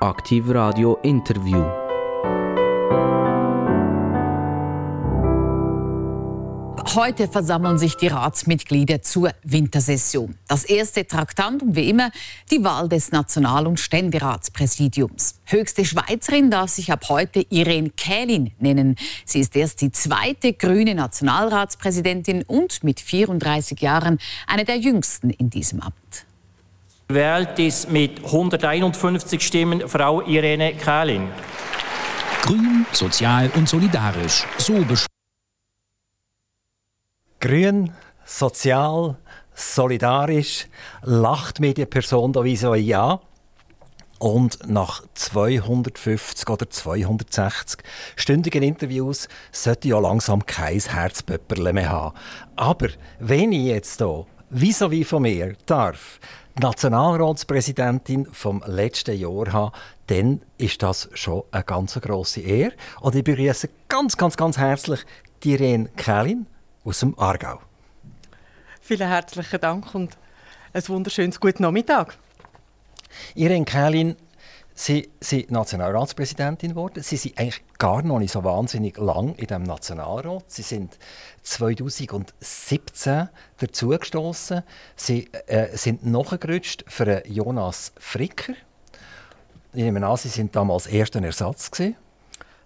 Aktiv 0.00 0.44
Radio 0.50 0.96
Interview. 1.02 1.60
Heute 6.94 7.26
versammeln 7.26 7.78
sich 7.78 7.96
die 7.96 8.06
Ratsmitglieder 8.06 9.02
zur 9.02 9.32
Wintersession. 9.42 10.36
Das 10.46 10.64
erste 10.64 11.04
Traktandum, 11.04 11.74
wie 11.74 11.90
immer, 11.90 12.12
die 12.52 12.62
Wahl 12.62 12.88
des 12.88 13.10
National- 13.10 13.66
und 13.66 13.80
Ständeratspräsidiums. 13.80 15.40
Höchste 15.46 15.84
Schweizerin 15.84 16.52
darf 16.52 16.70
sich 16.70 16.92
ab 16.92 17.08
heute 17.08 17.44
Irene 17.50 17.90
Kählin 17.90 18.52
nennen. 18.60 18.94
Sie 19.24 19.40
ist 19.40 19.56
erst 19.56 19.80
die 19.80 19.90
zweite 19.90 20.52
grüne 20.52 20.94
Nationalratspräsidentin 20.94 22.44
und 22.44 22.84
mit 22.84 23.00
34 23.00 23.80
Jahren 23.80 24.18
eine 24.46 24.64
der 24.64 24.76
jüngsten 24.76 25.30
in 25.30 25.50
diesem 25.50 25.80
Amt. 25.80 26.27
Wählt 27.10 27.58
ist 27.58 27.90
mit 27.90 28.22
151 28.22 29.40
Stimmen 29.40 29.88
Frau 29.88 30.20
Irene 30.20 30.74
Kählin. 30.74 31.30
Grün, 32.42 32.84
sozial 32.92 33.50
und 33.54 33.66
solidarisch. 33.66 34.44
So 34.58 34.84
Grün, 37.40 37.94
sozial, 38.26 39.16
solidarisch, 39.54 40.66
lacht 41.00 41.60
mir 41.60 41.72
die 41.72 41.86
Person 41.86 42.34
da 42.34 42.44
wie 42.44 42.56
so 42.56 42.72
ein 42.72 42.84
Ja. 42.84 43.20
Und 44.18 44.68
nach 44.68 45.02
250 45.14 46.50
oder 46.50 46.68
260 46.68 47.80
stündigen 48.16 48.62
Interviews 48.62 49.28
sollte 49.50 49.88
ich 49.88 49.92
ja 49.92 49.98
langsam 49.98 50.44
kein 50.44 50.78
Herzpöpperle 50.78 51.72
mehr 51.72 51.88
haben. 51.88 52.14
Aber 52.54 52.88
wenn 53.18 53.52
ich 53.52 53.64
jetzt 53.64 53.96
hier, 53.96 54.26
vis 54.50 54.82
wie 54.90 55.04
von 55.04 55.22
mir, 55.22 55.56
darf, 55.64 56.20
Nationalratspräsidentin 56.58 58.26
vom 58.32 58.62
letzten 58.66 59.16
Jahr 59.18 59.52
haben, 59.52 59.72
dann 60.06 60.42
ist 60.56 60.82
das 60.82 61.08
schon 61.14 61.42
eine 61.50 61.64
ganz 61.64 61.94
grosse 62.00 62.40
Ehre. 62.40 62.72
Und 63.00 63.14
ich 63.14 63.24
begrüße 63.24 63.68
ganz, 63.88 64.16
ganz, 64.16 64.36
ganz 64.36 64.58
herzlich 64.58 65.04
die 65.42 65.52
Irene 65.52 65.88
Kählin 65.96 66.46
aus 66.84 67.00
dem 67.00 67.18
Aargau. 67.18 67.60
Vielen 68.80 69.08
herzlichen 69.08 69.60
Dank 69.60 69.94
und 69.94 70.16
ein 70.72 70.88
wunderschönes 70.88 71.38
guten 71.40 71.62
Nachmittag. 71.62 72.16
Irene 73.34 73.64
Kählin, 73.64 74.16
Sie 74.80 75.10
sind 75.18 75.50
Nationalratspräsidentin 75.50 76.70
geworden. 76.70 77.02
Sie 77.02 77.16
sind 77.16 77.36
eigentlich 77.36 77.64
gar 77.78 78.00
noch 78.02 78.20
nicht 78.20 78.30
so 78.30 78.44
wahnsinnig 78.44 78.96
lang 78.96 79.34
in 79.34 79.48
dem 79.48 79.64
Nationalrat. 79.64 80.44
Sie 80.46 80.62
sind 80.62 80.96
2017 81.42 83.28
dazugestoßen. 83.56 84.62
Sie 84.94 85.30
äh, 85.48 85.76
sind 85.76 86.06
nachgerutscht 86.06 86.84
für 86.86 87.26
Jonas 87.26 87.90
Fricker. 87.98 88.52
Ich 89.72 89.82
nehme 89.82 90.06
an, 90.06 90.16
Sie 90.16 90.28
sind 90.28 90.54
damals 90.54 90.86
erster 90.86 91.20
Ersatz 91.24 91.72
gewesen, 91.72 91.96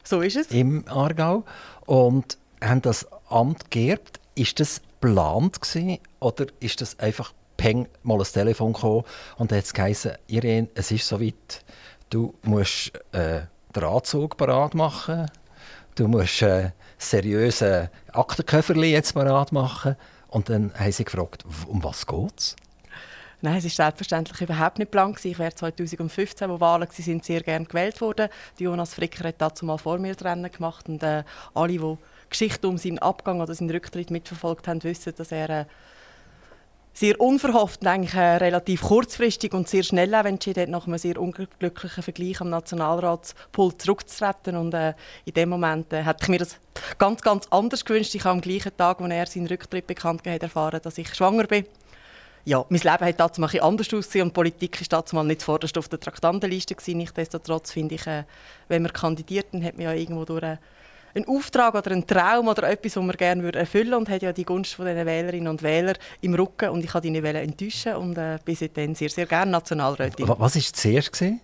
So 0.04 0.20
ist 0.20 0.36
es. 0.36 0.50
im 0.50 0.86
Aargau 0.88 1.44
und 1.86 2.36
haben 2.62 2.82
das 2.82 3.06
Amt 3.30 3.70
geerbt. 3.70 4.20
Ist 4.34 4.60
das 4.60 4.82
geplant 5.00 5.62
gewesen, 5.62 5.98
oder 6.20 6.44
ist 6.60 6.82
das 6.82 6.98
einfach 6.98 7.32
peng 7.56 7.88
mal 8.02 8.18
ein 8.18 8.24
Telefon 8.24 8.72
gekommen 8.72 9.04
und 9.38 9.52
hat 9.52 9.64
es 9.64 9.72
geheißen, 9.72 10.12
Irene, 10.26 10.68
es 10.74 10.90
ist 10.90 11.06
soweit, 11.06 11.64
du 12.12 12.34
musst 12.42 12.92
äh, 13.12 13.42
den 13.74 13.84
Anzug 13.84 14.36
parat 14.36 14.74
machen, 14.74 15.30
du 15.94 16.08
musst 16.08 16.42
äh, 16.42 16.70
seriöse 16.98 17.90
Aktenköfferli 18.12 18.92
jetzt 18.92 19.14
parat 19.14 19.50
machen 19.52 19.96
und 20.28 20.48
dann 20.48 20.72
haben 20.74 20.92
sie 20.92 21.04
gefragt, 21.04 21.44
um 21.66 21.82
was 21.82 22.06
geht's? 22.06 22.56
Nein, 23.40 23.56
es 23.56 23.64
ist 23.64 23.74
selbstverständlich 23.74 24.40
überhaupt 24.40 24.78
nicht 24.78 24.92
blank. 24.92 25.18
Ich 25.24 25.36
wäre 25.36 25.52
2015, 25.52 26.48
wo 26.48 26.60
Wahlen 26.60 26.86
waren, 26.88 27.22
sehr 27.22 27.40
gerne 27.40 27.64
gewählt 27.64 28.00
worden. 28.00 28.28
Die 28.58 28.64
Jonas 28.64 28.94
Fricker 28.94 29.26
hat 29.26 29.40
dazu 29.40 29.64
mal 29.64 29.78
vor 29.78 29.98
mir 29.98 30.14
Rennen 30.20 30.52
gemacht 30.52 30.88
und 30.88 31.02
äh, 31.02 31.24
alle, 31.52 31.72
die 31.72 31.78
die 31.78 31.96
Geschichte 32.30 32.68
um 32.68 32.78
seinen 32.78 33.00
Abgang 33.00 33.40
oder 33.40 33.52
seinen 33.52 33.70
Rücktritt 33.70 34.12
mitverfolgt 34.12 34.68
haben, 34.68 34.84
wissen, 34.84 35.12
dass 35.16 35.32
er 35.32 35.50
äh, 35.50 35.64
sehr 37.02 37.20
unverhofft 37.20 37.84
eigentlich 37.84 38.14
äh, 38.14 38.36
relativ 38.36 38.82
kurzfristig 38.82 39.52
und 39.54 39.68
sehr 39.68 39.82
schnell 39.82 40.14
entschieden 40.14 40.62
hat, 40.62 40.68
nach 40.68 40.86
einem 40.86 40.98
sehr 40.98 41.20
unglücklichen 41.20 42.00
Vergleich 42.00 42.40
am 42.40 42.48
Nationalratspult 42.50 43.82
zurückzutreten. 43.82 44.54
Und 44.54 44.72
äh, 44.72 44.94
in 45.24 45.34
dem 45.34 45.48
Moment 45.48 45.92
äh, 45.92 46.04
hätte 46.04 46.22
ich 46.22 46.28
mir 46.28 46.38
das 46.38 46.58
ganz, 46.98 47.20
ganz 47.20 47.48
anders 47.50 47.84
gewünscht. 47.84 48.14
Ich 48.14 48.22
habe 48.22 48.34
am 48.34 48.40
gleichen 48.40 48.76
Tag, 48.76 49.00
als 49.00 49.12
er 49.12 49.26
seinen 49.26 49.48
Rücktritt 49.48 49.88
bekannt 49.88 50.22
gegeben 50.22 50.36
hat, 50.36 50.42
erfahren, 50.44 50.80
dass 50.80 50.96
ich 50.96 51.12
schwanger 51.12 51.48
bin. 51.48 51.66
Ja, 52.44 52.64
mein 52.68 52.80
Leben 52.80 53.04
hat 53.04 53.18
dazu 53.18 53.40
mal 53.40 53.50
anders 53.60 53.92
ausgesehen 53.92 54.28
und 54.28 54.32
Politik 54.32 54.80
war 54.80 54.86
dazu 54.88 55.16
mal 55.16 55.24
nicht 55.24 55.42
vorderst 55.42 55.76
auf 55.78 55.88
der 55.88 55.98
Traktandenliste 55.98 56.76
gewesen. 56.76 56.98
Nichtsdestotrotz 56.98 57.72
finde 57.72 57.96
ich, 57.96 58.06
äh, 58.06 58.22
wenn 58.68 58.82
man 58.82 58.92
kandidiert, 58.92 59.46
dann 59.50 59.64
hat 59.64 59.74
man 59.74 59.86
ja 59.86 59.92
irgendwo 59.92 60.24
durch 60.24 60.44
äh, 60.44 60.58
einen 61.14 61.26
Auftrag 61.26 61.74
oder 61.74 61.90
einen 61.90 62.06
Traum 62.06 62.48
oder 62.48 62.68
etwas, 62.70 62.96
was 62.96 63.04
man 63.04 63.16
gerne 63.16 63.52
erfüllen 63.52 63.86
würde 63.88 63.98
und 63.98 64.08
hat 64.08 64.22
ja 64.22 64.32
die 64.32 64.44
Gunst 64.44 64.74
von 64.74 64.86
den 64.86 65.04
Wählerinnen 65.06 65.48
und 65.48 65.62
Wählern 65.62 65.96
im 66.20 66.34
Rücken 66.34 66.70
und 66.70 66.84
ich 66.84 66.92
wollte 66.94 67.08
die 67.08 67.10
nicht 67.20 67.24
enttäuschen 67.24 67.94
und 67.96 68.16
äh, 68.18 68.38
bin 68.44 68.54
seitdem 68.56 68.94
sehr, 68.94 69.10
sehr 69.10 69.26
gerne 69.26 69.50
Nationalrätin. 69.50 70.26
Wa- 70.28 70.36
Was 70.38 70.54
war 70.54 70.62
zuerst? 70.62 71.20
Die 71.20 71.38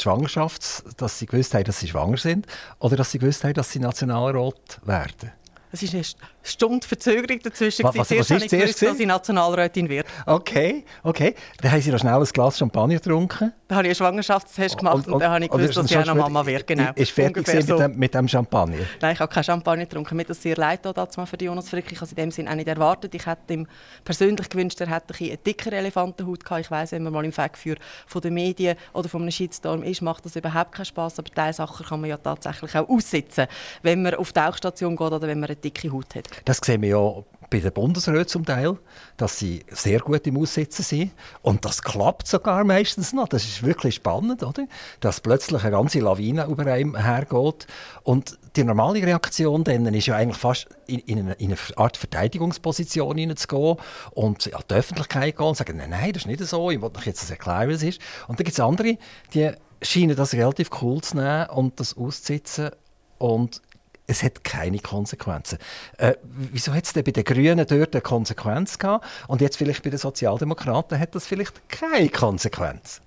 Schwangerschaft, 0.00 0.84
dass 0.96 1.18
sie 1.18 1.26
gewusst 1.26 1.52
haben, 1.54 1.64
dass 1.64 1.80
sie 1.80 1.88
schwanger 1.88 2.16
sind? 2.16 2.46
Oder 2.78 2.96
dass 2.96 3.10
sie 3.10 3.18
gewusst 3.18 3.44
haben, 3.44 3.52
dass 3.54 3.70
sie 3.70 3.78
Nationalrat 3.78 4.80
werden? 4.84 5.32
Es 5.74 5.82
ist 5.82 5.94
eine 5.94 6.02
St- 6.02 6.16
Stunde 6.42 6.86
Verzögerung 6.86 7.40
dazwischen. 7.42 7.84
Was- 7.84 7.96
was- 7.96 8.08
Zuerst 8.08 8.30
was 8.30 8.36
ist 8.36 8.42
ich 8.44 8.50
zuerst 8.50 8.78
gewusst, 8.78 8.82
dass 8.94 9.00
ich 9.00 9.06
Nationalrätin 9.06 9.88
werde. 9.88 10.08
Okay, 10.26 10.84
okay. 11.02 11.34
Dann 11.62 11.72
haben 11.72 11.80
sie 11.80 11.90
noch 11.90 11.98
schnell 11.98 12.12
ein 12.14 12.24
Glas 12.24 12.58
Champagner 12.58 12.94
getrunken. 12.96 13.52
Dann 13.68 13.78
habe 13.78 13.86
ich 13.88 13.90
einen 13.90 13.94
Schwangerschaftstest 13.94 14.76
gemacht 14.76 15.06
und, 15.08 15.18
dann 15.20 15.30
habe 15.32 15.44
ich 15.46 15.50
und 15.50 15.58
gewusst, 15.58 15.76
dass 15.78 15.90
ich 15.90 15.96
auch 15.96 16.04
noch 16.04 16.14
Mama 16.14 16.44
werde. 16.44 16.64
Genau. 16.64 16.90
Ist 16.94 17.10
fertig 17.12 17.46
mit, 17.46 17.68
dem, 17.68 17.98
mit 17.98 18.14
dem 18.14 18.28
Champagner? 18.28 18.76
Nein, 19.00 19.14
ich 19.14 19.20
habe 19.20 19.32
keinen 19.32 19.44
Champagner 19.44 19.86
getrunken. 19.86 20.14
Mir 20.16 20.24
das 20.24 20.42
sehr 20.42 20.56
leid 20.56 20.84
da 20.84 20.92
mal 21.16 21.26
für 21.26 21.42
Jonas 21.42 21.70
Frick. 21.70 21.90
Ich 21.90 21.96
habe 21.96 22.04
es 22.04 22.10
in 22.12 22.16
dem 22.16 22.30
Sinn 22.30 22.48
auch 22.48 22.54
nicht 22.54 22.68
erwartet. 22.68 23.14
Ich 23.14 23.24
hätte 23.24 23.54
ihm 23.54 23.66
persönlich 24.04 24.48
gewünscht, 24.50 24.80
er 24.80 24.88
hätte 24.90 25.14
ein 25.14 25.26
eine 25.28 25.36
dickere 25.38 25.76
Elefantenhaut 25.76 26.44
gehabt. 26.44 26.60
Ich 26.60 26.70
weiss, 26.70 26.92
wenn 26.92 27.02
man 27.02 27.12
mal 27.14 27.24
im 27.24 27.32
Fackfeuer 27.32 27.76
von 28.06 28.20
den 28.20 28.34
Medien 28.34 28.76
oder 28.92 29.08
von 29.08 29.22
einem 29.22 29.30
Shitstorm 29.30 29.82
ist, 29.84 30.02
macht 30.02 30.26
das 30.26 30.36
überhaupt 30.36 30.72
keinen 30.72 30.84
Spass. 30.84 31.18
Aber 31.18 31.30
diese 31.34 31.54
Sachen 31.54 31.86
kann 31.86 32.00
man 32.00 32.10
ja 32.10 32.18
tatsächlich 32.18 32.76
auch 32.76 32.88
aussitzen, 32.88 33.46
wenn 33.82 34.02
man 34.02 34.14
auf 34.16 34.32
die 34.32 34.40
Tauchstation 34.40 34.96
geht 34.96 35.12
oder 35.12 35.26
wenn 35.28 35.40
man 35.40 35.48
eine 35.48 35.56
dicke 35.62 35.92
Haut 35.92 36.14
hat. 36.14 36.28
Das 36.44 36.58
sehen 36.58 36.82
wir 36.82 36.88
ja 36.88 37.24
bei 37.52 37.60
den 37.60 37.72
Bundesräten 37.72 38.28
zum 38.28 38.46
Teil, 38.46 38.78
dass 39.18 39.38
sie 39.38 39.62
sehr 39.70 40.00
gut 40.00 40.26
im 40.26 40.38
Aussitzen 40.38 40.82
sind. 40.82 41.12
Und 41.42 41.66
das 41.66 41.82
klappt 41.82 42.26
sogar 42.26 42.64
meistens 42.64 43.12
noch. 43.12 43.28
Das 43.28 43.44
ist 43.44 43.62
wirklich 43.62 43.96
spannend, 43.96 44.42
oder? 44.42 44.66
Dass 45.00 45.20
plötzlich 45.20 45.62
eine 45.62 45.70
ganze 45.70 46.00
Lawine 46.00 46.46
über 46.46 46.66
einem 46.66 46.96
hergeht. 46.96 47.66
Und 48.04 48.38
die 48.56 48.64
normale 48.64 49.02
Reaktion 49.02 49.64
dann 49.64 49.86
ist 49.92 50.06
ja 50.06 50.16
eigentlich 50.16 50.38
fast 50.38 50.66
in, 50.86 51.00
in, 51.00 51.18
eine, 51.18 51.32
in 51.34 51.48
eine 51.48 51.58
Art 51.76 51.98
Verteidigungsposition 51.98 53.18
hineinzugehen 53.18 53.76
und 54.12 54.54
an 54.54 54.62
die 54.70 54.74
Öffentlichkeit 54.74 55.36
gehen 55.36 55.46
und 55.46 55.56
sagen, 55.56 55.76
nein, 55.76 55.90
nein, 55.90 56.12
das 56.12 56.22
ist 56.22 56.26
nicht 56.26 56.40
so, 56.40 56.70
ich 56.70 56.80
will 56.80 56.90
euch 56.96 57.06
jetzt 57.06 57.30
erklären, 57.30 57.68
wie 57.68 57.74
es 57.74 57.82
ist. 57.82 58.00
Und 58.28 58.38
dann 58.38 58.44
gibt 58.44 58.56
es 58.56 58.60
andere, 58.60 58.96
die 59.34 59.50
scheinen 59.82 60.16
das 60.16 60.32
relativ 60.32 60.70
cool 60.80 61.02
zu 61.02 61.18
nehmen 61.18 61.50
und 61.50 61.78
das 61.80 61.96
auszusitzen 61.96 62.70
und 63.18 63.60
es 64.12 64.22
hat 64.22 64.44
keine 64.44 64.78
Konsequenzen. 64.78 65.58
Äh, 65.98 66.14
wieso 66.22 66.72
hat 66.72 66.84
es 66.84 66.92
denn 66.92 67.04
bei 67.04 67.12
den 67.12 67.24
Grünen 67.24 67.66
dort 67.66 67.94
eine 67.94 68.02
Konsequenz 68.02 68.78
gehabt 68.78 69.06
und 69.26 69.40
jetzt 69.40 69.56
vielleicht 69.56 69.82
bei 69.82 69.90
den 69.90 69.98
Sozialdemokraten 69.98 70.98
hat 70.98 71.14
das 71.14 71.26
vielleicht 71.26 71.68
keine 71.68 72.08
Konsequenz? 72.08 73.00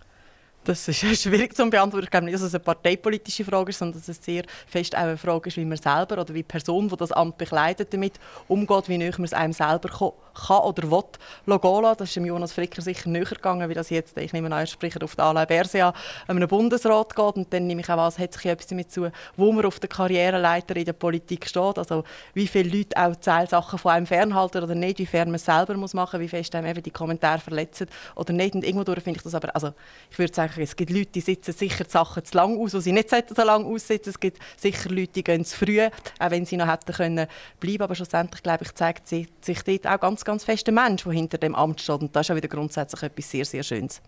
Das 0.66 0.88
ist 0.88 0.98
schwierig 1.22 1.56
zu 1.56 1.70
beantworten. 1.70 2.06
Ich 2.06 2.10
glaube 2.10 2.26
nicht, 2.26 2.34
dass 2.34 2.42
es 2.42 2.56
eine 2.56 2.64
parteipolitische 2.64 3.46
Frage 3.46 3.70
ist, 3.70 3.78
sondern 3.78 4.00
dass 4.00 4.10
es 4.10 4.24
sehr 4.24 4.44
fest 4.66 4.96
auch 4.96 5.02
eine 5.02 5.18
Frage 5.18 5.50
ist, 5.50 5.58
wie 5.58 5.66
man 5.66 5.78
selber 5.78 6.20
oder 6.20 6.34
wie 6.34 6.40
die 6.40 6.44
Person, 6.44 6.90
die 6.90 6.98
das 6.98 7.12
Amt 7.12 7.38
bekleidet, 7.38 7.94
damit 7.94 8.14
umgeht, 8.48 8.90
wie 8.90 8.98
näher 8.98 9.14
man 9.18 9.26
es 9.26 9.34
einem 9.34 9.54
selber 9.54 9.90
kann 9.90 10.58
oder 10.58 10.90
will 10.90 11.04
lassen. 11.46 11.98
Das 12.00 12.10
ist 12.10 12.16
dem 12.16 12.26
Jonas 12.26 12.52
Fricker 12.52 12.82
sicher 12.82 13.10
näher 13.10 13.26
gegangen, 13.26 13.70
wie 13.70 13.76
das 13.76 13.92
jetzt, 13.92 14.18
ich 14.18 14.34
nehme 14.34 14.48
an, 14.48 14.54
er 14.54 14.66
spricht 14.66 15.04
auf 15.04 15.16
der 15.16 15.26
Alain 15.26 15.46
Berset 15.46 15.84
an, 15.84 15.94
einem 16.28 16.48
Bundesrat 16.48 17.16
geht. 17.16 17.36
Und 17.36 17.54
dann 17.54 17.68
nehme 17.68 17.82
ich 17.82 17.90
auch 17.90 18.00
an, 18.00 18.08
es 18.08 18.18
hat 18.18 18.34
sich 18.34 18.46
etwas 18.46 18.66
damit 18.66 18.92
zu 18.92 19.12
wo 19.38 19.52
man 19.52 19.66
auf 19.66 19.80
der 19.80 19.90
Karriereleiter 19.90 20.76
in 20.78 20.86
der 20.86 20.94
Politik 20.94 21.48
steht. 21.48 21.78
Also 21.78 22.04
wie 22.34 22.48
viele 22.48 22.76
Leute 22.76 22.98
auch 22.98 23.16
Teilsachen 23.16 23.78
von 23.78 23.92
einem 23.92 24.08
fernhalten 24.08 24.64
oder 24.64 24.74
nicht, 24.74 24.98
wie 24.98 25.06
fern 25.06 25.28
man 25.28 25.36
es 25.36 25.46
selber 25.46 25.76
muss 25.76 25.94
machen, 25.94 26.20
wie 26.20 26.28
fest 26.28 26.56
einem 26.56 26.68
eben 26.68 26.82
die 26.82 26.92
Kommentare 26.92 27.40
verletzen 27.40 27.88
oder 28.16 28.34
nicht. 28.34 28.56
Und 28.56 28.64
irgendwo 28.66 28.92
finde 28.96 29.18
ich 29.18 29.24
das 29.24 29.36
aber, 29.36 29.56
also 29.56 29.74
ich 30.10 30.18
würde 30.18 30.34
sagen, 30.34 30.55
es 30.64 30.76
gibt 30.76 30.92
Leute, 30.92 31.12
die 31.12 31.22
sitzen 31.22 31.54
sicher 31.54 31.84
die 31.84 31.90
Sachen 31.92 32.24
zu 32.26 32.36
lang 32.38 32.58
aus, 32.58 32.72
die 32.72 32.82
sie 32.82 32.92
nicht 32.92 33.10
so 33.10 33.44
lange 33.44 33.66
aussitzen. 33.66 34.10
Es 34.12 34.20
gibt 34.20 34.40
sicher 34.58 34.90
Leute, 34.90 35.14
die 35.14 35.24
gehen 35.24 35.44
zu 35.46 35.58
früh, 35.58 35.82
auch 35.82 36.32
wenn 36.32 36.46
sie 36.46 36.58
noch 36.58 36.68
hätten 36.68 36.94
können 36.94 37.28
bleiben. 37.60 37.84
Aber 37.84 37.96
schlussendlich, 37.96 38.44
glaube 38.44 38.64
ich, 38.64 38.74
zeigt 38.74 39.08
si- 39.08 39.28
sich 39.42 39.62
dort 39.64 39.88
auch 39.88 40.00
ganz, 40.00 40.24
ganz 40.26 40.44
fest 40.44 40.68
der 40.68 40.74
Mensch, 40.74 41.04
der 41.04 41.14
hinter 41.14 41.38
dem 41.38 41.56
Amt 41.56 41.82
steht. 41.82 42.02
Und 42.02 42.16
das 42.16 42.28
ist 42.28 42.32
auch 42.32 42.36
wieder 42.36 42.48
grundsätzlich 42.48 43.04
etwas 43.04 43.30
sehr, 43.30 43.46
sehr 43.46 43.64
Schönes. 43.64 44.02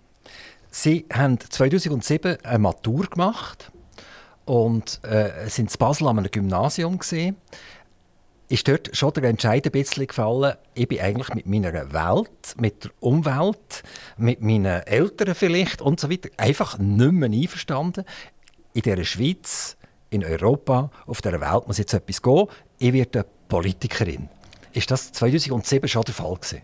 Sie 0.71 1.05
haben 1.13 1.39
2007 1.39 2.37
eine 2.43 2.59
Matur 2.59 3.05
gemacht 3.07 3.71
und 4.45 4.99
äh, 5.03 5.47
sind 5.49 5.71
in 5.71 5.77
Basel 5.77 6.07
an 6.07 6.19
einem 6.19 6.31
Gymnasium 6.31 6.97
gesehen. 6.97 7.35
Ist 8.49 8.67
dort 8.67 8.95
schon 8.95 9.13
der 9.13 9.25
Entscheid 9.25 9.65
ein 9.65 9.71
bisschen 9.71 10.07
gefallen, 10.07 10.55
ich 10.73 10.87
bin 10.87 10.99
eigentlich 10.99 11.33
mit 11.33 11.47
meiner 11.47 11.73
Welt, 11.73 12.55
mit 12.57 12.85
der 12.85 12.91
Umwelt, 12.99 13.83
mit 14.17 14.41
meinen 14.41 14.83
Eltern 14.83 15.35
vielleicht 15.35 15.81
und 15.81 15.99
so 15.99 16.09
weiter 16.09 16.29
einfach 16.37 16.77
nicht 16.77 17.11
mehr 17.11 17.29
einverstanden. 17.29 18.05
In 18.73 18.81
dieser 18.83 19.03
Schweiz, 19.03 19.75
in 20.09 20.23
Europa, 20.23 20.91
auf 21.05 21.21
dieser 21.21 21.41
Welt 21.41 21.67
muss 21.67 21.77
jetzt 21.77 21.93
etwas 21.93 22.21
gehen. 22.21 22.47
Ich 22.79 22.93
werde 22.93 23.25
Politikerin. 23.49 24.29
Ist 24.71 24.91
das 24.91 25.11
2007 25.11 25.87
schon 25.87 26.03
der 26.03 26.13
Fall 26.13 26.35
gewesen? 26.35 26.61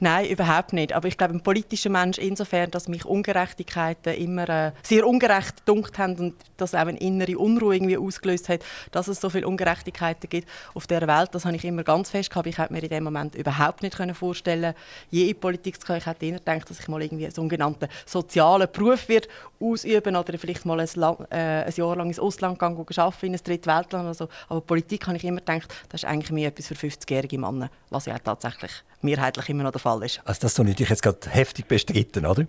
Nein, 0.00 0.26
überhaupt 0.28 0.72
nicht. 0.72 0.92
Aber 0.92 1.08
ich 1.08 1.16
glaube, 1.16 1.34
ein 1.34 1.42
politischer 1.42 1.90
Mensch 1.90 2.18
insofern, 2.18 2.70
dass 2.70 2.88
mich 2.88 3.04
Ungerechtigkeiten 3.04 4.14
immer 4.14 4.48
äh, 4.48 4.72
sehr 4.82 5.06
ungerecht 5.06 5.58
gedunkt 5.58 5.98
haben 5.98 6.16
und 6.16 6.34
das 6.56 6.74
auch 6.74 6.80
eine 6.80 6.98
innere 6.98 7.38
Unruhe 7.38 7.76
irgendwie 7.76 7.96
ausgelöst 7.96 8.48
hat, 8.48 8.60
dass 8.90 9.08
es 9.08 9.20
so 9.20 9.30
viele 9.30 9.46
Ungerechtigkeiten 9.46 10.28
gibt 10.28 10.48
auf 10.74 10.86
der 10.86 11.06
Welt. 11.06 11.30
Das 11.32 11.44
habe 11.44 11.56
ich 11.56 11.64
immer 11.64 11.84
ganz 11.84 12.10
fest 12.10 12.30
gehabt. 12.30 12.46
Ich 12.46 12.58
hätte 12.58 12.72
mir 12.72 12.82
in 12.82 12.88
dem 12.88 13.04
Moment 13.04 13.34
überhaupt 13.34 13.82
nicht 13.82 13.94
vorstellen 14.14 14.74
je 15.10 15.30
in 15.30 15.38
Politik 15.38 15.80
zu 15.80 15.86
kommen. 15.86 15.98
Ich 15.98 16.06
hätte 16.06 16.26
eher 16.26 16.38
gedacht, 16.38 16.68
dass 16.68 16.80
ich 16.80 16.88
mal 16.88 17.02
irgendwie 17.02 17.24
einen 17.24 17.34
sogenannten 17.34 17.88
sozialen 18.06 18.68
Beruf 18.70 19.08
wird 19.08 19.28
ausüben 19.60 20.16
oder 20.16 20.36
vielleicht 20.38 20.66
mal 20.66 20.80
ein, 20.80 20.88
äh, 21.30 21.64
ein 21.64 21.72
Jahr 21.74 21.96
lang 21.96 22.08
ins 22.08 22.18
Ausland 22.18 22.58
gehen 22.58 22.76
und 22.76 22.98
arbeiten, 22.98 23.26
in 23.26 23.34
ein 23.34 23.40
Drittweltland 23.42 24.04
oder 24.04 24.14
so. 24.14 24.28
Aber 24.48 24.60
Politik 24.60 25.06
habe 25.06 25.16
ich 25.16 25.24
immer 25.24 25.40
gedacht, 25.40 25.72
das 25.88 26.02
ist 26.02 26.08
eigentlich 26.08 26.32
mehr 26.32 26.48
etwas 26.48 26.66
für 26.66 26.74
50-jährige 26.74 27.38
Männer, 27.38 27.70
was 27.90 28.06
ja 28.06 28.18
tatsächlich 28.18 28.72
mehrheitlich 29.04 29.48
immer 29.48 29.62
noch 29.62 29.72
der 29.72 29.80
Fall 29.84 30.02
ist. 30.02 30.20
Also 30.24 30.40
das 30.42 30.54
tue 30.54 30.68
ich 30.68 30.78
jetzt 30.78 31.02
gerade 31.02 31.18
heftig 31.28 31.68
bestritten, 31.68 32.26
oder? 32.26 32.46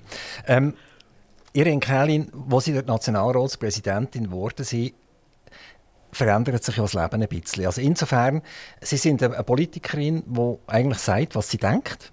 Ähm, 0.48 0.74
Irene 1.54 1.80
Kählin, 1.80 2.30
wo 2.34 2.60
Sie 2.60 2.74
dort 2.74 2.88
Nationalratspräsidentin 2.88 4.26
geworden 4.26 4.66
sind, 4.66 4.94
verändert 6.12 6.64
sich 6.64 6.78
ja 6.78 6.84
das 6.84 6.94
Leben 6.94 7.22
ein 7.22 7.28
bisschen. 7.28 7.66
Also 7.66 7.82
insofern, 7.82 8.42
Sie 8.82 8.98
sind 8.98 9.22
eine 9.22 9.44
Politikerin, 9.44 10.24
die 10.26 10.58
eigentlich 10.68 11.00
sagt, 11.00 11.36
was 11.36 11.50
sie 11.50 11.58
denkt. 11.58 12.12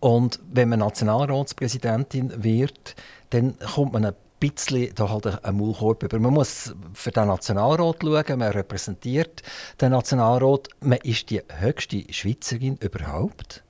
Und 0.00 0.40
wenn 0.50 0.68
man 0.68 0.80
Nationalratspräsidentin 0.80 2.42
wird, 2.42 2.96
dann 3.30 3.56
kommt 3.58 3.92
man 3.92 4.06
ein 4.06 4.14
bisschen 4.40 4.94
da 4.94 5.08
halt 5.08 5.44
einen 5.44 5.58
Maulkorb 5.58 6.02
über. 6.02 6.18
Man 6.18 6.34
muss 6.34 6.74
für 6.94 7.12
den 7.12 7.28
Nationalrat 7.28 7.98
schauen, 8.02 8.38
man 8.38 8.50
repräsentiert 8.50 9.42
den 9.80 9.92
Nationalrat. 9.92 10.68
Man 10.80 10.98
ist 10.98 11.30
die 11.30 11.40
höchste 11.48 12.04
Schweizerin 12.12 12.76
überhaupt. 12.78 13.62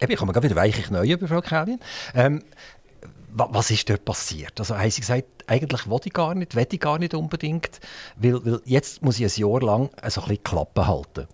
Ich 0.00 0.16
komme 0.16 0.32
gerade 0.32 0.48
wieder 0.48 0.56
weichlich 0.56 0.90
neu 0.90 1.06
über 1.06 1.28
Frau 1.28 1.40
Kellin. 1.40 1.80
Ähm, 2.14 2.42
was 3.38 3.70
ist 3.70 3.88
dort 3.90 4.04
passiert? 4.04 4.58
Also 4.58 4.78
haben 4.78 4.90
sie 4.90 5.02
gesagt, 5.02 5.26
eigentlich 5.46 5.88
will 5.88 6.00
ich 6.04 6.12
gar 6.12 6.34
nicht, 6.34 6.54
will 6.54 6.66
ich 6.70 6.80
gar 6.80 6.98
nicht 6.98 7.14
unbedingt, 7.14 7.80
weil, 8.16 8.44
weil 8.44 8.60
jetzt 8.64 9.02
muss 9.02 9.20
ich 9.20 9.24
ein 9.24 9.40
Jahr 9.40 9.60
lang 9.60 9.90
so 10.08 10.22
ein 10.22 10.28
bisschen 10.28 10.44
Klappe 10.44 10.86
halten. 10.86 11.28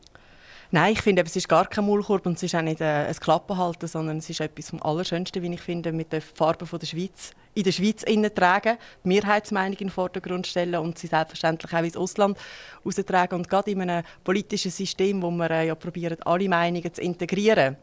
Nein, 0.75 0.95
ich 0.95 1.03
finde, 1.03 1.23
es 1.23 1.37
ist 1.37 1.51
gar 1.51 1.67
kein 1.67 1.85
Maulkorb 1.85 2.25
und 2.25 2.39
es 2.39 2.45
ist 2.45 2.55
auch 2.55 2.63
nicht 2.63 2.81
äh, 2.81 3.07
ein 3.07 3.15
Klappenhalten, 3.15 3.87
sondern 3.87 4.17
es 4.17 4.31
ist 4.31 4.41
etwas 4.41 4.71
vom 4.71 4.83
Allerschönsten, 4.83 5.43
wie 5.43 5.53
ich 5.53 5.61
finde, 5.61 5.93
mit 5.93 6.13
den 6.13 6.23
Farben 6.23 6.67
der 6.67 6.87
Schweiz 6.87 7.33
in 7.55 7.65
der 7.65 7.73
Schweiz 7.73 8.05
tragen, 8.35 8.79
die 9.05 9.09
Mehrheitsmeinung 9.09 9.73
in 9.73 9.89
den 9.89 9.91
Vordergrund 9.91 10.47
stellen 10.47 10.77
und 10.77 10.99
sie 10.99 11.09
selbstverständlich 11.09 11.75
auch 11.75 11.83
ins 11.83 11.97
Ausland 11.99 12.39
austragen. 12.85 13.35
Und 13.35 13.51
gerade 13.51 13.71
in 13.71 13.83
einem 13.83 14.03
politischen 14.25 14.71
System, 14.71 15.23
wo 15.23 15.31
wir 15.31 15.51
äh, 15.51 15.67
ja 15.67 15.75
probieren, 15.75 16.17
alle 16.25 16.49
Meinungen 16.49 16.95
zu 16.95 17.03
integrieren, 17.03 17.77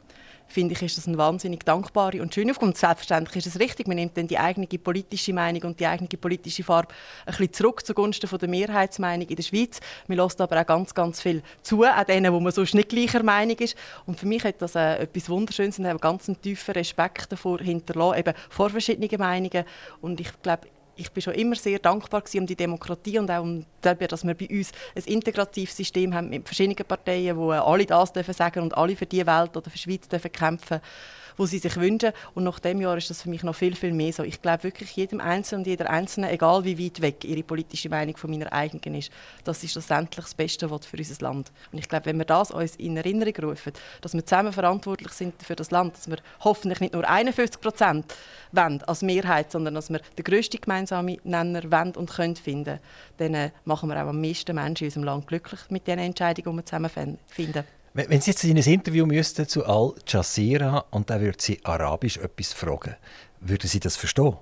finde 0.50 0.74
ich, 0.74 0.82
ist 0.82 0.98
das 0.98 1.08
eine 1.08 1.18
wahnsinnig 1.18 1.64
dankbare 1.64 2.22
und 2.22 2.34
schöne 2.34 2.52
Aufgabe. 2.52 2.68
Und 2.68 2.78
selbstverständlich 2.78 3.46
ist 3.46 3.56
es 3.56 3.60
richtig, 3.60 3.88
man 3.88 3.98
nimmt 3.98 4.18
dann 4.18 4.28
die 4.28 4.38
eigene 4.38 4.68
politische 4.68 5.34
Meinung 5.34 5.64
und 5.64 5.80
die 5.80 5.88
eigene 5.88 6.10
politische 6.10 6.64
Farbe 6.64 6.94
ein 7.26 7.32
bisschen 7.32 7.54
zurück 7.54 7.86
zugunsten 7.86 8.28
von 8.28 8.40
der 8.40 8.50
Mehrheitsmeinung 8.50 9.28
in 9.28 9.36
der 9.36 9.44
Schweiz. 9.44 9.80
Man 10.08 10.18
lässt 10.18 10.42
aber 10.42 10.60
auch 10.60 10.66
ganz, 10.66 10.94
ganz 10.94 11.22
viel 11.22 11.44
zu, 11.62 11.84
auch 11.84 12.04
denen, 12.04 12.34
wo 12.34 12.40
man 12.40 12.52
sonst 12.52 12.74
nicht 12.74 12.90
gleicher 12.90 13.24
Meinung 13.24 13.58
ist. 13.58 13.76
Und 14.06 14.20
für 14.20 14.26
mich 14.26 14.44
hat 14.44 14.62
das 14.62 14.76
äh, 14.76 14.98
etwas 14.98 15.30
Wunderschönes 15.30 15.80
und 15.80 15.86
einen 15.86 16.00
ganz 16.00 16.32
tiefen 16.42 16.74
Respekt 16.74 17.32
davor 17.32 17.60
hinterlassen, 17.60 18.20
eben 18.20 18.34
vor 18.50 18.70
verschiedenen 18.70 19.20
Meinungen. 19.20 19.64
Und 20.02 20.20
ich 20.20 20.30
glaube, 20.42 20.68
ich 21.00 21.12
bin 21.12 21.22
schon 21.22 21.34
immer 21.34 21.56
sehr 21.56 21.80
dankbar 21.80 22.24
um 22.36 22.46
die 22.46 22.56
Demokratie 22.56 23.18
und 23.20 23.32
auch 23.32 23.42
um, 23.42 23.66
dass 23.82 24.26
wir 24.26 24.36
bei 24.36 24.48
uns 24.50 24.72
ein 24.96 25.04
integratives 25.06 25.76
System 25.76 26.14
haben 26.14 26.30
mit 26.30 26.46
verschiedenen 26.46 26.86
Parteien, 26.86 27.38
wo 27.38 27.52
alle 27.52 27.86
das 27.86 28.12
dürfen 28.12 28.34
sagen 28.34 28.62
und 28.62 28.78
alle 28.78 28.96
für 28.96 29.06
die 29.06 29.26
Welt 29.26 29.56
oder 29.56 29.70
für 29.70 29.78
die 29.78 29.80
Schweiz 29.80 30.08
dürfen 30.08 30.32
kämpfen 30.32 30.82
wo 31.40 31.46
sie 31.46 31.58
sich 31.58 31.78
wünschen. 31.78 32.12
Und 32.36 32.44
nach 32.44 32.60
dem 32.60 32.82
Jahr 32.82 32.98
ist 32.98 33.10
das 33.10 33.22
für 33.22 33.30
mich 33.30 33.44
noch 33.44 33.56
viel, 33.56 33.74
viel 33.74 33.94
mehr 33.94 34.12
so. 34.12 34.24
Ich 34.24 34.42
glaube 34.42 34.64
wirklich, 34.64 34.92
jedem 34.92 35.22
Einzelnen 35.22 35.62
und 35.62 35.68
jeder 35.68 35.90
Einzelnen, 35.90 36.30
egal 36.30 36.66
wie 36.66 36.78
weit 36.86 37.02
weg 37.02 37.24
ihre 37.24 37.44
politische 37.44 37.90
Meinung 37.90 38.18
von 38.18 38.30
meiner 38.30 38.52
eigenen 38.52 39.00
ist, 39.00 39.10
das 39.46 39.64
ist 39.64 39.72
schlussendlich 39.72 40.26
das 40.26 40.36
Beste 40.36 40.70
was 40.70 40.86
für 40.86 40.98
unser 40.98 41.24
Land. 41.24 41.52
Und 41.72 41.80
ich 41.80 41.88
glaube, 41.88 42.08
wenn 42.08 42.18
wir 42.18 42.26
das 42.26 42.52
uns 42.52 42.76
in 42.76 42.98
Erinnerung 42.98 43.52
rufen, 43.52 43.72
dass 44.02 44.14
wir 44.14 44.26
zusammen 44.26 44.52
verantwortlich 44.52 45.14
sind 45.14 45.42
für 45.42 45.56
das 45.56 45.72
Land, 45.72 45.96
dass 45.96 46.10
wir 46.10 46.18
hoffentlich 46.42 46.82
nicht 46.82 46.94
nur 46.94 47.10
51 47.10 47.62
Prozent 47.62 48.14
als 48.54 49.02
Mehrheit, 49.02 49.52
sondern 49.52 49.76
dass 49.76 49.90
wir 49.90 50.02
den 50.18 50.24
grössten 50.26 50.60
gemeinsamen 50.60 51.18
Nenner 51.24 51.64
wollen 51.72 51.96
und 51.96 52.10
können 52.10 52.36
finden, 52.36 52.80
dann 53.18 53.34
äh, 53.34 53.52
machen 53.64 53.90
wir 53.90 53.96
auch 54.04 54.10
am 54.10 54.20
meisten 54.20 54.56
Menschen 54.56 54.84
in 54.84 54.88
unserem 54.88 55.04
Land 55.06 55.28
glücklich 55.28 55.62
mit 55.70 55.88
den 55.88 56.00
Entscheidungen, 56.00 56.52
die 56.52 56.58
wir 56.58 56.66
zusammen 56.66 57.18
finden. 57.28 57.64
Wenn 57.94 58.22
Sie 58.22 58.32
jetzt 58.32 58.44
in 58.44 58.58
ein 58.58 58.64
Interview 58.64 59.06
müssten 59.06 59.48
zu 59.48 59.66
Al 59.66 59.94
Jazeera 60.08 60.86
und 60.92 61.10
da 61.10 61.20
würde 61.20 61.38
Sie 61.42 61.60
Arabisch 61.64 62.18
etwas 62.18 62.54
fragen, 62.54 62.96
würden 63.40 63.68
Sie 63.68 63.80
das 63.80 63.96
verstehen? 63.96 64.38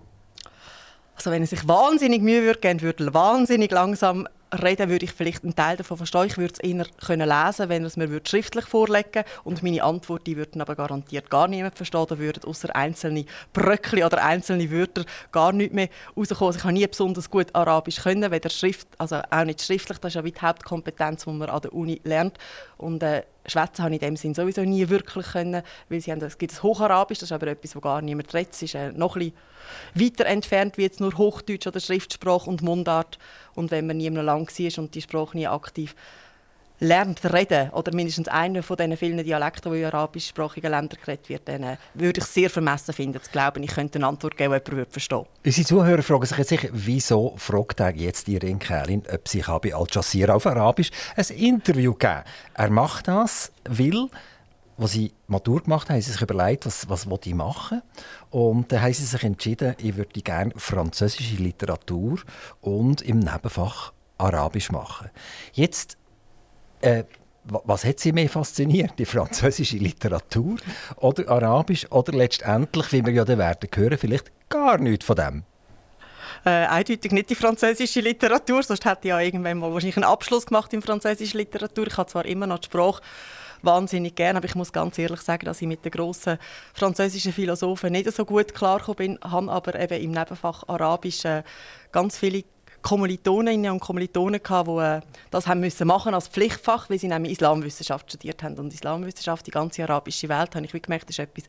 Also 1.16 1.32
wenn 1.32 1.42
er 1.42 1.48
sich 1.48 1.68
wahnsinnig 1.68 2.22
Mühe 2.22 2.44
würde 2.44 2.60
geben, 2.60 2.82
würde 2.82 3.14
wahnsinnig 3.14 3.72
langsam 3.72 4.28
reden, 4.54 4.90
würde 4.90 5.06
ich 5.06 5.12
vielleicht 5.12 5.44
einen 5.44 5.56
Teil 5.56 5.78
davon 5.78 5.98
verstehen. 5.98 6.26
Ich 6.28 6.38
würde 6.38 6.54
es 6.54 6.60
eher 6.60 6.86
können 7.06 7.28
lesen, 7.28 7.70
wenn 7.70 7.84
er 7.84 7.88
es 7.88 7.98
mir 7.98 8.22
schriftlich 8.24 8.66
vorlegen 8.66 9.16
würde. 9.16 9.30
Und 9.44 9.64
meine 9.64 9.84
Antwort, 9.84 10.28
die 10.28 10.38
würden 10.38 10.62
aber 10.62 10.76
garantiert 10.76 11.30
gar 11.30 11.48
niemand 11.48 11.76
verstehen. 11.76 12.06
Da 12.08 12.18
würden 12.18 12.44
außer 12.44 12.76
einzelne 12.76 13.26
Bröckli 13.54 14.04
oder 14.04 14.24
einzelne 14.24 14.72
Wörter 14.72 15.06
gar 15.32 15.52
nicht 15.52 15.74
mehr 15.74 15.90
rauskommen. 16.16 16.48
Also 16.48 16.60
ich 16.60 16.64
habe 16.64 16.74
nie 16.74 16.88
besonders 16.88 17.30
gut 17.30 17.54
Arabisch 17.54 17.98
können, 17.98 18.32
weder 18.32 18.50
Schrift, 18.50 18.88
also 18.98 19.22
auch 19.30 19.44
nicht 19.44 19.62
schriftlich. 19.62 19.98
Das 19.98 20.12
ist 20.12 20.16
ja 20.16 20.22
die 20.22 20.34
Hauptkompetenz, 20.40 21.26
die 21.26 21.32
man 21.32 21.50
an 21.50 21.62
der 21.62 21.74
Uni 21.74 22.02
lernt. 22.04 22.38
Und 22.78 23.02
äh, 23.04 23.24
Schwätzen 23.46 23.84
habe 23.84 23.96
ich 23.96 24.02
in 24.02 24.10
dem 24.10 24.18
Sinn 24.18 24.34
sowieso 24.34 24.62
nie 24.62 24.88
wirklich 24.90 25.28
können, 25.28 25.64
weil 25.90 26.02
sie 26.02 26.12
haben, 26.12 26.22
es 26.22 26.38
gibt 26.38 26.52
das 26.52 26.64
Hocharabisch, 26.64 27.20
das 27.20 27.30
ist 27.30 27.34
aber 27.34 27.48
etwas, 27.48 27.76
wo 27.76 27.80
gar 27.80 28.02
niemand 28.02 28.34
redet. 28.34 28.54
Es 28.54 28.62
ist 28.62 28.76
äh, 28.76 28.92
noch 28.92 29.16
ein 29.16 29.34
weiter 29.94 30.26
entfernt 30.26 30.78
wie 30.78 30.84
jetzt 30.84 31.00
nur 31.00 31.18
Hochdeutsch 31.18 31.68
oder 31.68 31.80
Schriftsprache 31.80 32.50
und 32.50 32.62
Mundart. 32.62 33.18
Und 33.56 33.72
wenn 33.72 33.88
man 33.88 33.98
nie 33.98 34.10
lang 34.10 34.48
war 34.48 34.84
und 34.84 34.96
die 34.96 35.02
Sprache 35.02 35.38
nie 35.38 35.48
aktiv 35.48 35.96
lernt 36.80 37.24
reden, 37.34 37.70
oder 37.72 37.94
mindestens 37.94 38.28
einen 38.28 38.62
von 38.64 38.78
diesen 38.78 38.98
vielen 38.98 39.24
Dialekten, 39.24 39.72
die 39.72 39.80
in 39.80 39.86
arabischsprachigen 39.86 40.72
Ländern 40.72 41.00
geredet 41.04 41.30
wird, 41.30 41.48
dann 41.48 41.78
würde 41.94 42.20
ich 42.20 42.26
sehr 42.26 42.50
vermessen 42.50 42.94
finden, 42.94 43.22
zu 43.22 43.32
glauben, 43.32 43.64
ich 43.64 43.72
könnte 43.72 43.98
eine 43.98 44.08
Antwort 44.08 44.38
geben, 44.38 44.60
die 44.66 44.72
jemand 44.72 44.92
verstehen. 44.92 45.26
Unsere 45.46 45.68
Zuhörer 45.68 46.04
fragen 46.04 46.26
sich 46.26 46.38
jetzt 46.38 46.50
sicher, 46.50 46.70
wieso 46.72 47.34
fragt 47.38 47.80
er 47.80 47.96
jetzt 47.96 48.28
Irene 48.28 48.60
Kählin, 48.60 49.04
ob 49.12 49.28
sie 49.28 49.42
bei 49.42 49.74
Al 49.74 49.86
Jazeera 49.90 50.34
auf 50.34 50.46
Arabisch 50.46 50.92
ein 51.16 51.26
Interview 51.36 51.94
geben 51.94 52.24
Er 52.54 52.70
macht 52.70 53.08
das, 53.08 53.52
weil 53.68 54.10
als 54.78 54.92
sie 54.92 55.12
Matur 55.26 55.64
gemacht 55.64 55.90
haben, 55.90 55.96
haben 55.96 56.02
sie 56.02 56.12
sich 56.12 56.22
überlegt, 56.22 56.66
was, 56.66 56.88
was 56.88 57.08
ich 57.26 57.34
machen. 57.34 57.82
Und 58.30 58.72
dann 58.72 58.82
haben 58.82 58.94
sie 58.94 59.06
sich 59.06 59.24
entschieden, 59.24 59.76
ich 59.80 59.98
würde 59.98 60.22
gerne 60.22 60.54
französische 60.56 61.42
Literatur 61.42 62.20
und 62.62 63.02
im 63.02 63.20
Nebenfach 63.20 63.92
Arabisch 64.18 64.72
machen. 64.72 65.10
Jetzt 65.54 65.98
äh, 66.82 67.04
was 67.50 67.86
hat 67.86 68.00
Sie 68.00 68.12
mehr 68.12 68.30
fasziniert? 68.30 68.94
Die 68.98 69.06
französische 69.06 69.78
Literatur 69.78 70.58
oder 70.98 71.30
Arabisch 71.30 71.90
oder 71.92 72.14
letztendlich, 72.14 72.92
wie 72.92 73.06
wir 73.06 73.14
ja 73.14 73.26
dann 73.26 73.38
werden 73.38 73.70
hören, 73.74 73.98
vielleicht 73.98 74.32
gar 74.50 74.78
nichts 74.78 75.06
von 75.06 75.16
dem? 75.16 75.44
Äh, 76.46 76.66
eindeutig 76.68 77.12
nicht 77.12 77.30
die 77.30 77.36
französische 77.36 78.02
Literatur, 78.02 78.64
sonst 78.64 78.86
hätte 78.86 79.02
ich 79.04 79.10
ja 79.10 79.20
irgendwann 79.20 79.58
mal 79.60 79.72
wahrscheinlich 79.72 79.98
einen 79.98 80.04
Abschluss 80.04 80.46
gemacht 80.46 80.74
in 80.74 80.82
französischer 80.82 81.38
Literatur. 81.38 81.88
Ich 81.88 81.98
habe 81.98 82.10
zwar 82.10 82.26
immer 82.26 82.48
noch 82.48 82.60
die 82.60 82.66
Sprache 82.66 83.02
wahnsinnig 83.62 84.16
gerne, 84.16 84.38
aber 84.38 84.46
ich 84.46 84.56
muss 84.56 84.72
ganz 84.72 84.98
ehrlich 85.00 85.22
sagen, 85.22 85.46
dass 85.46 85.62
ich 85.62 85.68
mit 85.68 85.84
den 85.84 85.92
grossen 85.92 86.38
französischen 86.74 87.34
Philosophen 87.34 87.92
nicht 87.92 88.12
so 88.14 88.24
gut 88.24 88.54
klargekommen 88.54 88.98
bin, 88.98 89.20
habe 89.24 89.52
aber 89.52 89.80
eben 89.80 90.02
im 90.02 90.12
Nebenfach 90.12 90.64
Arabisch 90.68 91.26
äh, 91.26 91.44
ganz 91.92 92.18
viele 92.18 92.44
Kommilitoninnen 92.82 93.72
und 93.72 93.80
Kommilitonen 93.80 94.42
gehabt, 94.42 94.70
die 94.70 94.78
äh, 94.78 95.02
das 95.32 95.48
haben 95.48 95.60
müssen 95.60 95.88
machen 95.88 96.14
als 96.14 96.28
Pflichtfach, 96.28 96.90
weil 96.90 97.00
sie 97.00 97.08
nämlich 97.08 97.34
Islamwissenschaft 97.34 98.10
studiert 98.10 98.44
haben. 98.44 98.56
Und 98.56 98.74
Islamwissenschaft, 98.74 99.46
die 99.48 99.52
ganze 99.52 99.84
arabische 99.84 100.30
Welt, 100.30 100.56
habe 100.56 100.66
ich 100.66 100.82
gemerkt, 100.82 101.10
ist 101.10 101.20
etwas, 101.20 101.46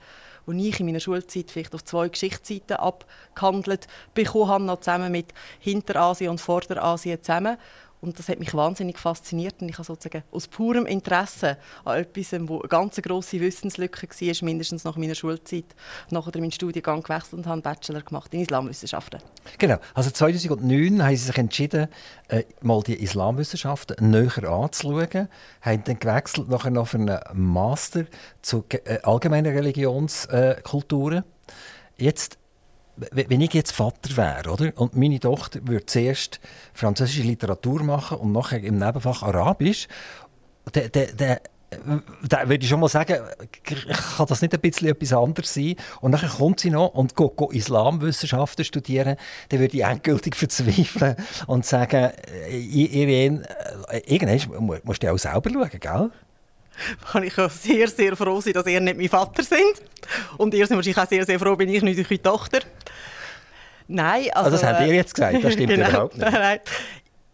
was 0.47 0.57
ich 0.57 0.81
in 0.81 0.87
meiner 0.87 1.01
Schulzeit 1.01 1.51
vielleicht 1.51 1.75
auf 1.75 1.85
zwei 1.85 2.09
Geschichtsseiten 2.09 2.77
abgehandelt 2.77 3.87
bekommen 4.15 4.49
habe, 4.49 4.65
noch 4.65 4.81
zusammen 4.81 5.13
mit 5.13 5.27
Hinterasien 5.61 6.31
und 6.31 6.41
Vorderasien 6.41 7.23
zusammen. 7.23 7.57
Und 8.01 8.19
das 8.19 8.29
hat 8.29 8.39
mich 8.39 8.55
wahnsinnig 8.55 8.99
fasziniert. 8.99 9.57
Und 9.61 9.69
ich 9.69 9.75
habe 9.75 9.85
sozusagen 9.85 10.23
aus 10.31 10.47
purem 10.47 10.87
Interesse 10.87 11.59
an 11.85 11.99
etwas, 11.99 12.33
wo 12.49 12.61
eine 12.61 12.69
ganz 12.69 12.97
grosse 12.97 13.41
Wissenslücke 13.41 14.09
war, 14.09 14.45
mindestens 14.45 14.85
nach 14.85 14.97
meiner 14.97 15.15
Schulzeit, 15.15 15.65
nachher 16.11 16.39
meinen 16.41 16.53
Studiengang 16.53 17.03
gewechselt 17.03 17.35
und 17.35 17.47
habe 17.47 17.55
einen 17.55 17.63
Bachelor 17.63 18.03
gemacht 18.03 18.33
in 18.35 18.41
Islamwissenschaften. 18.41 19.21
Genau. 19.59 19.79
Also 19.95 20.11
2009 20.11 21.03
haben 21.03 21.17
sie 21.17 21.25
sich 21.25 21.39
entschieden, 21.39 21.89
äh, 22.29 22.45
mal 22.63 22.83
die 22.83 23.03
Islamwissenschaften 23.03 24.11
näher 24.11 24.49
anzuschauen, 24.49 25.29
haben 25.63 25.85
dann 25.85 25.99
gewechselt 25.99 26.49
nachher 26.49 26.71
noch 26.71 26.89
für 26.89 26.99
einen 26.99 27.19
Master 27.33 28.05
zu 28.43 28.65
äh, 28.71 29.01
allgemeinen 29.03 29.55
Religionskulturen. 29.55 31.19
Äh, 31.19 31.23
Jetzt 32.01 32.39
wenn 33.13 33.41
ich 33.41 33.55
jetzt 33.55 33.73
Vater 33.73 34.17
wäre, 34.17 34.51
oder? 34.51 34.73
Und 34.77 34.97
meine 34.97 35.21
Tochter 35.21 35.61
würde 35.63 35.87
zuerst 35.87 36.41
französische 36.75 37.23
Literatur 37.23 37.83
machen 37.83 38.19
und 38.19 38.33
nachher 38.33 38.63
im 38.63 38.79
Nebenfach 38.79 39.23
Arabisch, 39.23 39.89
dann, 40.73 40.91
dann, 41.17 41.39
dann, 42.23 42.49
würde 42.49 42.65
ich 42.65 42.69
schon 42.69 42.81
mal 42.81 42.89
sagen, 42.89 43.19
kann 43.63 44.27
das 44.27 44.43
nicht 44.43 44.55
ein 44.55 44.61
bisschen 44.61 44.89
etwas 44.89 45.13
anderes 45.13 45.53
sein? 45.53 45.77
Und 46.01 46.13
dann 46.13 46.29
kommt 46.29 46.61
sie 46.61 46.71
noch 46.71 46.95
und 46.95 47.15
geht, 47.15 47.37
geht 47.37 47.53
Islamwissenschaften 47.53 48.65
studieren, 48.65 49.17
dann 49.51 49.61
würde 49.61 49.77
ich 49.77 49.85
endgültig 49.85 50.35
verzweifeln 50.35 51.17
und 51.47 51.67
sagen, 51.67 52.11
äh, 52.49 52.59
Irene, 52.59 53.43
äh, 53.89 54.01
irgendwann 54.07 54.81
musst 54.83 55.03
du 55.03 55.13
auch 55.13 55.19
selber 55.19 55.51
schauen, 55.51 55.81
gell? 55.81 56.11
kann 57.11 57.23
ich 57.23 57.39
auch 57.39 57.51
sehr, 57.51 57.89
sehr 57.89 58.17
froh 58.17 58.41
sein, 58.41 58.53
dass 58.53 58.67
ihr 58.67 58.81
nicht 58.81 58.97
mein 58.97 59.09
Vater 59.09 59.43
sind. 59.43 59.83
Und 60.37 60.55
ihr 60.55 60.67
seid 60.67 60.77
wahrscheinlich 60.77 60.99
auch 60.99 61.09
sehr, 61.09 61.25
sehr 61.25 61.39
froh, 61.39 61.57
bin 61.57 61.69
ich 61.69 61.83
nicht 61.83 61.99
eure 61.99 62.23
Tochter. 62.23 62.61
Nein, 63.89 64.31
also... 64.33 64.45
also 64.45 64.51
das 64.51 64.65
habt 64.65 64.81
ihr 64.87 64.95
jetzt 64.95 65.15
gesagt, 65.15 65.43
das 65.43 65.55
stimmt 65.55 65.71
genau, 65.75 65.89
überhaupt 65.89 66.19
nicht. 66.19 66.33
Nein, 66.33 66.61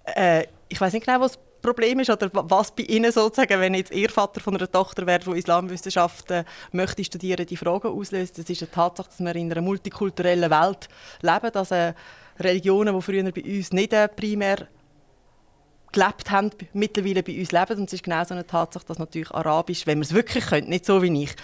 äh, 0.05 0.45
ich 0.69 0.81
weiß 0.81 0.93
nicht 0.93 1.05
genau, 1.05 1.21
was 1.21 1.33
das 1.33 1.41
Problem 1.63 2.01
ist 2.01 2.11
oder 2.11 2.31
was 2.33 2.73
bei 2.73 2.85
Ihnen 2.85 3.11
sozusagen, 3.11 3.61
wenn 3.61 3.75
jetzt 3.75 3.93
Ihr 3.93 4.11
Vater 4.11 4.41
von 4.41 4.57
einer 4.57 4.71
Tochter 4.71 5.07
wäre, 5.07 5.21
die 5.21 5.39
Islamwissenschaften 5.39 6.45
möchte 6.73 7.05
studieren, 7.05 7.47
die 7.47 7.57
Fragen 7.57 7.89
auslöst. 7.89 8.39
Das 8.39 8.49
ist 8.49 8.63
eine 8.63 8.71
Tatsache, 8.71 9.09
dass 9.09 9.21
wir 9.21 9.35
in 9.35 9.51
einer 9.51 9.63
multikulturellen 9.63 10.51
Welt 10.51 10.89
leben, 11.23 11.53
dass 11.53 11.71
äh, 11.71 11.95
Religionen, 12.39 12.95
die 12.95 13.03
früher 13.03 13.33
bei 13.33 13.43
uns 13.43 13.73
nicht 13.73 13.93
äh, 13.93 14.09
primär 14.09 14.69
gelebt 15.91 16.31
haben, 16.31 16.51
mittlerweile 16.73 17.23
bei 17.23 17.39
uns 17.39 17.53
leben. 17.53 17.79
Und 17.79 17.87
es 17.87 17.95
ist 17.95 18.03
genau 18.03 18.25
so 18.25 18.35
eine 18.35 18.47
Tatsache, 18.47 18.85
dass 18.87 18.99
natürlich 18.99 19.31
Arabisch, 19.31 19.87
wenn 19.87 19.99
man 19.99 20.05
es 20.05 20.13
wirklich 20.13 20.47
könnte, 20.47 20.69
nicht 20.69 20.85
so 20.85 21.03
wie 21.03 21.23
ich, 21.23 21.35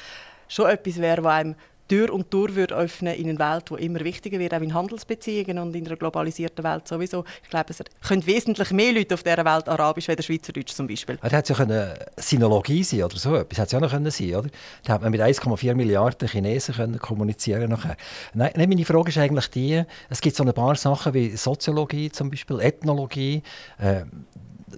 schon 0.49 0.69
etwas 0.69 0.99
wäre, 0.99 1.25
was 1.25 1.33
einem 1.33 1.55
Tür 1.90 2.14
und 2.14 2.30
Tür 2.30 2.54
würde 2.54 2.76
öffnen 2.76 3.14
in 3.14 3.30
eine 3.30 3.38
Welt, 3.40 3.64
die 3.68 3.85
immer 3.85 3.99
wichtiger 4.00 4.38
wird, 4.38 4.54
auch 4.54 4.61
in 4.61 4.73
Handelsbeziehungen 4.73 5.59
und 5.59 5.75
in 5.75 5.85
einer 5.85 5.97
globalisierten 5.97 6.64
Welt 6.64 6.87
sowieso. 6.87 7.25
Ich 7.42 7.50
glaube, 7.50 7.66
es 7.70 7.82
können 8.06 8.25
wesentlich 8.26 8.70
mehr 8.70 8.92
Leute 8.92 9.14
auf 9.14 9.25
dieser 9.25 9.44
Welt 9.44 9.68
Arabisch 9.68 10.09
als 10.09 10.25
Schweizerdeutsch 10.25 10.73
zum 10.73 10.87
Beispiel. 10.87 11.18
Das 11.20 11.32
hätte 11.32 11.52
ja 11.52 11.59
eine 11.59 11.94
Sinologie 12.16 12.85
sein 12.85 13.02
oder 13.02 13.16
so 13.16 13.35
etwas. 13.35 13.59
Hätte 13.59 13.73
ja 13.75 13.80
noch 13.80 13.90
sein 13.90 14.35
oder? 14.37 14.49
Da 14.85 14.92
hat 14.92 15.02
man 15.02 15.11
mit 15.11 15.20
1,4 15.20 15.75
Milliarden 15.75 16.28
Chinesen 16.28 16.76
können 16.76 16.99
kommunizieren 17.00 17.68
nachher. 17.70 17.97
Nein, 18.35 18.52
meine 18.54 18.85
Frage 18.85 19.09
ist 19.09 19.18
eigentlich 19.18 19.49
die, 19.49 19.82
es 20.09 20.20
gibt 20.20 20.37
so 20.37 20.44
ein 20.44 20.54
paar 20.54 20.76
Sachen 20.76 21.12
wie 21.12 21.37
Soziologie 21.37 22.12
zum 22.12 22.30
Beispiel, 22.30 22.61
Ethnologie, 22.61 23.42
äh, 23.78 24.04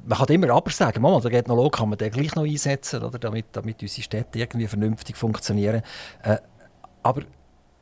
man 0.07 0.19
kann 0.19 0.29
immer 0.29 0.51
aber 0.51 0.71
sagen, 0.71 1.03
Mama, 1.03 1.21
der 1.21 1.33
Ethnologe 1.33 1.77
kann 1.77 1.89
man 1.89 1.99
den 1.99 2.11
gleich 2.11 2.35
noch 2.35 2.45
einsetzen, 2.45 3.03
oder, 3.03 3.19
damit, 3.19 3.47
damit 3.53 3.83
unsere 3.83 4.03
Städte 4.03 4.39
irgendwie 4.39 4.67
vernünftig 4.67 5.17
funktionieren. 5.17 5.83
Äh, 6.23 6.39
aber 7.03 7.23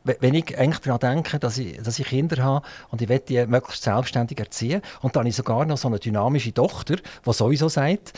wenn 0.04 0.34
ich 0.34 0.56
eigentlich 0.58 0.78
daran 0.80 1.16
denke, 1.16 1.38
dass 1.38 1.58
ich, 1.58 1.76
dass 1.82 1.98
ich 1.98 2.06
Kinder 2.06 2.42
habe 2.42 2.66
und 2.90 3.02
ich 3.02 3.08
will 3.08 3.18
die 3.18 3.46
möglichst 3.46 3.82
selbstständig 3.82 4.38
erziehen 4.38 4.80
und 5.02 5.14
dann 5.14 5.22
habe 5.22 5.28
ich 5.28 5.36
sogar 5.36 5.64
noch 5.66 5.76
so 5.76 5.88
eine 5.88 5.98
dynamische 5.98 6.54
Tochter, 6.54 6.96
die 6.96 7.32
sowieso 7.32 7.68
sagt, 7.68 8.12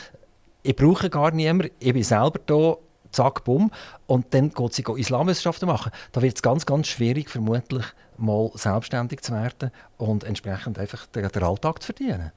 ich 0.62 0.76
brauche 0.76 1.10
gar 1.10 1.32
niemanden, 1.32 1.72
ich 1.80 1.92
bin 1.92 2.04
selber 2.04 2.38
da, 2.46 2.76
zack, 3.10 3.44
bumm, 3.44 3.70
und 4.06 4.32
dann 4.32 4.50
geht 4.50 4.72
sie 4.74 4.84
Islamwissenschaften 4.96 5.66
machen. 5.66 5.92
Da 6.12 6.22
wird 6.22 6.36
es 6.36 6.42
ganz, 6.42 6.66
ganz 6.66 6.86
schwierig, 6.86 7.30
vermutlich 7.30 7.84
mal 8.16 8.50
selbstständig 8.54 9.20
zu 9.22 9.32
werden 9.32 9.70
und 9.98 10.24
entsprechend 10.24 10.78
einfach 10.78 11.06
den, 11.06 11.28
den 11.28 11.42
Alltag 11.42 11.82
zu 11.82 11.86
verdienen. 11.86 12.32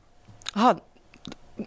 Aha, 0.53 0.81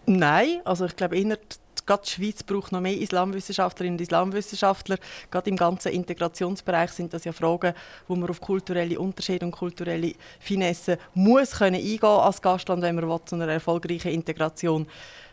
nein, 0.05 0.61
also 0.65 0.85
ich 0.85 0.95
glaube, 0.95 1.17
innerhalb 1.17 1.41
gerade 1.89 2.03
die 2.05 2.11
Schweiz 2.11 2.43
braucht 2.43 2.71
noch 2.71 2.81
mehr 2.81 2.95
Islamwissenschaftlerinnen 2.95 3.97
und 3.97 4.01
Islamwissenschaftler. 4.01 4.97
Gerade 5.31 5.49
im 5.49 5.57
ganzen 5.57 5.91
Integrationsbereich 5.91 6.91
sind 6.91 7.13
das 7.13 7.23
ja 7.23 7.31
Fragen, 7.31 7.73
wo 8.07 8.15
man 8.15 8.29
auf 8.29 8.39
kulturelle 8.39 8.99
Unterschiede 8.99 9.45
und 9.45 9.51
kulturelle 9.51 10.13
Finesse 10.39 10.99
muss 11.15 11.57
können 11.57 11.77
eingehen 11.77 12.03
als 12.03 12.41
Gastland, 12.43 12.83
wenn 12.83 12.95
man 12.95 13.19
zu 13.25 13.35
einer 13.35 13.47
erfolgreichen 13.47 14.11
Integration 14.11 14.85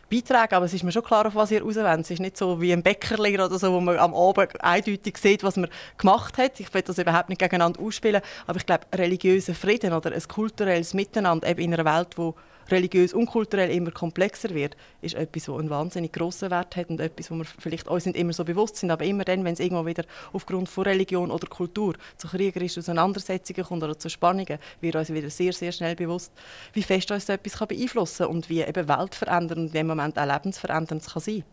beitragen. 0.09 0.55
Aber 0.55 0.65
es 0.65 0.73
ist 0.73 0.83
mir 0.83 0.91
schon 0.91 1.03
klar, 1.03 1.27
auf 1.27 1.35
was 1.35 1.51
ihr 1.51 1.61
rauswollt. 1.61 1.99
Es 1.99 2.09
ist 2.09 2.21
nicht 2.21 2.37
so 2.37 2.59
wie 2.59 2.73
ein 2.73 2.81
Bäckerlehrer 2.81 3.45
oder 3.45 3.59
so, 3.59 3.71
wo 3.71 3.79
man 3.79 3.99
am 3.99 4.15
Abend 4.15 4.59
eindeutig 4.63 5.17
sieht, 5.19 5.43
was 5.43 5.57
man 5.57 5.69
gemacht 5.99 6.39
hat. 6.39 6.59
Ich 6.59 6.73
will 6.73 6.81
das 6.81 6.97
überhaupt 6.97 7.29
nicht 7.29 7.39
gegeneinander 7.39 7.79
ausspielen. 7.79 8.21
Aber 8.47 8.57
ich 8.57 8.65
glaube, 8.65 8.85
religiöser 8.95 9.53
Frieden 9.53 9.93
oder 9.93 10.11
ein 10.11 10.27
kulturelles 10.27 10.95
Miteinander 10.95 11.47
eben 11.47 11.61
in 11.61 11.73
einer 11.75 11.85
Welt, 11.85 12.17
wo 12.17 12.33
religiös 12.71 13.13
und 13.13 13.27
kulturell 13.27 13.71
immer 13.71 13.91
komplexer 13.91 14.49
wird, 14.51 14.75
ist 15.01 15.15
etwas, 15.15 15.45
das 15.45 15.55
einen 15.55 15.69
wahnsinnig 15.69 16.13
grossen 16.13 16.51
Wert 16.51 16.75
hat 16.75 16.89
und 16.89 16.99
etwas, 16.99 17.31
wo 17.31 17.35
wir 17.35 17.45
vielleicht 17.45 17.87
uns 17.87 18.05
nicht 18.05 18.17
immer 18.17 18.33
so 18.33 18.43
bewusst 18.43 18.77
sind, 18.77 18.91
aber 18.91 19.05
immer 19.05 19.23
dann, 19.23 19.43
wenn 19.43 19.53
es 19.53 19.59
irgendwo 19.59 19.85
wieder 19.85 20.03
aufgrund 20.33 20.69
von 20.69 20.83
Religion 20.83 21.31
oder 21.31 21.47
Kultur 21.47 21.95
zu 22.17 22.27
kriegerischen 22.27 22.81
Auseinandersetzungen 22.81 23.63
kommt 23.63 23.83
oder 23.83 23.97
zu 23.97 24.09
Spannungen, 24.09 24.59
wird 24.81 24.95
uns 24.95 25.13
wieder 25.13 25.29
sehr, 25.29 25.53
sehr 25.53 25.71
schnell 25.71 25.95
bewusst, 25.95 26.31
wie 26.73 26.83
fest 26.83 27.11
uns 27.11 27.25
so 27.25 27.33
etwas 27.33 27.53
kann 27.53 27.67
beeinflussen 27.67 28.25
kann 28.25 28.35
und 28.35 28.49
wie 28.49 28.61
eben 28.61 28.87
weltverändernd 28.87 29.59
und 29.59 29.67
in 29.67 29.73
dem 29.73 29.87
Moment 29.87 30.17
auch 30.17 30.25
lebensverändernd 30.25 31.05
kann 31.05 31.21
sein. 31.21 31.43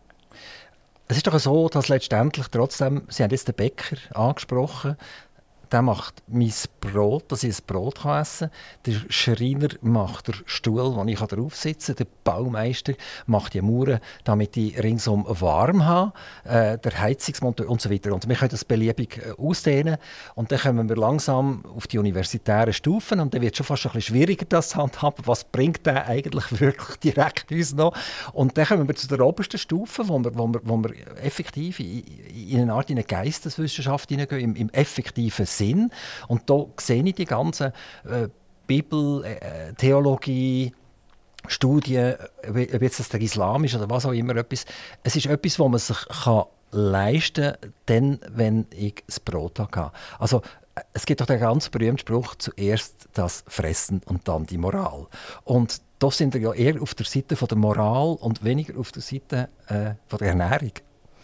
Es 1.07 1.17
ist 1.17 1.27
doch 1.27 1.37
so, 1.37 1.69
dass 1.69 1.87
letztendlich 1.87 2.47
trotzdem, 2.47 3.03
Sie 3.09 3.21
haben 3.21 3.29
jetzt 3.29 3.47
den 3.47 3.53
Bäcker 3.55 3.97
angesprochen, 4.15 4.97
der 5.71 5.81
macht 5.81 6.23
mein 6.27 6.51
Brot, 6.79 7.31
dass 7.31 7.43
ich 7.43 7.57
ein 7.57 7.63
Brot 7.67 8.05
essen 8.05 8.49
kann. 8.49 8.57
Der 8.85 9.01
Schreiner 9.09 9.69
macht 9.81 10.27
den 10.27 10.35
Stuhl, 10.45 10.95
wo 10.95 11.03
ich 11.05 11.19
drauf 11.19 11.55
sitzen. 11.55 11.95
Der 11.95 12.07
Baumeister 12.23 12.93
macht 13.25 13.53
die 13.53 13.61
Mauern, 13.61 13.99
damit 14.23 14.57
ich 14.57 14.81
ringsum 14.81 15.25
warm 15.27 15.85
habe. 15.85 16.13
Äh, 16.43 16.77
der 16.77 16.99
Heizungsmonteur 16.99 17.69
und 17.69 17.81
so 17.81 17.89
weiter. 17.89 18.13
Und 18.13 18.27
wir 18.27 18.35
können 18.35 18.51
das 18.51 18.65
beliebig 18.65 19.17
äh, 19.17 19.31
ausdehnen. 19.41 19.97
Und 20.35 20.51
dann 20.51 20.59
kommen 20.59 20.89
wir 20.89 20.95
langsam 20.95 21.63
auf 21.65 21.87
die 21.87 21.97
universitären 21.97 22.73
Stufen. 22.73 23.19
Und 23.19 23.33
dann 23.33 23.41
wird 23.41 23.53
es 23.53 23.57
schon 23.57 23.65
fast 23.65 23.85
ein 23.85 23.93
bisschen 23.93 24.15
schwieriger, 24.15 24.45
das 24.47 24.69
zu 24.69 24.77
handhaben. 24.77 25.25
Was 25.27 25.43
bringt 25.43 25.85
der 25.85 26.07
eigentlich 26.07 26.59
wirklich 26.59 26.97
direkt 26.97 27.51
uns 27.51 27.73
noch? 27.73 27.95
Und 28.33 28.57
dann 28.57 28.65
kommen 28.65 28.87
wir 28.87 28.95
zu 28.95 29.07
der 29.07 29.21
obersten 29.21 29.57
Stufe, 29.57 30.07
wo 30.07 30.19
wir, 30.19 30.35
wo 30.35 30.47
wir, 30.47 30.61
wo 30.63 30.77
wir 30.77 30.91
effektiv 31.23 31.79
in, 31.79 32.03
in 32.49 32.61
eine 32.61 32.73
Art 32.73 32.89
in 32.89 32.97
eine 32.97 33.05
Geisteswissenschaft 33.05 34.09
hineingehen, 34.09 34.41
im, 34.41 34.55
im 34.55 34.69
effektiven 34.69 35.45
Sinn. 35.57 35.91
Und 36.27 36.49
da 36.49 36.65
sehe 36.79 37.03
ich 37.03 37.15
die 37.15 37.25
ganze 37.25 37.73
äh, 38.03 38.27
Bibel, 38.67 39.23
äh, 39.23 39.73
Theologie, 39.73 40.73
Studien, 41.47 42.15
ob 42.47 42.81
jetzt 42.81 42.99
das 42.99 43.09
der 43.09 43.21
Islam 43.21 43.63
ist 43.63 43.75
oder 43.75 43.89
was 43.89 44.05
auch 44.05 44.11
immer 44.11 44.35
etwas. 44.35 44.65
Es 45.03 45.15
ist 45.15 45.27
etwas, 45.27 45.59
wo 45.59 45.69
man 45.69 45.79
sich 45.79 45.97
kann 46.23 46.45
leisten 46.71 47.53
kann, 47.85 48.19
wenn 48.29 48.65
ich 48.71 49.03
das 49.07 49.19
Brot 49.19 49.59
habe. 49.59 49.91
Also 50.19 50.41
es 50.93 51.05
gibt 51.05 51.21
doch 51.21 51.25
den 51.25 51.39
ganz 51.39 51.69
berühmten 51.69 51.99
Spruch, 51.99 52.35
zuerst 52.35 53.07
das 53.13 53.43
Fressen 53.47 54.01
und 54.05 54.27
dann 54.27 54.45
die 54.45 54.57
Moral. 54.57 55.07
Und 55.43 55.81
da 55.99 56.11
sind 56.11 56.33
wir 56.33 56.41
ja 56.41 56.53
eher 56.53 56.81
auf 56.81 56.93
der 56.93 57.05
Seite 57.05 57.35
von 57.35 57.47
der 57.47 57.57
Moral 57.57 58.17
und 58.19 58.43
weniger 58.43 58.77
auf 58.77 58.91
der 58.91 59.01
Seite 59.01 59.49
äh, 59.67 59.93
von 60.07 60.19
der 60.19 60.29
Ernährung. 60.29 60.73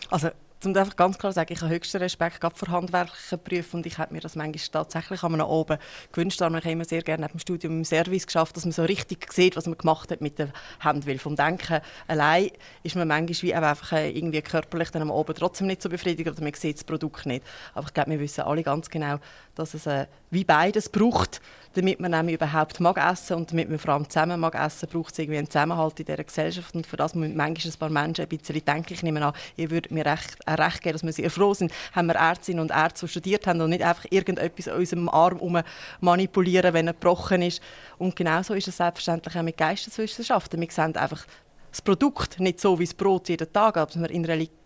Also 0.10 0.30
um 0.66 0.76
einfach 0.76 0.96
ganz 0.96 1.18
klar 1.18 1.32
zu 1.32 1.36
sagen, 1.36 1.54
ich 1.54 1.62
habe 1.62 1.74
höchsten 1.74 1.98
Respekt 1.98 2.40
vor 2.56 2.68
handwerklichen 2.70 3.40
Berufen 3.44 3.78
und 3.78 3.86
ich 3.86 3.98
hätte 3.98 4.14
mir 4.14 4.20
das 4.20 4.36
manchmal 4.36 4.84
tatsächlich 4.84 5.24
an 5.24 5.42
oben 5.42 5.78
gewünscht. 6.12 6.42
Aber 6.42 6.58
ich 6.58 6.64
habe 6.64 6.74
immer 6.74 6.86
sehr 6.86 7.02
gerne 7.02 7.24
neben 7.24 7.38
dem 7.38 7.40
Studium 7.40 7.78
im 7.78 7.86
Service 7.86 8.26
geschafft, 8.26 8.56
dass 8.56 8.66
man 8.66 8.72
so 8.72 8.84
richtig 8.84 9.32
sieht, 9.34 9.56
was 9.56 9.66
man 9.66 9.78
gemacht 9.78 10.12
hat 10.12 10.22
mit 10.22 10.40
der 10.40 10.50
Hand. 10.80 11.08
Weil 11.08 11.18
vom 11.18 11.36
Denken 11.36 11.80
allein 12.08 12.52
ist 12.84 12.96
man 12.96 13.08
manchmal 13.08 13.42
wie 13.42 13.54
einfach 13.54 13.92
äh, 13.94 14.10
irgendwie 14.12 14.42
körperlich 14.42 14.92
dann 14.92 15.10
oben 15.10 15.36
trotzdem 15.36 15.68
nicht 15.68 15.82
so 15.82 15.90
befriedigt 15.90 16.30
oder 16.30 16.42
man 16.42 16.54
sieht 16.54 16.78
das 16.78 16.84
Produkt 16.84 17.26
nicht. 17.26 17.46
Aber 17.74 17.88
ich 17.88 17.94
glaube, 17.94 18.12
wir 18.12 18.20
wissen 18.20 18.42
alle 18.42 18.64
ganz 18.64 18.90
genau, 18.90 19.18
dass 19.56 19.74
es 19.74 19.86
äh, 19.86 20.08
wie 20.30 20.44
beides 20.44 20.90
braucht 20.90 21.42
damit 21.74 22.00
man 22.00 22.12
nämlich 22.12 22.36
überhaupt 22.36 22.80
mag 22.80 22.98
essen 22.98 23.38
und 23.38 23.52
damit 23.52 23.70
man 23.70 23.80
vor 23.80 23.94
allem 23.94 24.10
zusammen 24.10 24.40
mag 24.40 24.56
essen, 24.56 24.90
braucht 24.90 25.14
es 25.14 25.20
irgendwie 25.20 25.38
einen 25.38 25.50
Zusammenhalt 25.50 26.00
in 26.00 26.06
dieser 26.06 26.24
Gesellschaft 26.24 26.76
und 26.76 26.86
für 26.86 26.98
das 26.98 27.16
müssen 27.16 27.36
manchmal 27.36 27.74
ein 27.74 27.80
paar 27.80 27.90
Menschen 27.90 28.24
ein 28.24 28.28
bisschen 28.28 28.64
denken. 28.66 28.94
Ich 28.94 29.04
nehme 29.04 29.26
an, 29.26 29.34
ihr 29.56 29.72
würdet 29.72 29.92
mir 29.92 30.06
recht, 30.06 30.38
äh, 30.46 30.54
recht 30.54 30.82
geben, 30.82 30.94
dass 30.94 31.04
wir 31.04 31.14
sehr 31.14 31.32
froh 31.32 31.54
sind, 31.54 31.72
haben 31.94 32.08
wir 32.08 32.16
Ärztinnen 32.16 32.60
und 32.60 32.72
Ärzte, 32.72 33.06
die 33.06 33.12
studiert 33.12 33.48
haben 33.48 33.62
und 33.62 33.70
nicht 33.70 33.84
einfach 33.84 34.06
irgendetwas 34.10 34.68
an 34.68 34.80
unserem 34.80 35.10
Arm 35.10 35.64
manipulieren, 36.02 36.74
wenn 36.74 36.88
er 36.88 36.94
gebrochen 36.94 37.42
ist. 37.42 37.62
Und 37.98 38.16
genauso 38.16 38.54
ist 38.54 38.68
es 38.68 38.78
selbstverständlich 38.78 39.38
auch 39.38 39.44
mit 39.44 39.58
Geisteswissenschaften. 39.58 40.60
Wir 40.60 40.70
sehen 40.70 40.96
einfach 40.98 41.26
das 41.72 41.82
Produkt 41.82 42.40
nicht 42.40 42.60
so 42.60 42.78
wie 42.80 42.86
das 42.86 42.94
Brot 42.94 43.30
jeden 43.30 43.52
Tag, 43.52 43.78
aber 43.78 43.96
wir 43.96 44.10
in 44.10 44.26
Religion 44.26 44.61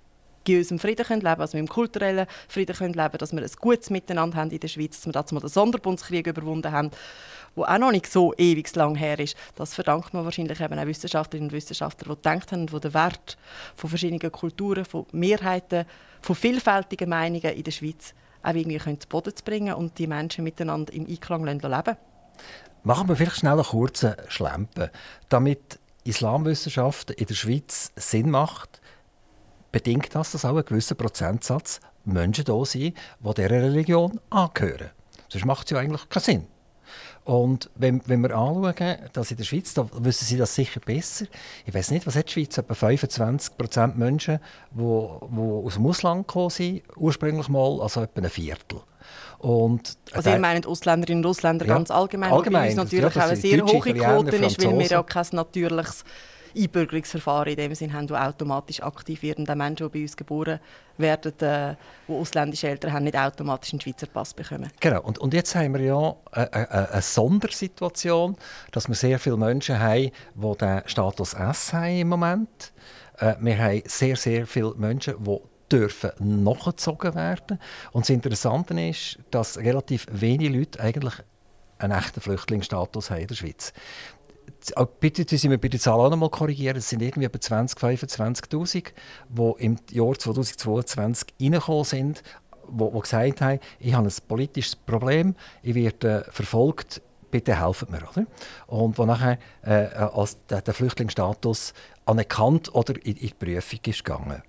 unserem 0.47 0.79
Frieden 0.79 1.05
leben 1.07 1.21
können, 1.23 1.37
dass 1.39 1.53
wir 1.53 1.59
im 1.59 1.67
kulturellen 1.67 2.27
Frieden 2.47 2.75
leben 2.75 2.95
können, 2.95 3.17
dass 3.17 3.33
wir 3.33 3.41
ein 3.41 3.51
gutes 3.59 3.89
Miteinander 3.89 4.37
haben 4.37 4.51
in 4.51 4.59
der 4.59 4.67
Schweiz, 4.67 4.97
dass 4.97 5.05
wir 5.05 5.13
dazu 5.13 5.35
mal 5.35 5.41
den 5.41 5.49
Sonderbundskrieg 5.49 6.27
überwunden 6.27 6.71
haben, 6.71 6.91
wo 7.55 7.63
auch 7.63 7.77
noch 7.77 7.91
nicht 7.91 8.11
so 8.11 8.33
ewig 8.37 8.73
lang 8.75 8.95
her 8.95 9.19
ist. 9.19 9.35
Das 9.55 9.73
verdankt 9.73 10.13
man 10.13 10.25
wahrscheinlich 10.25 10.59
eben 10.59 10.77
auch 10.77 10.85
Wissenschaftlerinnen 10.85 11.49
und 11.49 11.55
Wissenschaftlern, 11.55 12.15
die 12.15 12.21
gedacht 12.21 12.51
haben, 12.51 12.67
die 12.67 12.79
den 12.79 12.93
Wert 12.93 13.37
von 13.75 13.89
verschiedenen 13.89 14.31
Kulturen, 14.31 14.85
von 14.85 15.05
Mehrheiten, 15.11 15.85
von 16.21 16.35
vielfältigen 16.35 17.09
Meinungen 17.09 17.53
in 17.53 17.63
der 17.63 17.71
Schweiz 17.71 18.13
auch 18.43 18.53
irgendwie 18.53 18.99
zu 18.99 19.07
Boden 19.07 19.33
bringen 19.43 19.73
und 19.73 19.97
die 19.97 20.07
Menschen 20.07 20.43
miteinander 20.43 20.93
im 20.93 21.07
Einklang 21.07 21.45
leben 21.45 21.97
Machen 22.83 23.09
wir 23.09 23.15
vielleicht 23.15 23.37
schnell 23.37 23.53
einen 23.53 23.63
kurzen 23.63 24.13
Schlempen. 24.27 24.91
Damit 25.29 25.79
Islamwissenschaft 26.03 27.09
in 27.09 27.25
der 27.25 27.33
Schweiz 27.33 27.91
Sinn 27.95 28.29
macht, 28.29 28.79
bedingt 29.75 30.15
das, 30.15 30.31
dass 30.31 30.45
auch 30.45 30.55
ein 30.55 30.63
gewisser 30.63 30.95
Prozentsatz 30.95 31.81
Menschen 32.05 32.45
da 32.45 32.63
sind, 32.63 32.95
die 33.19 33.33
dieser 33.33 33.49
Religion 33.49 34.21
angehören. 34.29 34.91
Sonst 35.27 35.43
macht 35.43 35.65
es 35.65 35.71
ja 35.71 35.79
eigentlich 35.79 36.07
keinen 36.07 36.23
Sinn. 36.23 36.47
Und 37.25 37.69
wenn, 37.75 38.01
wenn 38.05 38.21
wir 38.21 38.37
anschauen, 38.37 38.73
dass 39.11 39.31
in 39.31 39.37
der 39.37 39.43
Schweiz, 39.43 39.73
da 39.73 39.85
wissen 39.91 40.23
Sie 40.23 40.37
das 40.37 40.55
sicher 40.55 40.79
besser. 40.79 41.25
Ich 41.65 41.73
weiß 41.73 41.91
nicht, 41.91 42.07
was 42.07 42.15
hat 42.15 42.29
die 42.29 42.31
Schweiz? 42.31 42.57
Etwa 42.57 42.73
25 42.73 43.57
Prozent 43.57 43.97
Menschen, 43.97 44.39
die, 44.71 44.77
die 44.77 44.85
aus 44.85 45.73
dem 45.73 45.85
Ausland 45.87 46.25
gekommen 46.25 46.51
sind, 46.51 46.83
ursprünglich 46.95 47.49
mal, 47.49 47.81
also 47.81 48.03
etwa 48.03 48.21
ein 48.21 48.29
Viertel. 48.29 48.79
Und 49.39 49.97
also 50.13 50.29
ihr 50.29 50.39
meint 50.39 50.65
Ausländerinnen 50.65 51.25
und 51.25 51.29
Ausländer 51.29 51.65
ja, 51.65 51.73
ganz 51.73 51.91
allgemein, 51.91 52.31
allgemein. 52.31 52.61
Bei 52.61 52.67
uns 52.69 52.75
natürlich 52.77 53.13
ja, 53.13 53.23
auch 53.23 53.27
eine 53.27 53.35
sehr 53.35 53.61
hohe 53.61 53.81
Quote 53.81 54.35
ist, 54.37 54.63
weil 54.63 54.79
wir 54.79 54.87
ja 54.87 55.03
kein 55.03 55.25
natürliches 55.33 56.05
Einbürgerungsverfahren 56.55 57.51
in 57.51 57.57
dem 57.57 57.75
Sinne 57.75 57.93
haben, 57.93 58.07
das 58.07 58.19
automatisch 58.19 58.81
aktiv. 58.81 59.21
Und 59.37 59.49
auch 59.49 59.55
Menschen, 59.55 59.89
die 59.89 59.97
bei 59.97 60.01
uns 60.03 60.17
geboren 60.17 60.59
werden, 60.97 61.39
äh, 61.39 61.75
die 62.07 62.13
ausländische 62.13 62.67
Eltern 62.67 62.93
haben, 62.93 63.03
nicht 63.03 63.17
automatisch 63.17 63.73
einen 63.73 63.81
Schweizer 63.81 64.07
Pass 64.07 64.33
bekommen. 64.33 64.69
Genau. 64.79 65.01
Und, 65.01 65.17
und 65.19 65.33
jetzt 65.33 65.55
haben 65.55 65.73
wir 65.73 65.81
ja 65.81 66.15
eine, 66.31 66.53
eine, 66.53 66.91
eine 66.91 67.01
Sondersituation, 67.01 68.37
dass 68.71 68.87
wir 68.87 68.95
sehr 68.95 69.19
viele 69.19 69.37
Menschen 69.37 69.79
haben, 69.79 70.11
die 70.35 70.57
den 70.57 70.81
Status 70.85 71.33
S 71.33 71.73
haben 71.73 71.97
im 71.99 72.09
Moment. 72.09 72.73
Äh, 73.17 73.35
wir 73.39 73.57
haben 73.57 73.83
sehr, 73.85 74.15
sehr 74.15 74.47
viele 74.47 74.73
Menschen, 74.75 75.23
die 75.23 75.39
dürfen 75.71 76.11
nachgezogen 76.19 77.15
werden. 77.15 77.59
Und 77.91 78.05
das 78.05 78.09
Interessante 78.09 78.79
ist, 78.79 79.19
dass 79.31 79.57
relativ 79.57 80.05
wenige 80.11 80.57
Leute 80.57 80.79
eigentlich 80.79 81.15
einen 81.77 81.97
echten 81.97 82.21
Flüchtlingsstatus 82.21 83.09
haben 83.09 83.21
in 83.21 83.27
der 83.27 83.35
Schweiz 83.35 83.73
bitte 84.99 85.37
Sie 85.37 85.49
mir 85.49 85.57
bei 85.57 85.67
den 85.67 85.79
Zahlen 85.79 86.01
auch 86.01 86.09
noch 86.09 86.17
mal 86.17 86.29
korrigieren. 86.29 86.77
Es 86.77 86.89
sind 86.89 87.01
irgendwie 87.01 87.25
etwa 87.25 87.39
20, 87.39 87.77
25'000, 87.77 88.93
die 89.29 89.63
im 89.63 89.77
Jahr 89.91 90.13
2022 90.13 91.35
reingekommen 91.39 91.83
sind, 91.83 92.23
die, 92.69 92.91
die 92.91 92.99
gesagt 92.99 93.41
haben, 93.41 93.59
ich 93.79 93.93
habe 93.93 94.07
ein 94.07 94.13
politisches 94.27 94.75
Problem, 94.75 95.35
ich 95.61 95.75
werde 95.75 96.25
verfolgt, 96.29 97.01
bitte 97.31 97.59
helfen 97.59 97.89
mir. 97.91 98.01
Oder? 98.09 98.25
Und 98.67 98.97
wo 98.97 99.05
nachher 99.05 99.37
äh, 99.63 99.87
als 99.95 100.45
der, 100.47 100.61
der 100.61 100.73
Flüchtlingsstatus 100.73 101.73
anerkannt 102.05 102.73
oder 102.73 102.95
in, 102.95 103.17
in 103.17 103.27
die 103.27 103.33
Prüfung 103.33 103.79
ist 103.85 104.03
gegangen. 104.03 104.41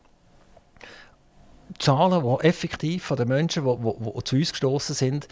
Die 1.68 1.78
Zahlen, 1.78 2.22
die 2.22 2.44
effektiv 2.46 3.04
von 3.04 3.16
den 3.16 3.28
Menschen, 3.28 3.64
die, 3.64 3.76
die, 3.76 4.12
die 4.12 4.24
zu 4.24 4.36
uns 4.36 4.50
gestoßen 4.50 4.94
sind, 4.94 5.28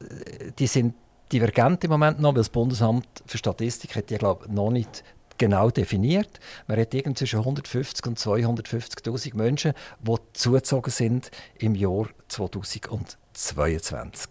äh, 0.00 0.52
die 0.58 0.66
sind 0.66 0.94
divergent 1.32 1.84
im 1.84 1.90
Moment 1.90 2.20
noch, 2.20 2.30
weil 2.30 2.38
das 2.38 2.48
Bundesamt 2.48 3.06
für 3.26 3.38
Statistik 3.38 3.96
hat 3.96 4.10
die, 4.10 4.16
glaube 4.16 4.52
noch 4.52 4.70
nicht 4.70 5.04
genau 5.38 5.70
definiert. 5.70 6.40
Man 6.66 6.78
hat 6.78 6.94
irgend 6.94 7.18
zwischen 7.18 7.38
150 7.38 8.06
und 8.06 8.18
250.000 8.18 9.36
Menschen, 9.36 9.72
die 10.00 10.14
zugezogen 10.32 10.90
sind 10.90 11.30
im 11.58 11.74
Jahr 11.74 12.08
2022. 12.28 14.30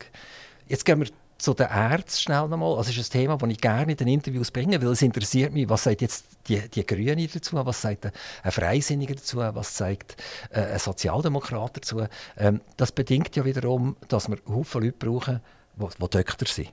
Jetzt 0.67 0.85
gehen 0.85 0.99
wir 0.99 1.07
zu 1.37 1.53
den 1.53 1.67
Ärzten 1.67 2.19
schnell 2.19 2.47
nochmal. 2.47 2.75
Das 2.77 2.89
ist 2.89 2.97
ein 2.97 3.11
Thema, 3.11 3.37
das 3.37 3.49
ich 3.49 3.61
gerne 3.61 3.91
in 3.91 3.97
den 3.97 4.07
Interviews 4.07 4.51
bringe, 4.51 4.81
weil 4.81 4.89
es 4.89 5.01
interessiert 5.01 5.53
mich, 5.53 5.69
was 5.69 5.83
sagt 5.83 6.01
jetzt 6.01 6.25
die, 6.47 6.67
die 6.67 6.85
Grüne 6.85 7.27
dazu, 7.27 7.55
was 7.63 7.81
sagt 7.81 8.05
ein 8.05 8.51
Freisinniger 8.51 9.15
dazu, 9.15 9.37
was 9.37 9.77
sagt 9.77 10.17
äh, 10.49 10.61
ein 10.61 10.79
Sozialdemokrat 10.79 11.77
dazu. 11.77 12.05
Ähm, 12.37 12.61
das 12.75 12.91
bedingt 12.91 13.35
ja 13.35 13.45
wiederum, 13.45 13.95
dass 14.07 14.29
wir 14.29 14.37
Haufen 14.47 14.83
Leute 14.83 14.97
brauchen, 14.97 15.41
die, 15.75 15.87
die 15.87 16.09
Doktor 16.09 16.47
sind 16.47 16.69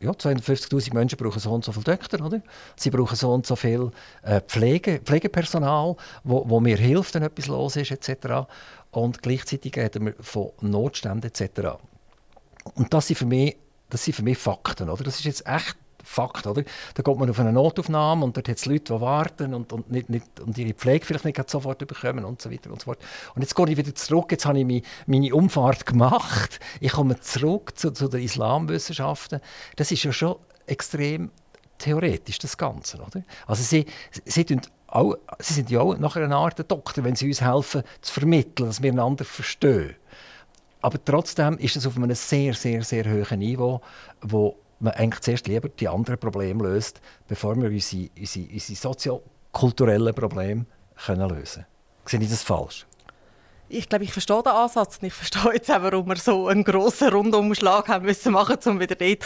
ja, 0.00 0.10
250'000 0.10 0.94
Menschen 0.94 1.18
brauchen 1.18 1.38
so 1.38 1.52
und 1.52 1.64
so 1.64 1.72
viele 1.72 1.84
Doktor, 1.84 2.24
oder? 2.24 2.40
Sie 2.76 2.90
brauchen 2.90 3.16
so 3.16 3.32
und 3.32 3.46
so 3.46 3.54
viel 3.54 3.90
äh, 4.22 4.40
Pflege, 4.40 5.00
Pflegepersonal, 5.04 5.96
wo, 6.24 6.48
wo 6.48 6.58
mir 6.60 6.76
hilft, 6.76 7.14
wenn 7.14 7.22
etwas 7.22 7.46
los 7.46 7.76
ist, 7.76 7.90
etc. 7.90 8.48
Und 8.90 9.22
gleichzeitig 9.22 9.76
reden 9.76 10.06
wir 10.06 10.14
von 10.20 10.50
Notständen, 10.62 11.30
etc. 11.30 11.78
Und 12.74 12.92
das 12.92 13.08
sind 13.08 13.16
für 13.16 13.26
mich, 13.26 13.56
das 13.90 14.04
sind 14.04 14.14
für 14.14 14.22
mich 14.22 14.38
Fakten, 14.38 14.88
oder? 14.88 15.04
Das 15.04 15.16
ist 15.16 15.24
jetzt 15.24 15.46
echt 15.46 15.76
Fakt, 16.04 16.46
oder? 16.46 16.62
Da 16.94 17.02
kommt 17.02 17.20
man 17.20 17.30
auf 17.30 17.38
eine 17.38 17.52
Notaufnahme 17.52 18.24
und 18.24 18.36
dort 18.36 18.48
hat 18.48 18.56
es 18.56 18.66
Leute, 18.66 18.94
die 18.94 19.00
warten 19.00 19.54
und, 19.54 19.72
und, 19.72 19.90
nicht, 19.90 20.10
nicht, 20.10 20.40
und 20.40 20.56
ihre 20.58 20.74
Pflege 20.74 21.04
vielleicht 21.04 21.24
nicht 21.24 21.50
sofort 21.50 21.78
bekommen 21.86 22.24
und 22.24 22.40
so 22.40 22.50
weiter 22.50 22.70
und 22.70 22.80
so 22.80 22.86
fort. 22.86 22.98
Und 23.34 23.42
jetzt 23.42 23.54
gehe 23.54 23.68
ich 23.68 23.76
wieder 23.76 23.94
zurück, 23.94 24.32
jetzt 24.32 24.46
habe 24.46 24.58
ich 24.58 24.64
meine, 24.64 24.82
meine 25.06 25.34
Umfahrt 25.34 25.86
gemacht. 25.86 26.60
Ich 26.80 26.92
komme 26.92 27.18
zurück 27.20 27.72
zu, 27.76 27.92
zu 27.92 28.08
den 28.08 28.22
Islamwissenschaften. 28.22 29.40
Das 29.76 29.90
ist 29.90 30.02
ja 30.02 30.12
schon 30.12 30.36
extrem 30.66 31.30
theoretisch, 31.78 32.38
das 32.38 32.56
Ganze, 32.56 32.98
oder? 32.98 33.22
Also 33.46 33.62
sie, 33.62 33.86
sie 34.24 34.44
auch, 34.86 35.16
sie 35.38 35.54
sind 35.54 35.70
ja 35.70 35.80
auch 35.80 35.96
nachher 35.96 36.24
eine 36.24 36.36
Art 36.36 36.70
Doktor, 36.70 37.04
wenn 37.04 37.14
sie 37.14 37.28
uns 37.28 37.40
helfen 37.40 37.82
zu 38.00 38.12
vermitteln, 38.12 38.66
dass 38.66 38.82
wir 38.82 38.92
einander 38.92 39.24
verstehen. 39.24 39.94
Aber 40.82 41.02
trotzdem 41.04 41.58
ist 41.58 41.76
es 41.76 41.86
auf 41.86 41.96
einem 41.96 42.14
sehr, 42.14 42.54
sehr, 42.54 42.82
sehr 42.82 43.04
hohen 43.04 43.38
Niveau, 43.38 43.80
wo 44.22 44.56
man 44.80 44.94
eigentlich 44.94 45.20
zuerst 45.20 45.46
lieber 45.46 45.68
die 45.68 45.88
anderen 45.88 46.18
Probleme 46.18 46.64
löst, 46.64 47.00
bevor 47.28 47.56
wir 47.56 47.68
unsere, 47.68 48.08
unsere, 48.18 48.46
unsere 48.52 48.76
soziokulturellen 48.76 50.14
Probleme 50.14 50.66
können 51.06 51.28
lösen 51.28 51.64
können. 51.64 51.66
Sehe 52.06 52.20
ich 52.20 52.30
das 52.30 52.42
falsch? 52.42 52.86
Ich 53.68 53.88
glaube, 53.88 54.04
ich 54.04 54.12
verstehe 54.12 54.42
den 54.42 54.52
Ansatz 54.52 54.98
und 55.00 55.06
ich 55.06 55.12
verstehe 55.12 55.52
jetzt 55.52 55.70
auch, 55.70 55.82
warum 55.82 56.08
wir 56.08 56.16
so 56.16 56.48
einen 56.48 56.64
grossen 56.64 57.08
Rundumschlag 57.08 57.88
haben 57.88 58.04
müssen 58.04 58.32
machen, 58.32 58.58
um 58.64 58.80
wieder 58.80 58.96
dort 58.96 59.24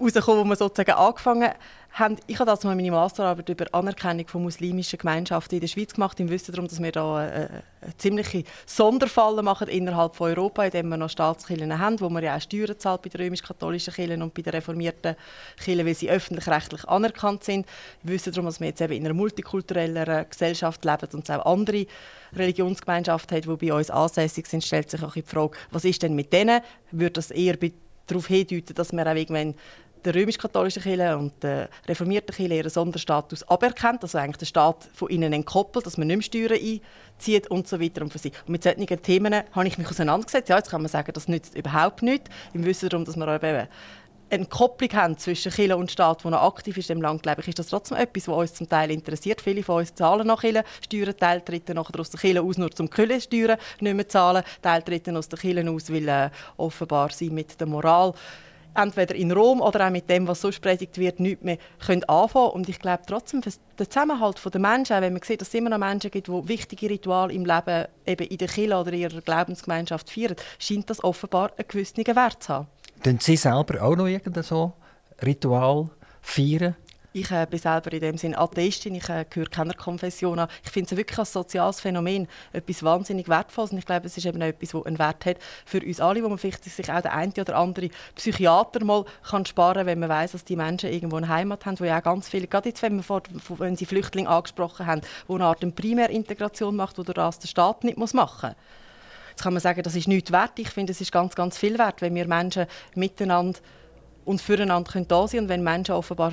rauszukommen, 0.00 0.44
wo 0.44 0.48
wir 0.48 0.56
sozusagen 0.56 0.92
angefangen 0.92 1.52
haben, 1.92 2.16
ich 2.26 2.38
habe 2.38 2.50
dazu 2.50 2.68
meine 2.68 2.90
Masterarbeit 2.90 3.48
über 3.48 3.66
Anerkennung 3.72 4.26
von 4.28 4.42
muslimischen 4.42 4.98
Gemeinschaften 4.98 5.56
in 5.56 5.60
der 5.62 5.68
Schweiz 5.68 5.94
gemacht, 5.94 6.20
im 6.20 6.28
Wissen 6.28 6.52
darum, 6.52 6.68
dass 6.68 6.82
wir 6.82 6.92
da 6.92 7.16
eine, 7.16 7.32
äh, 7.32 7.48
eine 7.80 7.96
ziemliche 7.96 8.44
Sonderfalle 8.66 9.42
machen 9.42 9.68
innerhalb 9.68 10.14
von 10.14 10.30
Europa, 10.30 10.64
indem 10.64 10.90
wir 10.90 10.96
noch 10.96 11.10
Staatskirchen 11.10 11.78
haben, 11.78 12.00
wo 12.00 12.08
man 12.08 12.22
ja 12.22 12.36
auch 12.36 12.40
Steuern 12.40 12.78
zahlt 12.78 13.02
bei 13.02 13.08
den 13.08 13.22
römisch-katholischen 13.22 13.94
Kirchen 13.94 14.22
und 14.22 14.34
bei 14.34 14.42
den 14.42 14.52
reformierten 14.52 15.16
Kirchen, 15.62 15.86
weil 15.86 15.94
sie 15.94 16.10
öffentlich-rechtlich 16.10 16.86
anerkannt 16.86 17.44
sind. 17.44 17.66
Wir 18.02 18.14
wissen 18.14 18.32
darum, 18.32 18.46
dass 18.46 18.60
wir 18.60 18.68
jetzt 18.68 18.80
eben 18.80 18.92
in 18.92 19.04
einer 19.04 19.14
multikulturellen 19.14 20.26
Gesellschaft 20.28 20.84
leben 20.84 21.08
und 21.12 21.28
es 21.28 21.30
auch 21.30 21.46
andere 21.46 21.86
Religionsgemeinschaften 22.36 23.36
hat, 23.38 23.44
die 23.44 23.66
bei 23.66 23.72
uns 23.72 23.90
ansässig 23.90 24.46
sind, 24.46 24.62
stellt 24.62 24.90
sich 24.90 25.02
auch 25.02 25.14
die 25.14 25.22
Frage, 25.22 25.56
was 25.70 25.84
ist 25.84 26.02
denn 26.02 26.14
mit 26.14 26.32
denen? 26.32 26.60
Würde 26.92 27.12
das 27.12 27.30
eher 27.30 27.56
darauf 28.06 28.26
hindeuten, 28.26 28.74
dass 28.74 28.92
wir 28.92 29.06
auch 29.06 29.14
irgendwann 29.14 29.54
der 30.04 30.14
römisch-katholischen 30.14 30.82
Kirche 30.82 31.16
und 31.16 31.32
der 31.42 31.68
reformierten 31.86 32.34
Kirche 32.34 32.54
ihren 32.54 32.70
Sonderstatus 32.70 33.42
aberkennt, 33.48 34.02
also 34.02 34.18
eigentlich 34.18 34.38
der 34.38 34.46
Staat 34.46 34.88
von 34.94 35.08
ihnen 35.08 35.32
entkoppelt, 35.32 35.86
dass 35.86 35.96
man 35.96 36.06
nicht 36.08 36.32
mehr 36.32 36.48
Steuern 36.48 36.80
einzieht 37.16 37.48
und 37.48 37.68
so 37.68 37.80
weiter 37.80 38.02
und 38.02 38.12
für 38.12 38.18
sie. 38.18 38.32
Und 38.46 38.50
mit 38.50 38.62
solchen 38.62 39.02
Themen 39.02 39.34
habe 39.52 39.68
ich 39.68 39.78
mich 39.78 39.88
auseinandergesetzt. 39.88 40.48
Ja, 40.48 40.56
jetzt 40.56 40.70
kann 40.70 40.82
man 40.82 40.90
sagen, 40.90 41.12
das 41.12 41.28
nützt 41.28 41.54
überhaupt 41.56 42.02
nichts, 42.02 42.30
im 42.52 42.64
Wissen 42.64 42.88
darum, 42.88 43.04
dass 43.04 43.16
wir 43.16 43.42
eben 43.42 43.68
eine 44.30 44.46
Kopplung 44.46 44.92
haben 44.92 45.18
zwischen 45.18 45.52
Kirche 45.52 45.76
und 45.76 45.90
Staat, 45.90 46.24
die 46.24 46.28
noch 46.28 46.42
aktiv 46.42 46.76
ist 46.76 46.90
im 46.90 47.00
Land, 47.00 47.22
glaube 47.22 47.40
ich, 47.40 47.48
ist 47.48 47.58
das 47.58 47.68
trotzdem 47.68 47.96
etwas, 47.96 48.28
was 48.28 48.36
uns 48.36 48.54
zum 48.54 48.68
Teil 48.68 48.90
interessiert. 48.90 49.40
Viele 49.40 49.62
von 49.62 49.76
uns 49.76 49.94
zahlen 49.94 50.26
nach 50.26 50.40
Kirche, 50.40 50.64
Steuern, 50.84 51.16
Teil 51.16 51.40
treten 51.40 51.76
nachher 51.76 51.98
aus 51.98 52.10
der 52.10 52.20
Kirche 52.20 52.42
aus, 52.42 52.58
nur 52.58 52.70
zum 52.70 52.90
Kirche 52.90 53.20
Steuern 53.20 53.58
nicht 53.80 53.94
mehr 53.94 54.08
zahlen, 54.08 54.44
Teil 54.62 54.82
treten 54.82 55.16
aus 55.16 55.28
der 55.28 55.38
Kirche 55.38 55.70
aus, 55.70 55.92
weil 55.92 56.08
äh, 56.08 56.30
offenbar 56.56 57.10
sie 57.10 57.30
mit 57.30 57.58
der 57.58 57.66
Moral 57.66 58.12
entweder 58.78 59.14
in 59.14 59.32
Rom 59.32 59.60
oder 59.60 59.86
auch 59.86 59.90
mit 59.90 60.08
dem, 60.08 60.26
was 60.26 60.40
sonst 60.40 60.60
predigt 60.60 60.98
wird, 60.98 61.20
nichts 61.20 61.44
mehr 61.44 61.58
können 61.84 62.04
anfangen 62.04 62.50
Und 62.52 62.68
ich 62.68 62.78
glaube 62.78 63.02
trotzdem, 63.06 63.42
für 63.42 63.50
den 63.78 63.90
Zusammenhalt 63.90 64.40
der 64.42 64.60
Menschen, 64.60 64.96
auch 64.96 65.00
wenn 65.00 65.12
man 65.12 65.22
sieht, 65.22 65.40
dass 65.40 65.48
es 65.48 65.54
immer 65.54 65.70
noch 65.70 65.78
Menschen 65.78 66.10
gibt, 66.10 66.28
die 66.28 66.48
wichtige 66.48 66.90
Rituale 66.90 67.32
im 67.32 67.44
Leben 67.44 67.86
eben 68.06 68.26
in 68.26 68.38
der 68.38 68.48
Kirche 68.48 68.76
oder 68.76 68.92
in 68.92 69.00
ihrer 69.00 69.20
Glaubensgemeinschaft 69.20 70.10
feiern, 70.10 70.36
scheint 70.58 70.88
das 70.88 71.02
offenbar 71.02 71.52
einen 71.56 71.68
gewissen 71.68 72.06
Wert 72.06 72.42
zu 72.42 72.54
haben. 72.54 72.68
Tun 73.02 73.18
Sie 73.20 73.36
selber 73.36 73.82
auch 73.82 73.96
noch 73.96 74.06
irgendein 74.06 74.42
so 74.42 74.72
Ritual 75.22 75.90
feiern? 76.20 76.76
Ich 77.14 77.30
äh, 77.30 77.46
bin 77.48 77.58
selber 77.58 77.90
in 77.94 78.00
dem 78.00 78.18
Sinne 78.18 78.36
Atheistin, 78.36 78.94
ich 78.94 79.08
äh, 79.08 79.24
gehöre 79.28 79.48
keiner 79.48 79.72
Konfession 79.72 80.38
an. 80.38 80.48
Ich 80.62 80.70
finde 80.70 80.90
es 80.90 80.96
wirklich 80.96 81.18
als 81.18 81.32
soziales 81.32 81.80
Phänomen 81.80 82.28
etwas 82.52 82.82
wahnsinnig 82.82 83.28
Wertvolles 83.28 83.72
und 83.72 83.78
ich 83.78 83.86
glaube, 83.86 84.06
es 84.06 84.18
ist 84.18 84.26
eben 84.26 84.42
auch 84.42 84.46
etwas, 84.46 84.72
das 84.72 84.84
einen 84.84 84.98
Wert 84.98 85.24
hat 85.24 85.38
für 85.64 85.80
uns 85.80 86.00
alle, 86.00 86.22
wo 86.22 86.28
man 86.28 86.36
vielleicht 86.36 86.64
sich 86.64 86.92
auch 86.92 87.00
der 87.00 87.14
eine 87.14 87.32
oder 87.32 87.56
andere 87.56 87.88
Psychiater 88.14 88.84
mal 88.84 89.06
kann 89.22 89.46
sparen 89.46 89.86
wenn 89.86 90.00
man 90.00 90.10
weiß, 90.10 90.32
dass 90.32 90.44
die 90.44 90.56
Menschen 90.56 90.92
irgendwo 90.92 91.16
eine 91.16 91.28
Heimat 91.28 91.64
haben, 91.64 91.80
wo 91.80 91.84
ja 91.84 91.98
auch 91.98 92.02
ganz 92.02 92.28
viele, 92.28 92.46
gerade 92.46 92.68
jetzt, 92.68 92.82
wenn, 92.82 92.96
wir 92.96 93.02
vor, 93.02 93.22
wenn 93.56 93.74
Sie 93.74 93.86
Flüchtlinge 93.86 94.28
angesprochen 94.28 94.84
haben, 94.84 95.00
wo 95.26 95.36
eine 95.36 95.46
Art 95.46 95.60
Primärintegration 95.74 96.76
macht, 96.76 96.98
wo 96.98 97.02
das 97.04 97.38
der 97.38 97.48
Staat 97.48 97.84
nicht 97.84 97.96
muss 97.96 98.12
machen 98.12 98.50
muss. 98.50 98.56
Jetzt 99.30 99.44
kann 99.44 99.54
man 99.54 99.62
sagen, 99.62 99.82
das 99.82 99.94
ist 99.94 100.08
nichts 100.08 100.30
wert. 100.30 100.58
Ich 100.58 100.70
finde, 100.70 100.90
es 100.90 101.00
ist 101.00 101.12
ganz, 101.12 101.34
ganz 101.34 101.56
viel 101.56 101.78
wert, 101.78 102.02
wenn 102.02 102.14
wir 102.14 102.26
Menschen 102.26 102.66
miteinander 102.94 103.60
und 104.24 104.42
füreinander 104.42 104.90
da 104.92 105.26
sein 105.26 105.30
können 105.30 105.42
und 105.44 105.48
wenn 105.48 105.62
Menschen 105.62 105.94
offenbar 105.94 106.32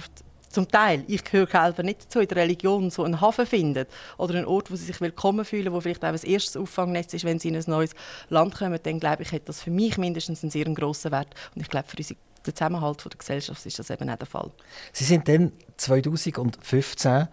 zum 0.55 0.67
Teil, 0.67 1.03
ich 1.07 1.23
gehöre 1.23 1.47
selber 1.47 1.83
nicht 1.83 2.05
dazu, 2.05 2.19
in 2.19 2.27
der 2.27 2.37
Religion 2.37 2.89
so 2.89 3.03
einen 3.03 3.21
Hafen 3.21 3.45
findet 3.45 3.89
oder 4.17 4.35
einen 4.35 4.45
Ort, 4.45 4.71
wo 4.71 4.75
sie 4.75 4.85
sich 4.85 4.99
willkommen 5.01 5.45
fühlen, 5.45 5.71
wo 5.73 5.81
vielleicht 5.81 6.03
auch 6.03 6.11
das 6.11 6.23
erste 6.23 6.59
Auffangnetz 6.59 7.13
ist, 7.13 7.25
wenn 7.25 7.39
sie 7.39 7.49
in 7.49 7.55
ein 7.55 7.63
neues 7.67 7.91
Land 8.29 8.55
kommen, 8.55 8.79
dann 8.81 8.99
glaube 8.99 9.23
ich, 9.23 9.31
hat 9.31 9.47
das 9.47 9.61
für 9.61 9.69
mich 9.69 9.97
mindestens 9.97 10.43
einen 10.43 10.51
sehr 10.51 10.65
grossen 10.65 11.11
Wert. 11.11 11.27
Und 11.53 11.61
ich 11.61 11.69
glaube, 11.69 11.87
für 11.87 11.97
unseren 11.97 12.17
den 12.45 12.55
Zusammenhalt 12.55 13.03
der 13.03 13.17
Gesellschaft 13.17 13.65
ist 13.65 13.79
das 13.79 13.89
eben 13.89 14.09
auch 14.09 14.15
der 14.17 14.27
Fall. 14.27 14.51
Sie 14.93 15.03
sind 15.03 15.27
dann 15.27 15.51
2015 15.77 17.27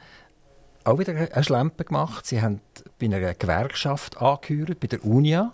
auch 0.84 0.98
wieder 0.98 1.14
eine 1.14 1.44
Schlempe 1.44 1.84
gemacht. 1.84 2.26
Sie 2.26 2.40
haben 2.40 2.60
bei 2.98 3.06
einer 3.06 3.34
Gewerkschaft 3.34 4.16
angehört, 4.16 4.80
bei 4.80 4.88
der 4.88 5.04
UNIA. 5.04 5.52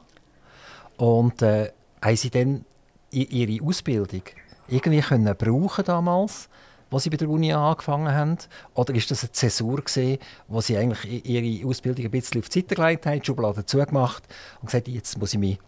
Und 0.96 1.42
äh, 1.42 1.72
haben 2.00 2.16
Sie 2.16 2.30
dann 2.30 2.64
Ihre 3.10 3.64
Ausbildung 3.64 4.22
irgendwie 4.68 5.00
können 5.00 5.34
brauchen 5.34 5.84
damals 5.84 6.48
als 6.90 7.02
Sie 7.02 7.10
bei 7.10 7.16
der 7.16 7.28
Uni 7.28 7.52
angefangen 7.52 8.12
haben? 8.12 8.38
Oder 8.74 8.94
ist 8.94 9.10
das 9.10 9.22
eine 9.22 9.32
Zäsur 9.32 9.76
gewesen, 9.76 10.18
wo 10.46 10.60
Sie 10.60 10.76
eigentlich 10.76 11.26
Ihre 11.26 11.66
Ausbildung 11.68 12.04
ein 12.04 12.10
bisschen 12.10 12.40
auf 12.40 12.48
die 12.48 12.60
Seite 12.60 12.74
gelegt 12.74 13.06
haben, 13.06 13.20
die 13.20 13.26
Schublade 13.26 13.66
zugemacht 13.66 14.22
und 14.60 14.66
gesagt, 14.66 14.88
jetzt 14.88 15.18
muss 15.18 15.34
ich 15.34 15.38
mich 15.38 15.58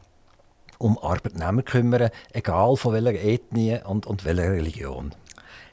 um 0.78 0.98
Arbeitnehmer 0.98 1.62
kümmern, 1.62 2.10
egal 2.32 2.76
von 2.76 2.94
welcher 2.94 3.22
Ethnie 3.22 3.78
und, 3.84 4.06
und 4.06 4.24
welcher 4.24 4.50
Religion? 4.50 5.14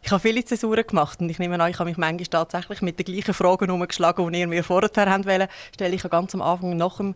Ich 0.04 0.12
habe 0.12 0.22
viele 0.22 0.44
Zäsuren 0.44 0.86
gemacht 0.86 1.20
und 1.20 1.30
ich 1.30 1.40
nehme 1.40 1.62
an, 1.62 1.72
ich 1.72 1.80
habe 1.80 1.90
mich 1.90 1.98
manchmal 1.98 2.28
tatsächlich 2.28 2.82
mit 2.82 3.00
den 3.00 3.06
gleichen 3.06 3.34
Fragen 3.34 3.72
umgeschlagen, 3.72 4.32
die 4.32 4.40
ihr 4.40 4.48
mir 4.48 4.64
vorher 4.64 4.90
haben 5.12 5.26
wollen. 5.26 5.48
Stelle 5.74 5.96
ich 5.96 6.04
ganz 6.04 6.34
am 6.34 6.42
Anfang 6.42 6.78
nach 6.78 6.98
dem 6.98 7.16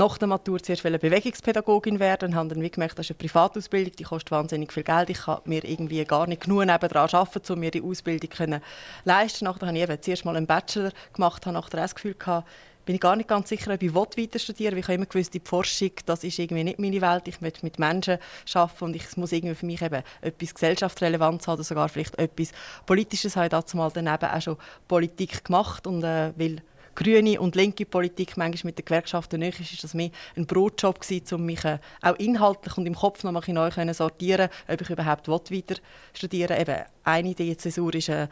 nach 0.00 0.16
der 0.16 0.28
Matur 0.28 0.62
zuerst 0.62 0.82
Bewegungspädagogin 0.82 2.00
werden 2.00 2.30
und 2.30 2.34
habe 2.34 2.48
dann 2.48 2.70
gemerkt, 2.70 2.98
das 2.98 3.04
ist 3.04 3.10
eine 3.10 3.18
Privatausbildung, 3.18 3.94
die 3.96 4.04
kostet 4.04 4.30
wahnsinnig 4.30 4.72
viel 4.72 4.82
Geld. 4.82 5.10
Ich 5.10 5.18
kann 5.18 5.40
mir 5.44 5.62
irgendwie 5.62 6.02
gar 6.06 6.26
nicht 6.26 6.40
genug 6.40 6.64
nebenan 6.64 7.08
arbeiten, 7.12 7.52
um 7.52 7.60
mir 7.60 7.70
die 7.70 7.82
Ausbildung 7.82 8.30
zu 8.30 8.60
leisten. 9.04 9.44
Nachher 9.44 9.66
habe 9.66 9.76
ich 9.76 9.82
eben 9.82 10.00
zuerst 10.00 10.24
mal 10.24 10.36
einen 10.36 10.46
Bachelor 10.46 10.92
gemacht, 11.12 11.44
habe 11.44 11.52
nachher 11.52 11.76
das 11.76 11.94
Gefühl 11.94 12.14
gehabt, 12.14 12.48
bin 12.86 12.94
ich 12.94 13.00
gar 13.02 13.14
nicht 13.14 13.28
ganz 13.28 13.50
sicher, 13.50 13.74
ob 13.74 13.82
ich 13.82 13.94
weiter 13.94 14.38
studieren 14.38 14.72
will. 14.72 14.80
Ich 14.80 14.86
habe 14.86 14.94
immer 14.94 15.04
gewusst, 15.04 15.34
die 15.34 15.42
Forschung, 15.44 15.90
das 16.06 16.24
ist 16.24 16.38
irgendwie 16.38 16.64
nicht 16.64 16.78
meine 16.78 17.02
Welt. 17.02 17.28
Ich 17.28 17.42
möchte 17.42 17.62
mit 17.62 17.78
Menschen 17.78 18.16
arbeiten 18.54 18.84
und 18.84 18.96
ich 18.96 19.16
muss 19.18 19.32
irgendwie 19.32 19.54
für 19.54 19.66
mich 19.66 19.82
eben 19.82 20.02
etwas 20.22 20.54
Gesellschaftsrelevanz 20.54 21.46
haben 21.46 21.54
oder 21.54 21.64
sogar 21.64 21.90
vielleicht 21.90 22.18
etwas 22.18 22.52
Politisches. 22.86 23.32
Ich 23.32 23.36
habe 23.36 23.50
dazu 23.50 23.76
mal 23.76 23.90
daneben 23.92 24.24
auch 24.24 24.40
schon 24.40 24.56
Politik 24.88 25.44
gemacht 25.44 25.86
und 25.86 26.02
äh, 26.02 26.32
will 26.36 26.62
grüne 27.00 27.40
und 27.40 27.56
linke 27.56 27.86
Politik 27.86 28.36
manchmal 28.36 28.70
mit 28.70 28.78
den 28.78 28.84
Gewerkschaften 28.84 29.40
näher 29.40 29.58
ist, 29.58 29.72
ist 29.72 29.84
das 29.84 29.94
mehr 29.94 30.10
ein 30.36 30.46
Brotjob 30.46 31.00
gewesen, 31.00 31.34
um 31.34 31.46
mich 31.46 31.64
äh, 31.64 31.78
auch 32.02 32.16
inhaltlich 32.16 32.76
und 32.76 32.86
im 32.86 32.94
Kopf 32.94 33.24
noch 33.24 33.32
mal 33.32 33.42
neu 33.46 33.70
können 33.70 33.94
sortieren 33.94 34.48
ob 34.68 34.80
ich 34.80 34.90
überhaupt 34.90 35.28
weiter 35.28 35.76
studieren 36.12 36.50
will. 36.50 36.60
Eben, 36.60 36.84
eine 37.04 37.28
Idee 37.30 37.56
Zäsur 37.56 37.94
ist 37.94 38.10
äh, 38.10 38.28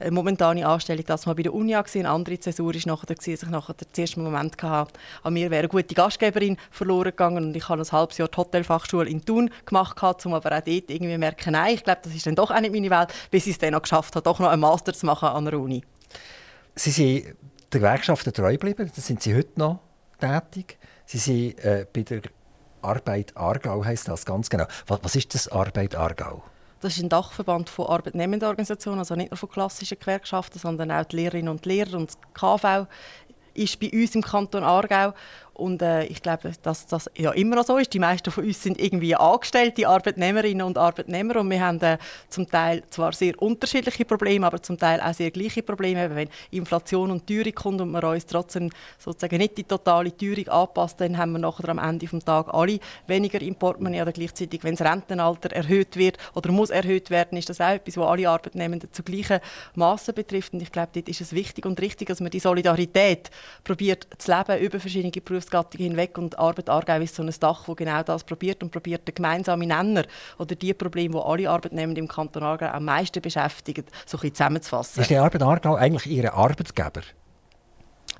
eine 0.00 0.10
momentane 0.10 0.66
Anstellung, 0.66 1.04
das 1.06 1.26
mal 1.26 1.34
bei 1.34 1.42
der 1.42 1.54
Uni 1.54 1.72
gesehen, 1.82 2.06
eine 2.06 2.14
andere 2.14 2.38
Zäsur 2.38 2.74
ist 2.74 2.86
nachher, 2.86 3.06
dass 3.06 3.26
ich 3.26 3.42
nachher 3.42 3.74
den 3.74 3.86
ersten 3.96 4.22
Moment 4.22 4.60
hatte, 4.62 4.92
an 5.22 5.32
mir 5.32 5.50
wäre 5.50 5.60
eine 5.60 5.68
gute 5.68 5.94
Gastgeberin 5.94 6.56
verloren 6.70 7.10
gegangen 7.10 7.44
und 7.46 7.56
ich 7.56 7.68
habe 7.68 7.82
ein 7.82 7.92
halbes 7.92 8.18
Jahr 8.18 8.28
die 8.28 8.36
Hotelfachschule 8.36 9.08
in 9.08 9.24
Thun 9.24 9.50
gemacht, 9.66 9.96
um 10.26 10.34
aber 10.34 10.56
auch 10.56 10.60
dort 10.60 10.68
irgendwie 10.90 11.18
merken, 11.18 11.52
nein, 11.52 11.74
ich 11.74 11.84
glaube, 11.84 12.00
das 12.02 12.14
ist 12.14 12.26
dann 12.26 12.36
doch 12.36 12.50
auch 12.50 12.60
nicht 12.60 12.72
meine 12.72 12.90
Welt, 12.90 13.12
bis 13.30 13.46
ich 13.46 13.52
es 13.52 13.58
dann 13.58 13.72
noch 13.72 13.82
geschafft 13.82 14.14
habe, 14.14 14.24
doch 14.24 14.38
noch 14.38 14.48
einen 14.48 14.60
Master 14.60 14.92
zu 14.92 15.06
machen 15.06 15.28
an 15.28 15.44
der 15.44 15.58
Uni. 15.58 15.82
Sie 16.74 16.90
sind 16.90 17.36
der 17.72 17.80
Gewerkschaften 17.80 18.32
treu 18.32 18.52
geblieben. 18.52 18.90
Da 18.94 19.00
sind 19.00 19.22
Sie 19.22 19.34
heute 19.34 19.58
noch 19.58 19.80
tätig. 20.18 20.78
Sie 21.06 21.18
sind 21.18 21.58
äh, 21.64 21.86
bei 21.92 22.02
der 22.02 22.22
Arbeit 22.82 23.36
Aargau, 23.36 23.84
heißt 23.84 24.08
das 24.08 24.24
ganz 24.24 24.48
genau. 24.50 24.66
Was, 24.86 25.00
was 25.02 25.16
ist 25.16 25.34
das 25.34 25.48
Arbeit 25.48 25.94
Aargau? 25.94 26.42
Das 26.80 26.96
ist 26.96 27.02
ein 27.02 27.08
Dachverband 27.08 27.68
von 27.68 27.86
Arbeitnehmendenorganisationen, 27.86 29.00
also 29.00 29.16
nicht 29.16 29.32
nur 29.32 29.38
von 29.38 29.48
klassischen 29.48 29.98
Gewerkschaften, 29.98 30.58
sondern 30.60 30.92
auch 30.92 31.04
die 31.04 31.16
Lehrerinnen 31.16 31.48
und 31.48 31.66
Lehrer 31.66 31.96
und 31.96 32.10
das 32.10 32.18
KV 32.34 32.86
ist 33.54 33.80
bei 33.80 33.90
uns 33.92 34.14
im 34.14 34.22
Kanton 34.22 34.62
Aargau 34.62 35.12
und 35.58 35.82
äh, 35.82 36.04
ich 36.04 36.22
glaube, 36.22 36.52
dass 36.62 36.86
das 36.86 37.10
ja 37.16 37.32
immer 37.32 37.62
so 37.64 37.76
ist. 37.76 37.92
Die 37.92 37.98
meisten 37.98 38.30
von 38.30 38.44
uns 38.44 38.62
sind 38.62 38.80
irgendwie 38.80 39.14
angestellte 39.14 39.88
Arbeitnehmerinnen 39.88 40.64
und 40.64 40.78
Arbeitnehmer 40.78 41.36
und 41.36 41.50
wir 41.50 41.60
haben 41.60 41.80
äh, 41.80 41.98
zum 42.28 42.48
Teil 42.48 42.82
zwar 42.90 43.12
sehr 43.12 43.40
unterschiedliche 43.42 44.04
Probleme, 44.04 44.46
aber 44.46 44.62
zum 44.62 44.78
Teil 44.78 45.00
auch 45.00 45.12
sehr 45.12 45.30
gleiche 45.30 45.62
Probleme. 45.62 46.14
Wenn 46.14 46.28
Inflation 46.50 47.10
und 47.10 47.26
Teuerung 47.26 47.54
kommt 47.54 47.80
und 47.80 47.90
man 47.90 48.04
uns 48.04 48.26
trotzdem 48.26 48.70
sozusagen 48.98 49.38
nicht 49.38 49.58
die 49.58 49.64
totale 49.64 50.16
Teuerung 50.16 50.48
anpasst, 50.48 51.00
dann 51.00 51.18
haben 51.18 51.32
wir 51.32 51.38
nachher 51.40 51.68
am 51.70 51.78
Ende 51.78 52.06
des 52.06 52.24
Tages 52.24 52.54
alle 52.54 52.78
weniger 53.06 53.42
im 53.42 53.56
oder 53.58 54.12
gleichzeitig, 54.12 54.62
wenn 54.62 54.76
das 54.76 54.86
Rentenalter 54.86 55.52
erhöht 55.52 55.96
wird 55.96 56.18
oder 56.34 56.52
muss 56.52 56.70
erhöht 56.70 57.10
werden, 57.10 57.36
ist 57.36 57.48
das 57.48 57.60
auch 57.60 57.70
etwas, 57.70 57.96
was 57.96 58.06
alle 58.06 58.28
Arbeitnehmenden 58.28 58.92
zu 58.92 59.02
gleichen 59.02 59.40
Massen 59.74 60.14
betrifft. 60.14 60.52
Und 60.52 60.62
ich 60.62 60.70
glaube, 60.70 60.90
dort 60.94 61.08
ist 61.08 61.20
es 61.20 61.32
wichtig 61.32 61.66
und 61.66 61.80
richtig, 61.80 62.08
dass 62.08 62.20
man 62.20 62.30
die 62.30 62.38
Solidarität 62.38 63.30
probiert 63.64 64.06
zu 64.18 64.30
leben 64.30 64.62
über 64.62 64.78
verschiedene 64.78 65.10
Berufs 65.10 65.47
Berufsgattungen 65.48 65.90
hinweg 65.90 66.18
und 66.18 66.38
Arbeit 66.38 66.68
Aargau 66.68 67.00
ist 67.00 67.14
so 67.14 67.22
ein 67.22 67.34
Dach, 67.40 67.64
das 67.66 67.76
genau 67.76 68.02
das 68.02 68.24
probiert 68.24 68.62
und 68.62 68.70
probiert 68.70 69.06
den 69.08 69.14
gemeinsamen 69.14 69.68
Nenner 69.68 70.04
oder 70.38 70.54
die 70.54 70.74
Probleme, 70.74 71.14
die 71.14 71.24
alle 71.24 71.50
Arbeitnehmer 71.50 71.96
im 71.96 72.08
Kanton 72.08 72.42
Aargau 72.42 72.66
am 72.66 72.84
meisten 72.84 73.20
beschäftigen, 73.22 73.84
so 74.06 74.18
ein 74.18 74.34
zusammenzufassen. 74.34 75.00
Ist 75.00 75.10
die 75.10 75.16
Arbeit 75.16 75.42
Aargau 75.42 75.74
eigentlich 75.74 76.06
Ihr 76.06 76.32
Arbeitgeber? 76.32 77.02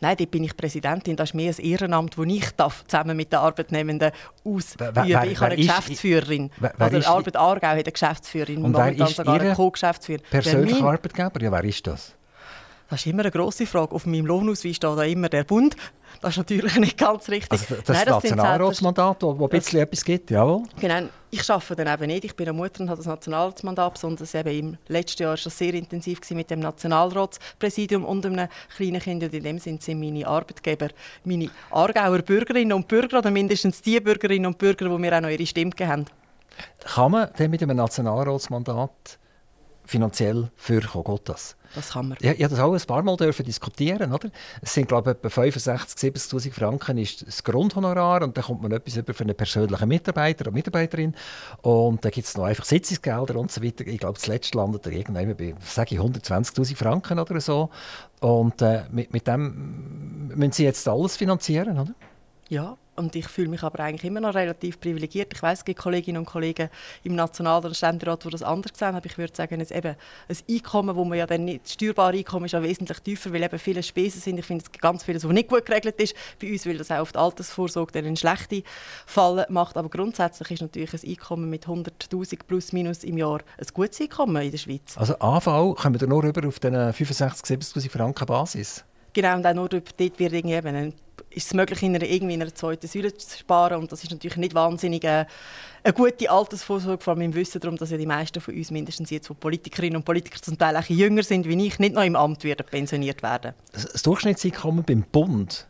Nein, 0.00 0.16
dort 0.16 0.30
bin 0.30 0.44
ich 0.44 0.56
Präsidentin. 0.56 1.16
Das 1.16 1.30
ist 1.30 1.34
mehr 1.34 1.52
ein 1.52 1.64
Ehrenamt, 1.64 2.16
das 2.16 2.26
ich 2.26 2.50
darf, 2.52 2.84
zusammen 2.86 3.16
mit 3.16 3.32
den 3.32 3.40
Arbeitnehmenden 3.40 4.12
ausüben 4.44 4.94
darf. 4.94 5.06
Ich 5.06 5.14
habe 5.16 5.46
eine 5.46 5.56
Geschäftsführerin. 5.56 6.50
Wer, 6.60 6.72
wer 6.76 6.86
Oder 6.86 7.08
Arbeit 7.08 7.36
Aargau 7.36 7.66
hat 7.66 7.74
eine 7.74 7.82
Geschäftsführerin. 7.82 8.62
Und 8.62 8.76
wer 8.76 8.92
ist 8.92 9.16
sogar 9.16 9.40
eine 9.40 9.54
Co-Geschäftsführerin. 9.54 10.26
persönlicher 10.30 10.84
Arbeitgeber? 10.84 11.42
Ja, 11.42 11.50
wer 11.50 11.64
ist 11.64 11.86
das? 11.86 12.14
Das 12.90 13.01
ist 13.01 13.07
immer 13.07 13.20
eine 13.20 13.31
grosse 13.31 13.66
Frage. 13.66 13.94
Auf 13.94 14.07
meinem 14.07 14.24
Lohnausweis 14.24 14.77
steht 14.77 14.90
da 14.90 15.03
immer 15.03 15.29
der 15.29 15.44
Bund. 15.44 15.77
Das 16.22 16.31
ist 16.31 16.38
natürlich 16.38 16.74
nicht 16.77 16.96
ganz 16.96 17.29
richtig. 17.29 17.53
Also 17.53 17.74
das 17.85 17.96
Nein, 17.96 18.07
das 18.07 18.24
Nationalratsmandat, 18.24 19.22
wo, 19.22 19.38
wo 19.38 19.44
ein 19.44 19.51
bisschen 19.51 19.81
etwas 19.81 20.05
gibt, 20.05 20.31
jawohl. 20.31 20.62
Genau. 20.81 21.09
Ich 21.31 21.48
arbeite 21.51 21.85
dann 21.85 21.94
eben 21.94 22.07
nicht. 22.07 22.24
Ich 22.24 22.35
bin 22.35 22.48
eine 22.48 22.57
Mutter 22.57 22.81
und 22.81 22.88
habe 22.88 22.96
das 22.96 23.07
Nationalratsmandat, 23.07 23.98
sondern 23.98 24.27
eben 24.33 24.59
im 24.59 24.79
letzten 24.88 25.22
Jahr 25.22 25.33
war 25.33 25.38
das 25.42 25.59
sehr 25.59 25.74
intensiv 25.74 26.18
mit 26.31 26.51
dem 26.51 26.61
Nationalratspräsidium 26.61 28.07
und 28.07 28.24
einem 28.24 28.48
kleinen 28.74 29.01
Kind. 29.01 29.22
Und 29.22 29.35
in 29.35 29.42
dem 29.44 29.59
sind 29.59 29.83
sie 29.83 29.94
meine 29.94 30.27
Arbeitgeber, 30.27 30.88
meine 31.24 31.51
Aargauer 31.70 32.20
Bürgerinnen 32.22 32.72
und 32.72 32.88
Bürger 32.88 33.18
oder 33.18 33.31
mindestens 33.31 33.83
die 33.83 34.01
Bürgerinnen 34.01 34.46
und 34.46 34.57
Bürger, 34.57 34.88
die 34.88 34.98
mir 34.98 35.14
auch 35.14 35.20
noch 35.20 35.29
ihre 35.29 35.46
Stimme 35.46 35.72
gegeben 35.72 35.90
haben. 35.90 36.05
Kann 36.81 37.12
man 37.12 37.29
denn 37.38 37.51
mit 37.51 37.62
einem 37.62 37.77
Nationalratsmandat 37.77 39.18
finanziell 39.85 40.51
vorkommen? 40.57 41.18
Geht 41.24 41.57
das? 41.74 41.90
Kann 41.90 42.09
man. 42.09 42.18
Ja, 42.20 42.33
ich, 42.33 42.42
habe 42.42 42.54
das 42.54 42.61
auch 42.61 42.72
ein 42.72 42.87
paar 42.87 43.02
Mal 43.02 43.16
dürfen 43.16 43.44
diskutieren. 43.44 44.12
Oder? 44.12 44.31
Es 44.61 44.74
sind, 44.74 44.88
glaube 44.88 45.11
ich, 45.11 45.16
etwa 45.16 45.42
65.000, 45.42 46.31
70.000 46.31 46.52
Franken 46.52 46.98
ist 46.98 47.26
das 47.26 47.44
Grundhonorar 47.44 48.22
und 48.22 48.37
dann 48.37 48.44
kommt 48.44 48.62
man 48.62 48.72
etwas 48.72 48.96
über 48.96 49.14
für 49.14 49.24
einen 49.24 49.37
persönlichen 49.37 49.88
Mitarbeiter 49.88 50.46
oder 50.46 50.52
Mitarbeiterin 50.52 51.14
und 51.62 52.04
dann 52.04 52.12
gibt 52.12 52.26
es 52.26 52.37
noch 52.37 52.44
einfach 52.44 52.64
Sitzungsgelder 52.64 53.37
und 53.37 53.52
so 53.52 53.62
weiter. 53.62 53.87
Ich 53.87 53.98
glaube, 53.98 54.14
das 54.14 54.26
letzte 54.26 54.59
landet 54.59 54.87
da 54.87 54.90
irgendwann 54.90 55.37
bei, 55.37 55.54
sage 55.61 55.94
ich, 55.94 56.00
120'000 56.00 56.76
Franken 56.76 57.18
oder 57.18 57.40
so. 57.40 57.70
Und 58.20 58.62
äh, 58.62 58.85
mit, 58.90 59.12
mit 59.12 59.26
dem 59.26 60.28
müssen 60.35 60.52
Sie 60.52 60.64
jetzt 60.64 60.88
alles 60.88 61.16
finanzieren, 61.16 61.78
oder? 61.78 61.94
Ja, 62.48 62.76
und 62.98 63.14
ich 63.16 63.28
fühle 63.28 63.48
mich 63.48 63.62
aber 63.62 63.80
eigentlich 63.80 64.04
immer 64.04 64.20
noch 64.20 64.34
relativ 64.34 64.80
privilegiert. 64.80 65.32
Ich 65.32 65.42
weiß, 65.42 65.61
es 65.61 65.64
gibt 65.64 65.78
Kolleginnen 65.80 66.18
und 66.18 66.26
Kollegen 66.26 66.68
im 67.04 67.14
National- 67.14 67.64
oder 67.64 67.74
Ständerat, 67.74 68.24
die 68.24 68.30
das 68.30 68.42
anders 68.42 68.72
sehen, 68.76 68.94
aber 68.94 69.06
ich 69.06 69.16
würde 69.16 69.34
sagen, 69.34 69.61
es 69.61 69.70
eben 69.70 69.96
ein 70.28 70.37
Einkommen, 70.50 70.96
wo 70.96 71.04
man 71.04 71.18
ja 71.18 71.26
dann 71.26 71.44
nicht, 71.44 71.68
steuerbare 71.70 72.16
Einkommen 72.16 72.46
ist 72.46 72.52
ja 72.52 72.62
wesentlich 72.62 72.98
tiefer, 73.00 73.32
weil 73.32 73.42
eben 73.42 73.58
viele 73.58 73.82
Spesen 73.82 74.20
sind. 74.20 74.38
Ich 74.38 74.46
finde, 74.46 74.64
es 74.64 74.72
gibt 74.72 74.82
ganz 74.82 75.04
vieles, 75.04 75.24
was 75.24 75.32
nicht 75.32 75.48
gut 75.48 75.64
geregelt 75.64 76.00
ist 76.00 76.14
bei 76.40 76.50
uns, 76.50 76.66
weil 76.66 76.78
das 76.78 76.90
auch 76.90 76.98
auf 76.98 77.12
die 77.12 77.18
Altersvorsorge 77.18 77.92
dann 77.92 78.06
einen 78.06 78.16
schlechten 78.16 78.62
Fall 79.06 79.46
macht. 79.48 79.76
Aber 79.76 79.88
grundsätzlich 79.88 80.50
ist 80.50 80.61
natürlich 80.61 80.92
ein 80.92 81.08
Einkommen 81.08 81.48
mit 81.48 81.66
100'000 81.66 82.40
plus 82.46 82.72
minus 82.72 83.04
im 83.04 83.18
Jahr 83.18 83.40
ein 83.58 83.66
gutes 83.72 84.00
Einkommen 84.00 84.42
in 84.42 84.50
der 84.50 84.58
Schweiz. 84.58 84.96
Also 84.96 85.18
AV 85.20 85.74
kommen 85.76 86.00
wir 86.00 86.08
nur 86.08 86.22
rüber 86.22 86.46
auf 86.46 86.58
den 86.58 86.74
65'000, 86.74 87.74
70'000 87.74 87.90
Franken 87.90 88.26
Basis? 88.26 88.84
Genau, 89.18 89.35
und 89.35 89.44
auch 89.44 89.52
nur 89.52 89.68
dort 89.68 89.98
wird 89.98 90.20
irgendwie 90.20 90.54
eben 90.54 90.94
ist 91.31 91.46
es 91.48 91.52
möglich, 91.54 91.83
in 91.83 91.92
einer, 91.92 92.07
irgendwie 92.07 92.35
in 92.35 92.42
einer 92.42 92.54
zweiten 92.54 92.87
Säule 92.87 93.12
zu 93.12 93.37
sparen. 93.37 93.81
Und 93.81 93.90
das 93.90 94.04
ist 94.04 94.12
natürlich 94.12 94.37
nicht 94.37 94.54
wahnsinnig 94.54 95.02
äh, 95.02 95.26
eine 95.83 95.92
gute 95.92 96.31
Altersvorsorge, 96.31 97.02
vor 97.02 97.14
allem 97.14 97.22
im 97.22 97.35
Wissen 97.35 97.61
darum, 97.61 97.76
dass 97.76 97.90
ja 97.90 97.96
die 97.96 98.07
meisten 98.07 98.40
von 98.40 98.54
uns, 98.54 98.70
mindestens 98.70 99.11
jetzt, 99.11 99.28
wo 99.28 99.35
Politikerinnen 99.35 99.96
und 99.96 100.04
Politiker 100.04 100.40
zum 100.40 100.57
Teil 100.57 100.76
auch 100.76 100.85
jünger 100.85 101.24
sind 101.24 101.48
wie 101.48 101.66
ich, 101.66 101.81
nicht 101.81 101.96
noch 101.96 102.04
im 102.04 102.14
Amt 102.14 102.44
werden 102.44 102.64
pensioniert 102.64 103.20
werden. 103.24 103.54
Das 103.72 104.04
Durchschnittseinkommen 104.04 104.85
beim 104.85 105.02
Bund 105.02 105.66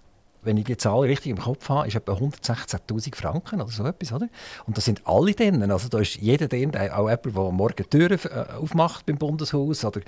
wenn 0.49 0.57
ich 0.57 0.65
die 0.65 0.79
Zahl 0.79 1.01
richtig 1.01 1.31
im 1.31 1.39
Kopf 1.39 1.69
habe, 1.69 1.87
ist 1.87 1.95
etwa 1.95 2.15
116.000 2.15 3.15
Franken 3.15 3.61
oder 3.61 3.71
so 3.71 3.85
etwas, 3.85 4.13
oder? 4.13 4.29
Und 4.67 4.79
das 4.79 4.87
sind 4.87 5.03
alle 5.05 5.35
denen. 5.35 5.71
Also 5.71 5.89
da 5.89 5.99
ist 5.99 6.17
jeder 6.17 6.49
drin, 6.49 6.75
auch 6.75 7.09
jemand, 7.09 7.25
der 7.27 7.33
morgen 7.33 7.91
Türen 7.91 8.19
äh, 8.19 8.53
aufmacht 8.55 9.05
beim 9.05 9.19
Bundeshaus 9.19 9.85
oder, 9.85 10.01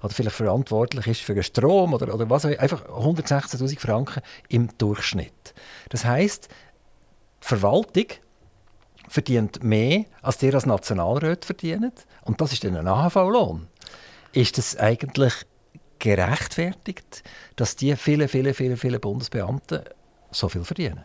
oder 0.00 0.12
vielleicht 0.14 0.36
verantwortlich 0.36 1.06
ist 1.08 1.20
für 1.22 1.34
den 1.34 1.42
Strom 1.42 1.94
oder, 1.94 2.14
oder 2.14 2.30
was 2.30 2.44
Einfach 2.44 2.86
116.000 2.86 3.80
Franken 3.80 4.22
im 4.48 4.68
Durchschnitt. 4.78 5.52
Das 5.88 6.04
heißt, 6.04 6.48
die 6.48 7.46
Verwaltung 7.46 8.06
verdient 9.08 9.64
mehr, 9.64 10.04
als 10.22 10.38
der 10.38 10.54
als 10.54 10.64
Nationalrat 10.64 11.44
verdient. 11.44 12.06
Und 12.22 12.40
das 12.40 12.52
ist 12.52 12.62
dann 12.62 12.76
ein 12.76 12.86
AHV-Lohn. 12.86 13.66
Ist 14.32 14.58
das 14.58 14.76
eigentlich 14.76 15.34
gerechtfertigt, 15.98 17.22
dass 17.56 17.76
die 17.76 17.96
viele, 17.96 18.28
viele, 18.28 18.54
viele, 18.54 18.76
viele 18.76 19.00
Bundesbeamte 19.00 19.84
so 20.30 20.48
viel 20.48 20.64
verdienen? 20.64 21.04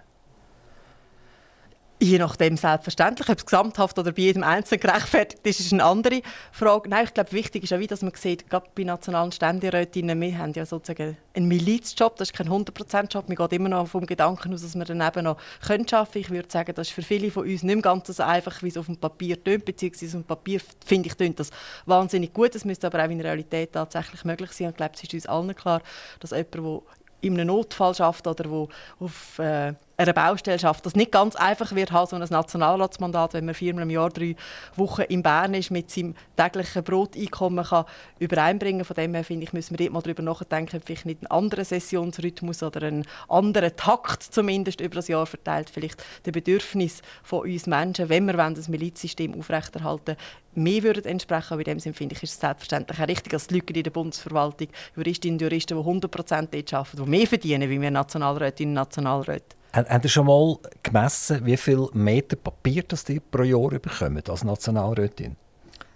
Je 2.03 2.17
nachdem 2.17 2.57
selbstverständlich, 2.57 3.29
ob 3.29 3.37
es 3.37 3.45
gesamthaft 3.45 3.97
oder 3.97 4.11
bei 4.11 4.23
jedem 4.23 4.43
Einzelnen 4.43 4.81
gerechtfertigt 4.81 5.47
ist, 5.47 5.61
ist 5.61 5.71
eine 5.71 5.85
andere 5.85 6.21
Frage. 6.51 6.89
Nein, 6.89 7.05
ich 7.05 7.13
glaube, 7.13 7.31
wichtig 7.31 7.63
ist 7.63 7.71
auch, 7.71 7.79
dass 7.87 8.01
man 8.01 8.11
sieht, 8.13 8.49
gerade 8.49 8.67
bei 8.75 8.83
nationalen 8.83 9.31
Ständerätinnen, 9.31 10.19
wir 10.19 10.37
haben 10.37 10.51
ja 10.51 10.65
sozusagen 10.65 11.15
einen 11.33 11.47
Milizjob, 11.47 12.17
das 12.17 12.31
ist 12.31 12.35
kein 12.35 12.49
100%-Job, 12.49 13.29
man 13.29 13.37
geht 13.37 13.53
immer 13.53 13.69
noch 13.69 13.87
vom 13.87 14.05
Gedanken 14.05 14.53
aus, 14.53 14.63
dass 14.63 14.75
wir 14.75 14.83
daneben 14.83 15.23
noch 15.23 15.37
können 15.65 15.85
arbeiten 15.93 16.11
können. 16.11 16.25
Ich 16.25 16.29
würde 16.29 16.51
sagen, 16.51 16.75
das 16.75 16.89
ist 16.89 16.93
für 16.93 17.03
viele 17.03 17.31
von 17.31 17.47
uns 17.47 17.63
nicht 17.63 17.81
ganz 17.81 18.07
so 18.07 18.21
einfach, 18.21 18.61
wie 18.63 18.67
es 18.67 18.75
auf 18.75 18.87
dem 18.87 18.97
Papier 18.97 19.41
tönt, 19.41 19.63
beziehungsweise 19.63 20.17
auf 20.17 20.23
dem 20.23 20.27
Papier, 20.27 20.59
finde 20.85 21.07
ich, 21.07 21.15
tönt 21.15 21.39
das 21.39 21.51
wahnsinnig 21.85 22.33
gut. 22.33 22.53
Das 22.53 22.65
müsste 22.65 22.87
aber 22.87 22.99
auch 23.05 23.09
in 23.09 23.19
der 23.19 23.27
Realität 23.27 23.71
tatsächlich 23.71 24.25
möglich 24.25 24.51
sein. 24.51 24.67
Und 24.67 24.71
ich 24.71 24.77
glaube, 24.77 24.91
es 24.95 25.03
ist 25.03 25.13
uns 25.13 25.25
allen 25.25 25.55
klar, 25.55 25.81
dass 26.19 26.31
jemand, 26.31 26.53
der 26.53 26.81
in 27.21 27.39
einem 27.39 27.47
Notfall 27.47 27.95
schafft 27.95 28.27
oder 28.27 28.49
wo 28.49 28.67
auf 28.99 29.39
äh, 29.39 29.73
einer 29.97 30.13
Baustelle 30.13 30.57
schafft, 30.57 30.85
das 30.85 30.95
nicht 30.95 31.11
ganz 31.11 31.35
einfach 31.35 31.75
wird, 31.75 31.91
haben, 31.91 32.07
so 32.07 32.15
ein 32.15 32.27
Nationalratsmandat, 32.27 33.33
wenn 33.33 33.45
man 33.45 33.53
viermal 33.53 33.83
im 33.83 33.89
Jahr 33.89 34.09
drei 34.09 34.35
Wochen 34.75 35.03
in 35.03 35.21
Bern 35.21 35.53
ist, 35.53 35.71
mit 35.71 35.91
seinem 35.91 36.15
täglichen 36.35 36.83
Broteinkommen 36.83 37.63
kann 37.63 37.85
übereinbringen. 38.19 38.85
Von 38.85 38.95
dem 38.95 39.13
her 39.13 39.23
finde 39.23 39.43
ich, 39.43 39.53
müssen 39.53 39.77
wir 39.77 39.91
mal 39.91 40.01
darüber 40.01 40.23
nachdenken, 40.23 40.77
ob 40.77 40.85
vielleicht 40.85 41.05
nicht 41.05 41.21
einen 41.21 41.31
anderen 41.31 41.65
Sessionsrhythmus 41.65 42.63
oder 42.63 42.87
einen 42.87 43.05
anderen 43.29 43.75
Takt 43.75 44.23
zumindest 44.23 44.81
über 44.81 44.95
das 44.95 45.07
Jahr 45.07 45.25
verteilt, 45.25 45.69
vielleicht 45.69 46.03
den 46.25 46.33
Bedürfnis 46.33 47.01
von 47.23 47.41
uns 47.41 47.67
Menschen, 47.67 48.09
wenn 48.09 48.25
wir 48.25 48.33
das 48.33 48.67
Milizsystem 48.67 49.37
aufrechterhalten 49.37 50.17
mehr 50.55 50.83
würden 50.83 51.05
entsprechen. 51.05 51.53
Aber 51.53 51.61
in 51.61 51.65
dem 51.65 51.79
Sinne 51.79 51.93
finde 51.93 52.15
ich, 52.15 52.23
ist 52.23 52.33
es 52.33 52.39
selbstverständlich 52.39 52.99
auch 52.99 53.07
richtig, 53.07 53.31
dass 53.31 53.47
die 53.47 53.59
in 53.59 53.83
der 53.83 53.91
Bundesverwaltung, 53.91 54.67
Juristinnen 54.95 55.35
und 55.35 55.41
Juristen, 55.41 55.77
die 55.77 55.79
100 55.79 56.11
Prozent 56.11 56.53
dort 56.53 56.73
arbeiten, 56.73 57.03
die 57.03 57.09
mehr 57.09 57.27
verdienen, 57.27 57.69
wie 57.69 57.81
wir 57.81 57.91
Nationalrätinnen 57.91 58.71
und 58.71 58.81
Nationalräte. 58.81 59.55
Habt 59.73 60.05
ihr 60.05 60.09
schon 60.09 60.27
mal 60.27 60.57
gemessen, 60.83 61.43
wie 61.45 61.57
viel 61.57 61.87
Meter 61.93 62.35
Papier 62.35 62.83
das 62.87 63.09
ihr 63.09 63.19
pro 63.19 63.41
Jahr 63.41 63.69
bekommt 63.69 64.29
als 64.29 64.43
Nationalrätin? 64.43 65.35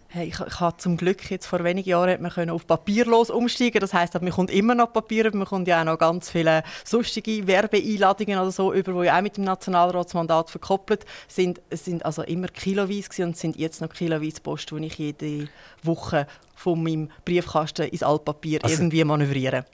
Hey, 0.08 0.30
ich, 0.30 0.40
ich 0.40 0.60
habe 0.60 0.78
zum 0.78 0.98
Glück 0.98 1.30
jetzt 1.30 1.46
vor 1.46 1.64
wenigen 1.64 1.90
Jahren 1.90 2.20
man 2.20 2.32
können 2.32 2.50
auf 2.50 2.66
papierlos 2.66 3.30
umsteigen. 3.30 3.80
Das 3.80 3.94
heißt, 3.94 4.16
man 4.16 4.32
kommt 4.32 4.50
immer 4.50 4.74
noch 4.74 4.92
Papier, 4.92 5.30
man 5.36 5.46
kommt 5.46 5.68
ja 5.68 5.82
auch 5.82 5.86
noch 5.86 6.00
ganz 6.00 6.32
viele 6.32 6.64
sonstige 6.86 7.46
Werbeeinladungen 7.46 8.40
oder 8.40 8.52
so 8.52 8.74
über, 8.74 8.94
die 8.94 9.08
ja 9.08 9.18
auch 9.18 9.22
mit 9.22 9.38
dem 9.38 9.44
Nationalratsmandat 9.44 10.50
verkoppelt 10.50 11.06
sind. 11.28 11.62
Es 11.70 11.86
sind 11.86 12.04
also 12.04 12.24
immer 12.24 12.48
kiloweise 12.48 13.24
und 13.26 13.36
es 13.36 13.42
sind 13.42 13.58
jetzt 13.58 13.82
noch 13.82 13.94
kiloweise 13.94 14.42
Post, 14.42 14.72
die 14.72 14.86
ich 14.88 14.98
jede 14.98 15.50
Woche 15.84 16.26
von 16.56 16.82
meinem 16.82 17.12
Briefkasten 17.26 17.90
ins 17.90 18.02
Altpapier 18.02 18.64
also, 18.64 18.76
irgendwie 18.76 19.04
manövriere. 19.04 19.66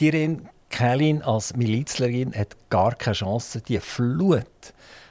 Dirin 0.00 0.48
Kälin 0.72 1.22
als 1.22 1.54
Milizlerin 1.54 2.34
hat 2.34 2.56
gar 2.70 2.94
keine 2.94 3.14
Chance, 3.14 3.60
die 3.60 3.78
Flut 3.78 4.44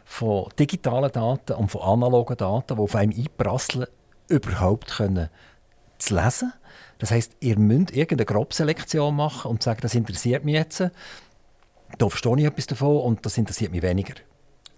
von 0.04 0.50
digitalen 0.60 1.12
Daten 1.12 1.54
und 1.54 1.69
von 1.71 1.82
analogen 1.82 2.36
Daten, 2.36 2.76
die 2.76 2.82
auf 2.82 2.95
einem 2.95 3.17
einprasseln, 3.17 3.88
überhaupt 4.28 4.97
können 4.97 5.30
zu 6.00 6.15
lesen. 6.15 6.52
Das 6.97 7.12
heißt, 7.12 7.38
ihr 7.39 7.58
müsst 7.58 7.91
irgendeine 7.91 8.26
Grobselektion 8.26 9.15
machen 9.15 9.52
und 9.52 9.63
sagen, 9.63 9.80
das 9.82 9.95
interessiert 9.95 10.43
mich 10.43 10.56
jetzt. 10.56 10.84
Da 11.97 12.10
verstehe 12.10 12.38
ich 12.39 12.45
etwas 12.45 12.67
davon 12.67 12.97
und 12.97 13.26
das 13.26 13.38
interessiert 13.38 13.71
mich 13.71 13.82
weniger. 13.82 14.15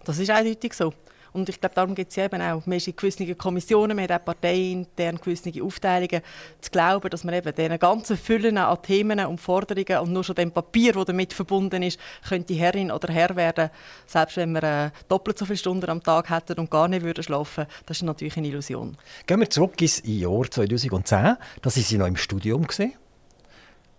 Das 0.04 0.18
ist 0.18 0.30
eindeutig 0.30 0.74
so. 0.74 0.92
Und 1.34 1.48
ich 1.48 1.60
glaube, 1.60 1.74
darum 1.74 1.96
gibt 1.96 2.12
es 2.12 2.16
eben 2.16 2.40
auch, 2.40 2.64
man 2.64 2.76
ist 2.76 2.86
in 2.86 2.94
gewissen 2.94 3.36
Kommissionen, 3.36 3.96
man 3.96 4.04
hat 4.08 4.20
auch 4.20 4.24
Parteien, 4.24 4.86
deren 4.96 5.20
gewisse 5.20 5.50
Aufteilungen, 5.64 6.22
zu 6.60 6.70
glauben, 6.70 7.10
dass 7.10 7.24
man 7.24 7.34
eben 7.34 7.52
diesen 7.52 7.76
ganzen 7.80 8.16
Füllen 8.16 8.56
an 8.56 8.80
Themen 8.82 9.18
und 9.26 9.40
Forderungen 9.40 9.98
und 9.98 10.12
nur 10.12 10.22
schon 10.22 10.36
dem 10.36 10.52
Papier, 10.52 10.92
das 10.92 11.06
damit 11.06 11.32
verbunden 11.32 11.82
ist, 11.82 11.98
könnte 12.28 12.54
Herrin 12.54 12.92
oder 12.92 13.12
Herr 13.12 13.34
werden, 13.34 13.70
selbst 14.06 14.36
wenn 14.36 14.52
wir 14.52 14.62
äh, 14.62 14.90
doppelt 15.08 15.36
so 15.36 15.44
viele 15.44 15.56
Stunden 15.56 15.90
am 15.90 16.04
Tag 16.04 16.30
hätten 16.30 16.60
und 16.60 16.70
gar 16.70 16.86
nicht 16.86 17.02
würden 17.04 17.24
schlafen. 17.24 17.66
Das 17.86 17.96
ist 17.96 18.04
natürlich 18.04 18.36
eine 18.36 18.46
Illusion. 18.46 18.96
Gehen 19.26 19.40
wir 19.40 19.50
zurück 19.50 19.82
ins 19.82 20.02
Jahr 20.04 20.48
2010. 20.48 21.36
Da 21.62 21.70
sind 21.70 21.84
Sie 21.84 21.98
noch 21.98 22.06
im 22.06 22.16
Studium. 22.16 22.64
Gewesen. 22.64 22.94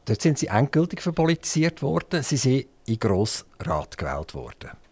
Dort 0.06 0.22
sind 0.22 0.38
Sie 0.38 0.48
endgültig 0.48 1.02
verpolitisiert 1.02 1.82
worden. 1.82 2.24
Sie 2.24 2.38
sind 2.38 2.68
in 2.86 2.98
Grossrat 2.98 3.98
gewählt 3.98 4.34
worden. 4.34 4.85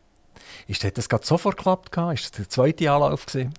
Ist 0.68 0.84
das 0.84 1.10
gerade 1.10 1.26
sofort 1.26 1.58
geklappt? 1.58 1.96
Ist 2.14 2.26
das 2.26 2.32
der 2.32 2.50
zweite 2.50 2.92
Anlauf? 2.92 3.26
Gewesen? 3.26 3.54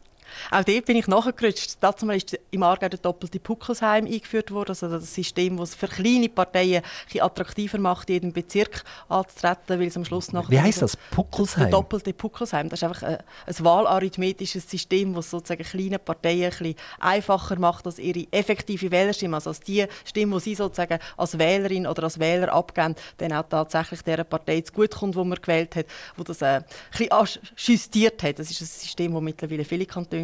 Auch 0.51 0.65
dort 0.65 0.85
bin 0.85 0.97
ich 0.97 1.07
nachgerutscht. 1.07 1.77
Dazu 1.81 2.09
ist 2.11 2.39
im 2.51 2.63
Aargau 2.63 2.89
der 2.89 2.99
doppelte 2.99 3.41
Puckelsheim 3.41 4.07
eingeführt 4.07 4.51
worden. 4.51 4.71
Also 4.71 4.89
das 4.89 5.15
System, 5.15 5.57
das 5.57 5.71
es 5.71 5.75
für 5.75 5.89
kleine 5.89 6.29
Parteien 6.29 6.83
attraktiver 7.21 7.79
macht, 7.79 8.11
jeden 8.11 8.33
Bezirk 8.33 8.85
anzutreten, 9.09 9.81
weil 9.81 9.89
es 9.89 9.97
am 9.97 10.05
Schluss 10.05 10.33
noch... 10.33 10.51
Wie 10.51 10.61
heisst 10.61 10.83
das? 10.83 10.97
Puckelsheim? 10.97 11.65
Der 11.65 11.71
doppelte 11.71 12.13
Puckelsheim. 12.13 12.69
Das 12.69 12.81
ist 12.81 12.85
einfach 12.85 13.03
ein, 13.03 13.19
ein 13.47 13.65
wahlarithmetisches 13.65 14.69
System, 14.69 15.15
das 15.15 15.31
sozusagen 15.31 15.63
kleine 15.65 15.99
Parteien 15.99 16.45
ein 16.45 16.51
bisschen 16.51 16.75
einfacher 17.01 17.59
macht, 17.59 17.87
als 17.87 17.99
ihre 17.99 18.27
effektive 18.31 18.91
Wählerstimme, 18.91 19.37
also 19.37 19.51
als 19.51 19.61
die 19.61 19.87
Stimme, 20.05 20.37
die 20.37 20.43
sie 20.43 20.55
sozusagen 20.55 20.99
als 21.17 21.39
Wählerin 21.39 21.87
oder 21.87 22.05
als 22.05 22.19
Wähler 22.19 22.53
abgeben, 22.53 22.95
dann 23.19 23.33
auch 23.33 23.45
tatsächlich 23.49 24.03
der 24.03 24.25
Partei 24.25 24.61
zugutekommt, 24.61 25.15
die 25.15 25.25
man 25.25 25.39
gewählt 25.41 25.77
hat, 25.77 25.87
wo 26.17 26.23
das 26.23 26.43
äh, 26.43 26.47
ein 26.47 26.65
bisschen 26.91 27.41
justiert 27.57 28.23
hat. 28.23 28.39
Das 28.39 28.51
ist 28.51 28.61
ein 28.61 28.67
System, 28.67 29.13
das 29.15 29.23
mittlerweile 29.23 29.65
viele 29.65 29.87
Kantone 29.87 30.24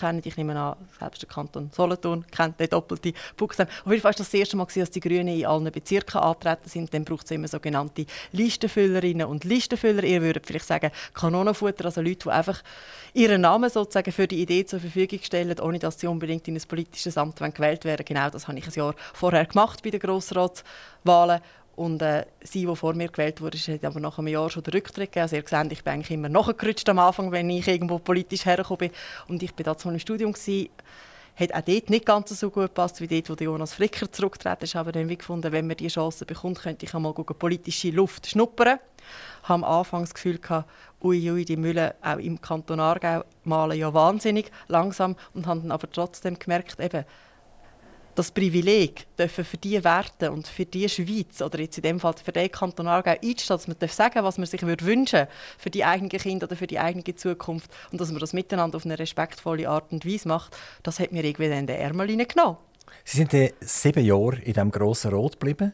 kennen. 0.00 0.22
Ich 0.24 0.36
nehme 0.36 0.58
an, 0.58 0.76
selbst 0.98 1.22
der 1.22 1.28
Kanton 1.28 1.70
Solothurn 1.72 2.24
kennt 2.30 2.58
den 2.58 2.68
doppelten 2.68 3.12
Buchstaben. 3.36 3.70
Auf 3.84 3.90
jeden 3.90 4.02
Fall 4.02 4.10
war 4.10 4.12
das 4.12 4.30
das 4.30 4.34
erste 4.34 4.56
Mal, 4.56 4.66
dass 4.74 4.90
die 4.90 5.00
Grünen 5.00 5.28
in 5.28 5.46
allen 5.46 5.70
Bezirken 5.70 6.20
antreten 6.20 6.68
sind. 6.68 6.92
Dann 6.94 7.04
braucht 7.04 7.26
es 7.26 7.30
immer 7.30 7.48
sogenannte 7.48 8.06
Listenfüllerinnen 8.32 9.26
und 9.26 9.44
Listenfüller. 9.44 10.02
Ihr 10.04 10.22
würdet 10.22 10.46
vielleicht 10.46 10.66
sagen 10.66 10.90
Kanonenfutter, 11.14 11.84
also 11.84 12.00
Leute, 12.00 12.24
die 12.24 12.30
einfach 12.30 12.62
ihren 13.12 13.42
Namen 13.42 13.70
sozusagen 13.70 14.12
für 14.12 14.26
die 14.26 14.42
Idee 14.42 14.64
zur 14.64 14.80
Verfügung 14.80 15.20
stellen, 15.22 15.58
ohne 15.60 15.78
dass 15.78 16.00
sie 16.00 16.06
unbedingt 16.06 16.48
in 16.48 16.56
ein 16.56 16.62
politisches 16.66 17.18
Amt 17.18 17.36
gewählt 17.36 17.84
werden. 17.84 18.04
Genau 18.04 18.30
das 18.30 18.48
habe 18.48 18.58
ich 18.58 18.66
ein 18.66 18.72
Jahr 18.72 18.94
vorher 19.12 19.46
gemacht 19.46 19.82
bei 19.82 19.90
den 19.90 20.00
Grossratswahlen 20.00 21.40
und 21.80 22.02
äh, 22.02 22.26
sie, 22.42 22.66
die 22.66 22.76
vor 22.76 22.92
mir 22.92 23.08
gewählt 23.08 23.40
wurde, 23.40 23.56
hat 23.56 23.84
aber 23.86 24.00
nach 24.00 24.18
einem 24.18 24.28
Jahr 24.28 24.50
schon 24.50 24.62
den 24.62 24.74
Rücktritt 24.74 25.12
gegeben. 25.12 25.22
Also 25.22 25.36
ihr 25.36 25.44
seht, 25.46 25.72
ich 25.72 25.82
bin 25.82 25.94
eigentlich 25.94 26.10
immer 26.10 26.28
nachgerutscht 26.28 26.86
am 26.90 26.98
Anfang, 26.98 27.32
wenn 27.32 27.48
ich 27.48 27.66
irgendwo 27.66 27.98
politisch 27.98 28.44
hergekommen 28.44 28.90
bin. 28.90 28.90
Und 29.28 29.42
ich 29.42 29.52
war 29.56 29.64
dort 29.64 29.82
im 29.86 29.98
Studium. 29.98 30.32
Gewesen, 30.34 30.68
hat 31.36 31.54
auch 31.54 31.62
dort 31.62 31.88
nicht 31.88 32.04
ganz 32.04 32.38
so 32.38 32.50
gut 32.50 32.64
gepasst 32.64 33.00
wie 33.00 33.06
dort, 33.22 33.30
wo 33.30 33.42
Jonas 33.42 33.72
Fricker 33.72 34.12
zurückgetreten 34.12 34.64
ist. 34.64 34.76
Aber 34.76 34.92
dann 34.92 35.04
habe 35.04 35.12
ich 35.14 35.20
gefunden, 35.20 35.50
wenn 35.52 35.66
man 35.66 35.78
diese 35.78 35.94
Chance 35.94 36.26
bekommt, 36.26 36.60
könnte 36.60 36.84
ich 36.84 36.94
einmal 36.94 37.14
politische 37.14 37.88
Luft 37.92 38.26
schnuppern. 38.26 38.78
Ich 39.42 39.48
hatte 39.48 39.54
am 39.54 39.64
Anfang 39.64 40.02
das 40.02 40.12
Gefühl, 40.12 40.38
ui, 41.02 41.30
ui, 41.30 41.46
die 41.46 41.56
Mühle 41.56 41.94
auch 42.02 42.18
im 42.18 42.42
Kanton 42.42 42.80
Aargau 42.80 43.24
malen 43.44 43.78
ja 43.78 43.94
wahnsinnig 43.94 44.52
langsam. 44.68 45.16
Und 45.32 45.46
habe 45.46 45.60
dann 45.60 45.72
aber 45.72 45.90
trotzdem 45.90 46.38
gemerkt, 46.38 46.78
eben, 46.78 47.06
das 48.20 48.30
Privileg 48.32 49.06
dürfen 49.16 49.44
für 49.46 49.56
die 49.56 49.82
Werte 49.82 50.30
und 50.30 50.46
für 50.46 50.66
die 50.66 50.88
Schweiz 50.88 51.40
oder 51.40 51.58
jetzt 51.58 51.78
in 51.78 51.82
dem 51.82 52.00
Fall 52.00 52.14
für 52.22 52.32
den 52.32 52.50
Kanton 52.50 52.86
Aargau 52.86 53.12
einstehen, 53.12 53.36
dass 53.48 53.66
man 53.66 53.76
sagen 53.88 54.22
was 54.22 54.36
man 54.36 54.46
sich 54.46 54.60
würde 54.62 54.84
wünschen 54.84 55.26
für 55.56 55.70
die 55.70 55.86
eigenen 55.86 56.10
Kinder 56.10 56.46
oder 56.46 56.56
für 56.56 56.66
die 56.66 56.78
eigene 56.78 57.14
Zukunft 57.16 57.70
und 57.90 57.98
dass 57.98 58.10
man 58.10 58.20
das 58.20 58.34
miteinander 58.34 58.76
auf 58.76 58.84
eine 58.84 58.98
respektvolle 58.98 59.68
Art 59.68 59.90
und 59.90 60.04
Weise 60.04 60.28
macht, 60.28 60.54
das 60.82 61.00
hat 61.00 61.12
mir 61.12 61.24
irgendwie 61.24 61.46
in 61.46 61.66
den 61.66 61.76
Ärmel 61.76 62.08
genommen. 62.26 62.58
Sie 63.04 63.16
sind 63.24 63.54
sieben 63.60 64.04
Jahre 64.04 64.36
in 64.36 64.52
diesem 64.52 64.70
grossen 64.70 65.12
Rot 65.12 65.40
geblieben, 65.40 65.72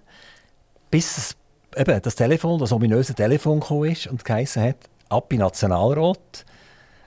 bis 0.88 1.35
eben, 1.76 2.00
das 2.00 2.14
Telefon, 2.14 2.61
das 2.61 2.70
ominöse 2.70 3.14
Telefon 3.14 3.59
kam 3.59 3.85
ist 3.85 4.06
und 4.06 4.24
geheißen 4.24 4.62
hat, 4.62 4.76
ab 5.09 5.32
in 5.32 5.40
Nationalrat. 5.40 6.44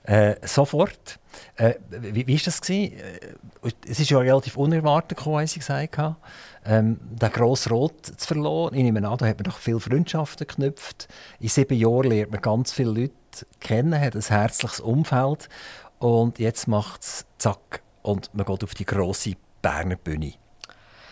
Äh, 0.09 0.37
sofort. 0.47 1.19
Äh, 1.55 1.75
wie, 1.89 2.25
wie 2.25 2.33
ist 2.33 2.47
das 2.47 2.61
gewesen? 2.61 2.97
Äh, 2.97 3.71
es 3.87 3.99
ist 3.99 4.09
ja 4.09 4.17
relativ 4.17 4.57
unerwartet 4.57 5.19
gekommen, 5.19 5.45
ich 5.45 5.53
gesagt 5.53 5.99
habe, 5.99 6.15
ähm, 6.65 6.99
den 6.99 7.31
grossen 7.31 7.71
Rot 7.71 8.07
zu 8.07 8.27
verloren. 8.27 8.73
Ich 8.73 8.81
nehme 8.81 9.07
an, 9.07 9.19
da 9.19 9.27
hat 9.27 9.37
man 9.37 9.43
doch 9.43 9.59
viele 9.59 9.79
Freundschaften 9.79 10.47
geknüpft. 10.47 11.09
In 11.39 11.49
sieben 11.49 11.77
Jahren 11.77 12.09
lernt 12.09 12.31
man 12.31 12.41
ganz 12.41 12.73
viele 12.73 12.89
Leute 12.89 13.13
kennen, 13.59 14.01
hat 14.01 14.15
ein 14.15 14.21
herzliches 14.23 14.79
Umfeld 14.79 15.47
und 15.99 16.39
jetzt 16.39 16.67
macht 16.67 17.03
es 17.03 17.25
zack 17.37 17.83
und 18.01 18.33
man 18.33 18.47
geht 18.47 18.63
auf 18.63 18.73
die 18.73 18.85
grosse 18.85 19.33
Berner 19.61 19.95
Bühne. 19.95 20.33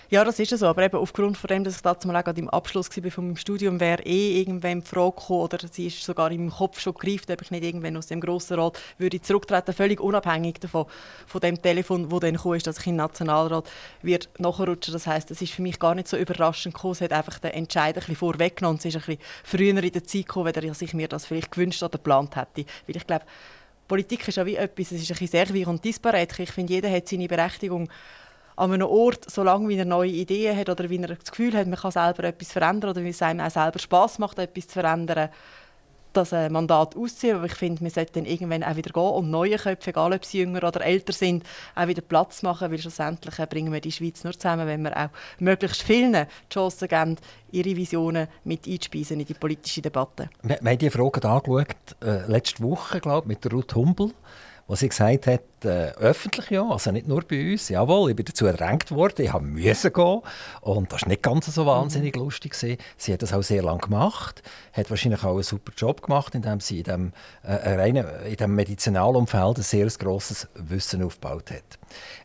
Ja, 0.10 0.24
das 0.24 0.40
ist 0.40 0.58
so. 0.58 0.68
Aber 0.68 0.84
eben 0.84 0.98
aufgrund 0.98 1.38
von 1.38 1.50
dem, 1.50 1.66
dass 1.66 1.76
ich 1.76 1.82
dazu 1.82 2.08
mal 2.08 2.16
auch 2.16 2.28
im 2.34 2.50
Abschluss 2.50 2.90
war 2.96 3.12
von 3.12 3.26
meinem 3.26 3.36
Studium, 3.36 3.82
wäre 3.82 4.04
eh 4.04 4.40
irgendwann 4.40 4.80
die 4.80 4.88
Frage 4.88 5.16
gekommen, 5.18 5.42
oder 5.42 5.58
sie 5.70 5.88
ist 5.88 6.02
sogar 6.02 6.30
meinem 6.30 6.50
Kopf 6.50 6.80
schon 6.80 6.94
gegriffen, 6.94 7.34
ob 7.34 7.42
ich 7.42 7.52
nicht 7.52 7.66
irgendwann 7.66 7.98
aus 7.98 8.08
dem 8.08 8.22
grossen 8.22 8.58
Rat 8.58 8.80
würde 8.98 9.22
zurücktreten, 9.22 9.74
völlig 9.74 10.00
unabhängig 10.00 10.62
davon, 10.62 10.86
von 11.26 11.42
dem 11.42 11.62
Telefon, 11.62 12.10
wo 12.10 12.20
dann 12.20 12.38
kam, 12.38 12.54
ist, 12.54 12.68
dass 12.68 12.78
ich 12.78 12.86
den 12.86 12.96
Nationalrat 12.96 13.70
wird 14.02 14.30
nachrutschen. 14.38 14.94
Das 14.94 15.08
heißt, 15.08 15.30
es 15.32 15.42
ist 15.42 15.52
für 15.52 15.62
mich 15.62 15.78
gar 15.78 15.94
nicht 15.94 16.08
so 16.08 16.16
überraschend 16.16 16.74
gekommen. 16.74 16.94
Es 16.94 17.02
hat 17.02 17.12
einfach 17.12 17.40
den 17.40 17.52
Entscheid 17.52 17.96
ein 17.96 18.00
bisschen 18.00 18.16
vorweggenommen. 18.16 18.80
Es 18.80 18.86
ist 18.86 18.96
ein 18.96 19.02
bisschen 19.02 19.22
früher 19.44 19.84
in 19.84 19.92
der 19.92 20.04
Zeit 20.06 20.26
gekommen, 20.26 20.54
als 20.56 20.82
ich 20.82 20.94
mir 20.94 21.10
das 21.10 21.26
vielleicht 21.26 21.52
gewünscht 21.52 21.84
oder 21.84 21.98
geplant 21.98 22.38
hätte. 22.38 22.66
Weil 22.88 22.96
ich 22.96 23.06
glaube, 23.06 23.26
Politik 23.90 24.26
ist 24.28 24.36
ja 24.36 24.46
wie 24.46 24.56
etwas, 24.56 24.92
es 24.92 25.02
ist 25.02 25.12
ein 25.12 25.18
bisschen 25.18 25.28
sehr 25.28 25.54
wie 25.54 25.66
und 25.66 25.84
disparate. 25.84 26.44
Ich 26.44 26.52
finde, 26.52 26.74
jeder 26.74 26.92
hat 26.92 27.08
seine 27.08 27.28
Berechtigung 27.28 27.90
an 28.58 28.74
einem 28.74 28.88
Ort, 28.88 29.30
solange 29.30 29.74
er 29.76 29.86
neue 29.86 30.10
Ideen 30.10 30.58
hat 30.58 30.70
oder 30.70 30.90
wie 30.90 31.00
er 31.00 31.16
das 31.16 31.30
Gefühl 31.30 31.56
hat, 31.56 31.68
man 31.68 31.78
kann 31.78 31.92
selber 31.92 32.24
etwas 32.24 32.52
verändern 32.52 32.90
oder 32.90 33.04
wie 33.04 33.10
es 33.10 33.22
einem 33.22 33.40
auch 33.40 33.52
selber 33.52 33.80
Spaß 33.80 34.18
macht, 34.20 34.40
etwas 34.40 34.68
zu 34.68 34.74
verändern, 34.74 35.30
das 36.14 36.32
äh, 36.32 36.50
Mandat 36.50 36.96
ausziehen. 36.96 37.38
Aber 37.38 37.46
ich 37.46 37.54
finde, 37.54 37.82
wir 37.82 37.92
sollten 37.92 38.14
dann 38.14 38.26
irgendwann 38.26 38.64
auch 38.64 38.76
wieder 38.76 38.92
gehen 38.92 39.04
und 39.04 39.30
neue 39.30 39.58
Köpfe, 39.58 39.92
egal 39.92 40.12
ob 40.12 40.26
sie 40.26 40.40
jünger 40.40 40.64
oder 40.64 40.82
älter 40.82 41.14
sind, 41.14 41.44
auch 41.76 41.88
wieder 41.88 42.02
Platz 42.02 42.42
machen, 42.42 42.72
weil 42.72 42.80
schlussendlich 42.80 43.38
äh, 43.38 43.46
bringen 43.46 43.72
wir 43.72 43.80
die 43.80 43.92
Schweiz 43.92 44.24
nur 44.24 44.34
zusammen, 44.34 44.66
wenn 44.66 44.82
wir 44.82 44.98
auch 44.98 45.10
möglichst 45.38 45.84
vielen 45.84 46.14
die 46.14 46.54
Chance 46.54 46.88
geben, 46.88 47.18
ihre 47.52 47.76
Visionen 47.76 48.28
mit 48.44 48.68
einzuspeisen 48.68 49.20
in 49.20 49.28
die 49.28 49.36
politische 49.36 49.84
Debatte. 49.84 50.30
Wir, 50.42 50.58
wir 50.60 50.72
haben 50.72 50.78
diese 50.80 50.92
Frage 50.92 51.30
angeschaut, 51.30 51.76
äh, 52.04 52.26
letzte 52.26 52.64
Woche, 52.64 53.00
glaube 53.00 53.28
mit 53.28 53.54
Ruth 53.54 53.76
Humbel 53.76 54.12
was 54.68 54.82
sie 54.82 54.90
gesagt 54.90 55.28
hat, 55.28 55.42
äh, 55.64 55.92
öffentlich 55.94 56.50
ja, 56.50 56.68
also 56.70 56.92
nicht 56.92 57.08
nur 57.08 57.22
bei 57.22 57.52
uns. 57.52 57.70
Jawohl, 57.70 58.12
ich 58.12 58.16
bin 58.16 58.26
dazu 58.26 58.46
gedrängt 58.46 58.92
worden, 58.92 59.26
ich 59.26 59.34
musste 59.34 59.92
gehen 59.92 60.22
und 60.62 60.92
das 60.92 61.02
war 61.04 61.10
nicht 61.10 61.24
ganz 61.24 61.46
so 61.48 61.66
wahnsinnig 61.66 62.16
mhm. 62.16 62.24
lustig. 62.24 62.52
Gewesen. 62.52 62.78
Sie 62.98 63.14
hat 63.14 63.22
das 63.22 63.34
auch 63.34 63.42
sehr 63.42 63.64
lange 63.64 63.80
gemacht, 63.80 64.44
hat 64.74 64.90
wahrscheinlich 64.90 65.24
auch 65.24 65.34
einen 65.34 65.44
super 65.44 65.72
Job 65.76 66.02
gemacht, 66.02 66.36
indem 66.36 66.60
sie 66.60 66.80
in 66.80 66.84
dem, 66.84 67.14
äh, 67.44 67.76
reinen, 67.76 68.06
in 68.26 68.36
dem 68.36 68.56
Medizinalumfeld 68.56 69.58
ein 69.58 69.64
sehr 69.64 69.88
grosses 69.88 70.48
Wissen 70.56 71.04
aufgebaut 71.04 71.52
hat. 71.52 71.80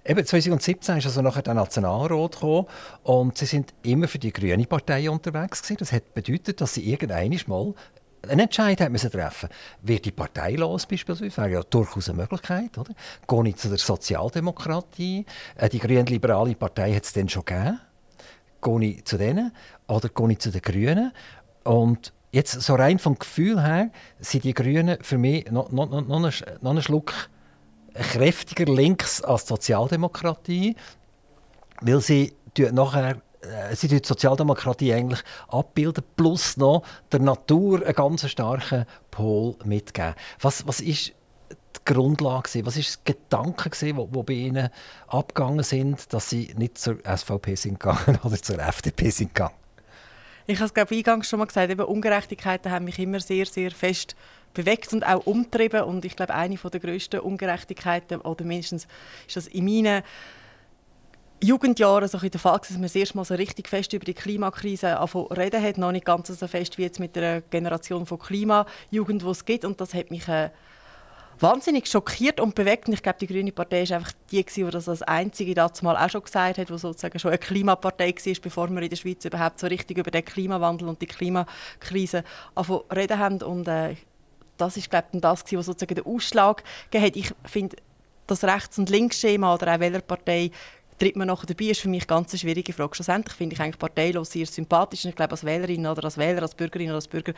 Eben 0.04 0.26
2017 0.26 0.98
ist 0.98 1.06
also 1.06 1.22
nachher 1.22 1.42
der 1.42 1.54
Nationalrat 1.54 2.32
gekommen 2.32 2.66
und 3.04 3.38
sie 3.38 3.46
sind 3.46 3.72
immer 3.82 4.08
für 4.08 4.18
die 4.18 4.32
grüne 4.32 4.66
Partei 4.66 5.08
unterwegs 5.08 5.62
gewesen. 5.62 5.76
Das 5.78 5.92
hat 5.92 6.12
bedeutet, 6.12 6.60
dass 6.60 6.74
sie 6.74 6.90
irgendwann 6.90 7.38
mal 7.46 7.74
einen 8.28 8.40
Entscheid 8.40 8.88
müssen 8.90 9.10
treffen 9.10 9.48
Wird 9.82 10.04
die 10.04 10.12
Partei 10.12 10.52
los 10.52 10.86
beispielsweise? 10.86 11.36
Wäre 11.36 11.50
ja 11.50 11.62
durchaus 11.62 12.08
eine 12.08 12.18
Möglichkeit. 12.18 12.78
Oder? 12.78 12.92
Gehe 13.26 13.48
ich 13.48 13.56
zu 13.56 13.68
der 13.68 13.78
Sozialdemokratie? 13.78 15.26
Äh, 15.56 15.68
die 15.68 15.78
grün-liberale 15.78 16.54
Partei 16.54 16.94
hat 16.94 17.04
es 17.04 17.12
dann 17.12 17.28
schon 17.28 17.44
gegeben. 17.44 17.80
Gehe 18.62 18.84
ich 18.84 19.04
zu 19.04 19.18
denen? 19.18 19.52
Oder 19.88 20.08
gehe 20.08 20.32
ich 20.32 20.38
zu 20.38 20.50
den 20.50 20.62
Grünen? 20.62 21.12
Und 21.64 22.12
jetzt 22.30 22.60
so 22.60 22.74
rein 22.74 22.98
vom 22.98 23.18
Gefühl 23.18 23.62
her 23.62 23.90
sind 24.20 24.44
die 24.44 24.54
Grünen 24.54 24.98
für 25.02 25.18
mich 25.18 25.50
noch, 25.50 25.70
noch, 25.70 25.90
noch, 25.90 26.06
noch, 26.06 26.16
einen, 26.16 26.32
noch 26.60 26.70
einen 26.70 26.82
Schluck 26.82 27.12
kräftiger 27.94 28.72
links 28.72 29.22
als 29.22 29.44
die 29.44 29.48
Sozialdemokratie, 29.48 30.76
weil 31.80 32.00
sie 32.00 32.32
nachher 32.72 33.20
äh, 33.42 33.74
sie 33.74 33.88
die 33.88 34.00
Sozialdemokratie 34.02 34.92
eigentlich 34.92 35.22
abbilden, 35.48 36.04
plus 36.16 36.56
noch 36.56 36.82
der 37.10 37.20
Natur 37.20 37.84
einen 37.84 37.94
ganz 37.94 38.28
starken 38.28 38.86
Pol 39.10 39.56
mitgeben. 39.64 40.14
Was, 40.40 40.66
was 40.66 40.78
die 40.78 41.12
Grundlage, 41.84 42.64
was 42.64 42.76
ist 42.76 42.88
das 42.88 43.04
Gedanke, 43.04 43.70
wo, 43.96 44.08
wo 44.12 44.22
bei 44.22 44.34
Ihnen 44.34 44.70
abgegangen 45.08 45.64
sind, 45.64 46.12
dass 46.12 46.30
Sie 46.30 46.54
nicht 46.56 46.78
zur 46.78 46.98
SVP 47.04 47.56
sind 47.56 47.80
gegangen 47.80 48.18
oder 48.24 48.36
zur 48.40 48.58
FDP 48.58 49.10
sind 49.10 49.34
gegangen? 49.34 49.54
Ich 50.46 50.58
habe 50.58 50.66
es 50.66 50.74
glaube 50.74 50.94
eingangs 50.94 51.28
schon 51.28 51.38
mal 51.38 51.46
gesagt, 51.46 51.70
eben 51.70 51.84
Ungerechtigkeiten 51.84 52.70
haben 52.70 52.84
mich 52.84 52.98
immer 52.98 53.20
sehr, 53.20 53.46
sehr 53.46 53.70
fest 53.70 54.16
bewegt 54.54 54.92
und 54.92 55.06
auch 55.06 55.26
umtrieben 55.26 55.82
und 55.84 56.04
ich 56.04 56.16
glaube, 56.16 56.34
eine 56.34 56.56
der 56.56 56.80
grössten 56.80 57.20
Ungerechtigkeiten, 57.20 58.20
oder 58.20 58.44
mindestens 58.44 58.86
ist 59.26 59.36
das 59.36 59.46
in 59.46 59.64
meinen 59.64 60.02
Jugendjahren 61.42 62.08
so 62.08 62.18
der 62.18 62.38
Fall, 62.38 62.58
dass 62.58 62.70
man 62.70 62.82
das 62.82 62.94
erste 62.94 63.16
Mal 63.16 63.24
so 63.24 63.34
richtig 63.34 63.68
fest 63.68 63.92
über 63.92 64.04
die 64.04 64.14
Klimakrise 64.14 64.96
reden 65.36 65.62
hat, 65.62 65.76
noch 65.76 65.90
nicht 65.90 66.04
ganz 66.04 66.28
so 66.28 66.46
fest 66.46 66.78
wie 66.78 66.82
jetzt 66.82 67.00
mit 67.00 67.16
der 67.16 67.40
Generation 67.40 68.06
von 68.06 68.18
Klimajugend, 68.18 69.22
die 69.22 69.26
es 69.26 69.44
gibt. 69.44 69.64
Und 69.64 69.80
das 69.80 69.92
hat 69.92 70.10
mich 70.10 70.28
äh, 70.28 70.50
wahnsinnig 71.40 71.88
schockiert 71.88 72.40
und 72.40 72.54
bewegt. 72.54 72.86
Und 72.86 72.94
ich 72.94 73.02
glaube, 73.02 73.18
die 73.18 73.26
Grüne 73.26 73.50
Partei 73.50 73.88
war 73.88 73.96
einfach 73.96 74.12
die, 74.30 74.44
die 74.44 74.70
das 74.70 74.88
als 74.88 75.02
einzige 75.02 75.54
dazu 75.54 75.84
mal 75.84 75.96
auch 75.96 76.10
schon 76.10 76.22
gesagt 76.22 76.58
hat, 76.58 76.68
die 76.68 76.78
sozusagen 76.78 77.18
schon 77.18 77.32
eine 77.32 77.38
Klimapartei 77.38 78.14
war, 78.14 78.34
bevor 78.40 78.70
wir 78.70 78.82
in 78.82 78.90
der 78.90 78.96
Schweiz 78.96 79.24
überhaupt 79.24 79.58
so 79.58 79.66
richtig 79.66 79.98
über 79.98 80.10
den 80.10 80.24
Klimawandel 80.24 80.88
und 80.88 81.02
die 81.02 81.06
Klimakrise 81.06 82.22
reden 82.94 83.18
haben. 83.18 83.42
Und 83.42 83.66
äh, 83.66 83.96
das 84.56 84.76
ist, 84.76 84.90
glaube 84.90 85.06
ich, 85.12 85.20
das, 85.20 85.44
was 85.52 85.66
sozusagen 85.66 85.96
den 85.96 86.06
Ausschlag 86.06 86.62
gegeben 86.90 87.06
hat. 87.06 87.16
Ich 87.16 87.34
finde, 87.50 87.76
das 88.26 88.44
Rechts- 88.44 88.78
und 88.78 88.90
Linksschema 88.90 89.54
oder 89.54 89.74
auch 89.74 89.80
welcher 89.80 90.00
Partei 90.00 90.50
tritt 91.02 91.16
man 91.16 91.26
nachher 91.26 91.46
dabei, 91.46 91.64
ist 91.64 91.80
für 91.80 91.88
mich 91.88 92.06
ganz 92.06 92.30
eine 92.30 92.38
schwierige 92.38 92.72
Frage. 92.72 92.94
Schlussendlich 92.94 93.34
finde 93.34 93.54
ich 93.54 93.60
eigentlich 93.60 93.78
parteilos 93.78 94.30
sehr 94.30 94.46
sympathisch. 94.46 95.04
Ich 95.04 95.16
glaube, 95.16 95.32
als 95.32 95.42
Wählerin 95.42 95.84
oder 95.84 96.04
als 96.04 96.16
Wähler, 96.16 96.42
als 96.42 96.54
Bürgerin 96.54 96.90
oder 96.90 96.94
als 96.94 97.08
Bürger 97.08 97.32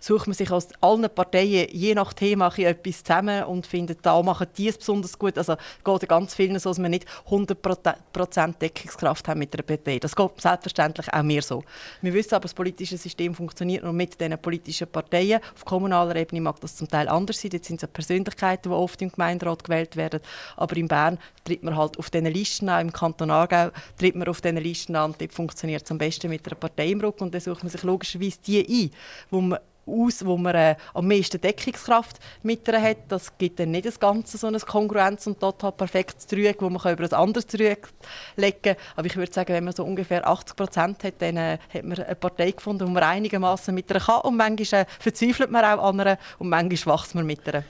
sucht 0.00 0.26
man 0.26 0.34
sich 0.34 0.50
aus 0.50 0.68
allen 0.82 1.08
Parteien 1.08 1.66
je 1.72 1.94
nach 1.94 2.12
Thema 2.12 2.52
etwas 2.58 3.02
zusammen 3.02 3.44
und 3.44 3.66
findet, 3.66 4.04
da 4.04 4.22
machen 4.22 4.48
die 4.58 4.68
es 4.68 4.76
besonders 4.76 5.18
gut. 5.18 5.38
Also 5.38 5.56
geht 5.82 6.02
ja 6.02 6.08
ganz 6.08 6.34
vielen 6.34 6.58
so, 6.58 6.68
dass 6.68 6.78
wir 6.78 6.90
nicht 6.90 7.06
100% 7.30 8.58
Deckungskraft 8.58 9.28
haben 9.28 9.38
mit 9.38 9.54
einer 9.54 9.62
Partei. 9.62 9.98
Das 9.98 10.14
geht 10.14 10.38
selbstverständlich 10.38 11.10
auch 11.10 11.22
mir 11.22 11.40
so. 11.40 11.64
Wir 12.02 12.12
wissen 12.12 12.34
aber, 12.34 12.42
das 12.42 12.52
politische 12.52 12.98
System 12.98 13.34
funktioniert 13.34 13.82
nur 13.82 13.94
mit 13.94 14.20
diesen 14.20 14.36
politischen 14.36 14.88
Parteien. 14.88 15.40
Auf 15.54 15.64
kommunaler 15.64 16.16
Ebene 16.16 16.42
mag 16.42 16.60
das 16.60 16.76
zum 16.76 16.86
Teil 16.86 17.08
anders 17.08 17.40
sein. 17.40 17.52
Jetzt 17.54 17.68
sind 17.68 17.82
es 17.82 17.88
Persönlichkeiten, 17.88 18.68
die 18.68 18.76
oft 18.76 19.00
im 19.00 19.10
Gemeinderat 19.10 19.64
gewählt 19.64 19.96
werden. 19.96 20.20
Aber 20.58 20.76
in 20.76 20.86
Bern 20.86 21.18
tritt 21.44 21.62
man 21.62 21.78
halt 21.78 21.98
auf 21.98 22.10
diesen 22.10 22.26
Listen 22.26 22.68
an, 22.68 22.82
im 22.82 22.92
Kanton 22.92 23.05
Aargau 23.30 23.70
tritt 23.98 24.16
man 24.16 24.28
auf 24.28 24.40
diesen 24.40 24.56
Listen 24.58 24.96
an 24.96 25.14
dort 25.18 25.32
funktioniert 25.32 25.84
es 25.84 25.90
am 25.90 25.98
besten 25.98 26.30
mit 26.30 26.46
einer 26.46 26.56
Partei 26.56 26.90
im 26.90 27.00
Rücken 27.00 27.24
und 27.24 27.34
dann 27.34 27.40
sucht 27.40 27.62
man 27.62 27.70
sich 27.70 27.82
logischerweise 27.82 28.38
die 28.46 28.84
ein, 28.84 28.90
wo 29.30 29.40
man 29.40 29.58
aus, 29.86 30.24
wo 30.24 30.36
man 30.36 30.54
äh, 30.54 30.76
am 30.94 31.06
meisten 31.06 31.40
Deckungskraft 31.40 32.18
mit 32.42 32.66
hat. 32.68 32.96
Das 33.08 33.38
gibt 33.38 33.60
dann 33.60 33.70
nicht 33.70 33.86
das 33.86 34.00
Ganze 34.00 34.36
so 34.36 34.48
eine 34.48 34.58
Kongruenz 34.58 35.26
und 35.26 35.40
total 35.40 35.72
perfektes 35.72 36.26
Trüg, 36.26 36.56
wo 36.60 36.68
man 36.68 36.92
über 36.92 37.04
ein 37.04 37.12
anderes 37.12 37.46
Trüg 37.46 37.88
legen 38.36 38.62
kann. 38.62 38.76
Aber 38.96 39.06
ich 39.06 39.16
würde 39.16 39.32
sagen, 39.32 39.52
wenn 39.54 39.64
man 39.64 39.74
so 39.74 39.84
ungefähr 39.84 40.26
80 40.26 40.56
Prozent 40.56 41.04
hat, 41.04 41.14
dann 41.18 41.36
äh, 41.36 41.58
hat 41.72 41.84
man 41.84 41.98
eine 41.98 42.14
Partei 42.16 42.50
gefunden, 42.50 42.86
wo 42.86 42.90
man 42.90 43.02
einigermaßen 43.02 43.74
mit 43.74 43.90
ihr 43.90 44.00
kann. 44.00 44.22
Und 44.22 44.36
manchmal 44.36 44.82
äh, 44.82 44.86
verzweifelt 44.98 45.50
man 45.50 45.64
auch 45.64 45.88
an 45.88 46.00
einer 46.00 46.18
und 46.38 46.48
manchmal 46.48 46.96
wächst 46.96 47.14
man 47.14 47.26
mit 47.26 47.46
ihr. 47.46 47.64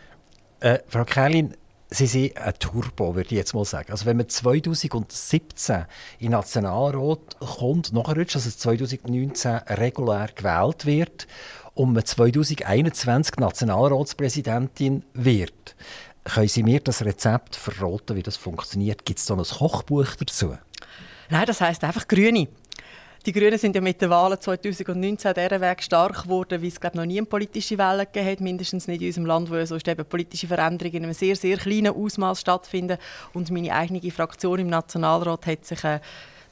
Äh, 0.61 0.79
Frau 0.89 1.05
Kerlin, 1.05 1.55
Sie 1.89 2.07
sind 2.07 2.37
ein 2.37 2.55
Turbo, 2.59 3.15
würde 3.15 3.29
ich 3.29 3.37
jetzt 3.37 3.55
mal 3.55 3.65
sagen. 3.65 3.93
Also 3.93 4.07
wenn 4.07 4.17
man 4.17 4.29
2017 4.29 5.87
in 6.19 6.33
Nationalrat 6.33 7.39
kommt, 7.39 7.93
nachrutscht, 7.93 8.35
also 8.35 8.51
2019 8.51 9.57
regulär 9.69 10.29
gewählt 10.35 10.85
wird 10.85 11.27
und 11.75 11.93
man 11.93 12.05
2021 12.05 13.37
Nationalratspräsidentin 13.37 15.05
wird, 15.15 15.77
können 16.25 16.49
Sie 16.49 16.65
mir 16.65 16.81
das 16.81 17.05
Rezept 17.05 17.55
verraten, 17.55 18.17
wie 18.17 18.23
das 18.23 18.37
funktioniert? 18.37 19.05
Gibt 19.05 19.21
es 19.21 19.27
da 19.27 19.35
ein 19.35 19.45
Kochbuch 19.45 20.17
dazu? 20.17 20.59
Nein, 21.31 21.47
das 21.47 21.61
heißt 21.61 21.85
einfach 21.85 22.09
Grüne. 22.09 22.49
Die 23.27 23.33
Grünen 23.33 23.59
sind 23.59 23.75
ja 23.75 23.81
mit 23.81 24.01
den 24.01 24.09
Wahlen 24.09 24.41
2019 24.41 25.35
dieser 25.35 25.61
Weg 25.61 25.83
stark 25.83 26.23
geworden, 26.23 26.63
wie 26.63 26.69
es 26.69 26.79
glaube 26.79 26.97
noch 26.97 27.05
nie 27.05 27.19
eine 27.19 27.27
politische 27.27 27.77
Welle 27.77 28.07
gegeben 28.07 28.31
hat, 28.31 28.41
mindestens 28.41 28.87
nicht 28.87 29.01
in 29.01 29.09
unserem 29.09 29.27
Land, 29.27 29.51
wo 29.51 29.65
sonst 29.65 29.89
eben 29.89 30.05
politische 30.05 30.47
Veränderungen 30.47 30.99
in 30.99 31.03
einem 31.03 31.13
sehr, 31.13 31.35
sehr 31.35 31.57
kleinen 31.57 31.93
Ausmaß 31.93 32.41
stattfinden. 32.41 32.99
Und 33.33 33.51
meine 33.51 33.75
eigene 33.75 34.13
Fraktion 34.13 34.61
im 34.61 34.69
Nationalrat 34.69 35.45
hat 35.45 35.65
sich 35.65 35.83
äh, 35.83 35.99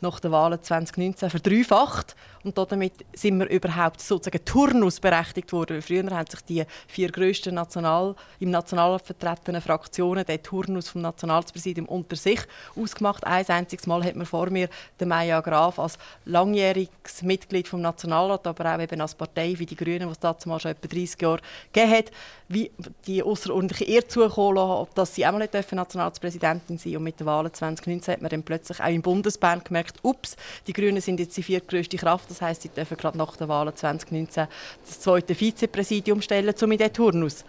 nach 0.00 0.18
den 0.18 0.32
Wahlen 0.32 0.60
2019 0.60 1.30
verdreifacht. 1.30 2.16
Und 2.44 2.58
damit 2.58 2.92
sind 3.14 3.38
wir 3.38 3.48
überhaupt 3.48 4.02
sozusagen 4.02 4.44
turnusberechtigt 4.44 5.50
worden. 5.52 5.80
Früher 5.80 6.04
haben 6.10 6.30
sich 6.30 6.40
die 6.42 6.64
vier 6.86 7.10
grössten 7.10 7.54
National, 7.54 8.14
im 8.38 8.50
Nationalrat 8.50 9.06
vertretenen 9.06 9.62
Fraktionen 9.62 10.24
den 10.26 10.42
Turnus 10.42 10.90
vom 10.90 11.00
Nationalpräsidium 11.00 11.86
unter 11.86 12.16
sich 12.16 12.40
ausgemacht. 12.76 13.26
Ein 13.26 13.48
einziges 13.48 13.86
Mal 13.86 14.04
hat 14.04 14.14
man 14.14 14.26
vor 14.26 14.50
mir 14.50 14.68
den 15.00 15.08
Maya 15.08 15.40
Graf 15.40 15.78
als 15.78 15.98
langjähriges 16.26 17.22
Mitglied 17.22 17.66
vom 17.66 17.80
Nationalrat, 17.80 18.46
aber 18.46 18.74
auch 18.74 18.80
eben 18.80 19.00
als 19.00 19.14
Partei 19.14 19.54
wie 19.56 19.66
die 19.66 19.76
Grünen, 19.76 20.08
die 20.08 20.12
es 20.12 20.20
dazu 20.20 20.48
mal 20.48 20.60
schon 20.60 20.72
etwa 20.72 20.86
30 20.86 21.22
Jahre 21.22 21.40
gegeben 21.72 21.92
hat, 21.92 22.10
wie 22.48 22.70
die 23.06 23.22
außerordentliche 23.22 23.84
Ehre 23.84 24.06
zukommen 24.06 24.56
lassen, 24.56 24.90
dass 24.94 25.14
sie 25.14 25.26
auch 25.26 25.38
nicht 25.38 25.54
Nationalpräsidentin 25.72 26.76
sein 26.76 26.96
Und 26.96 27.04
mit 27.04 27.18
den 27.18 27.26
Wahlen 27.26 27.52
2019 27.52 28.12
hat 28.12 28.22
man 28.22 28.30
dann 28.30 28.42
plötzlich 28.42 28.80
auch 28.80 28.88
im 28.88 29.00
Bundesbahn 29.00 29.64
gemerkt, 29.64 29.96
ups, 30.02 30.36
die 30.66 30.72
Grünen 30.74 31.00
sind 31.00 31.20
jetzt 31.20 31.36
die 31.36 31.42
viertgrößte 31.42 31.96
Kraft 31.96 32.33
das 32.34 32.42
heißt, 32.42 32.62
sie 32.62 32.68
dürfen 32.68 32.96
gerade 32.96 33.16
nach 33.16 33.36
den 33.36 33.48
Wahlen 33.48 33.74
2019 33.74 34.46
das 34.84 35.00
zweite 35.00 35.34
Vizepräsidium 35.34 36.20
stellen, 36.20 36.54
um 36.60 36.72
in 36.72 36.78
diesen 36.78 36.92
Turnus 36.92 37.38
zu 37.38 37.44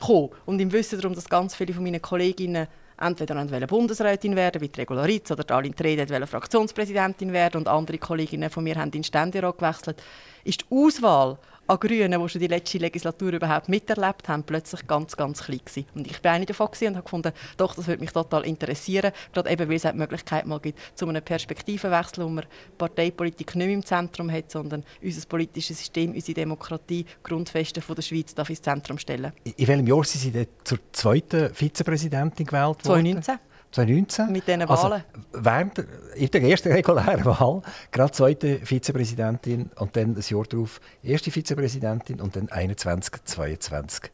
kommen. 0.00 0.30
Und 0.46 0.60
im 0.60 0.72
Wissen 0.72 1.00
darum, 1.00 1.14
dass 1.14 1.28
ganz 1.28 1.54
viele 1.54 1.72
von 1.72 1.82
meinen 1.82 2.02
Kolleginnen 2.02 2.66
entweder 3.00 3.66
Bundesrätin 3.66 4.36
werden, 4.36 4.60
wie 4.60 4.68
die 4.68 4.80
Regularitz, 4.80 5.30
oder 5.30 5.44
die 5.44 5.52
Aline 5.52 5.74
Trede 5.74 6.08
wollen 6.08 6.26
Fraktionspräsidentin 6.26 7.32
werden 7.32 7.58
und 7.58 7.68
andere 7.68 7.98
Kolleginnen 7.98 8.50
von 8.50 8.64
mir 8.64 8.76
haben 8.76 8.92
in 8.92 9.04
Ständerat 9.04 9.58
gewechselt, 9.58 10.02
ist 10.44 10.62
die 10.62 10.74
Auswahl 10.74 11.38
an 11.66 11.78
Grünen, 11.78 12.20
die 12.20 12.28
schon 12.28 12.40
die 12.40 12.46
letzte 12.46 12.78
Legislatur 12.78 13.32
überhaupt 13.32 13.68
miterlebt 13.68 14.28
haben, 14.28 14.42
plötzlich 14.44 14.86
ganz, 14.86 15.16
ganz 15.16 15.42
klein 15.44 15.60
gewesen. 15.64 15.86
Und 15.94 16.06
ich 16.06 16.20
bin 16.20 16.30
eine 16.32 16.46
davon 16.46 16.68
und 16.68 16.86
habe 16.94 17.02
gefunden, 17.02 17.32
doch, 17.56 17.74
das 17.74 17.86
würde 17.86 18.00
mich 18.00 18.12
total 18.12 18.44
interessieren, 18.44 19.12
gerade 19.32 19.50
eben, 19.50 19.68
weil 19.68 19.76
es 19.76 19.82
die 19.82 19.92
Möglichkeit 19.92 20.46
mal 20.46 20.60
gibt, 20.60 20.78
zu 20.94 21.08
einem 21.08 21.22
Perspektivenwechsel, 21.22 22.24
wo 22.24 22.28
man 22.28 22.44
Parteipolitik 22.78 23.54
nicht 23.54 23.66
mehr 23.66 23.74
im 23.74 23.84
Zentrum 23.84 24.30
hat, 24.30 24.50
sondern 24.50 24.84
unser 25.02 25.26
politisches 25.26 25.78
System, 25.78 26.12
unsere 26.12 26.34
Demokratie, 26.34 27.06
Grundfeste 27.22 27.80
von 27.80 27.94
der 27.94 28.02
Schweiz 28.02 28.34
darf 28.34 28.50
ins 28.50 28.62
Zentrum 28.62 28.98
stellen. 28.98 29.32
In 29.44 29.68
welchem 29.68 29.86
Jahr 29.86 30.04
sind 30.04 30.32
Sie 30.32 30.48
zur 30.64 30.78
zweiten 30.92 31.54
Vizepräsidentin 31.54 32.46
gewählt 32.46 32.84
worden? 32.84 33.14
2019. 33.22 33.38
2019. 33.74 34.30
Mit 34.30 34.46
diesen 34.46 34.62
also, 34.62 34.84
Wahlen? 34.84 35.02
Also, 35.12 35.44
während 35.44 35.78
in 36.14 36.30
der 36.30 36.42
ersten 36.42 36.72
regulären 36.72 37.24
Wahl 37.24 37.62
gerade 37.90 38.12
zweite 38.12 38.58
Vizepräsidentin 38.64 39.70
und 39.76 39.96
dann 39.96 40.16
ein 40.16 40.22
Jahr 40.26 40.44
darauf 40.44 40.80
erste 41.02 41.30
Vizepräsidentin 41.30 42.20
und 42.20 42.36
dann 42.36 42.48
21, 42.48 43.24
22 43.24 44.10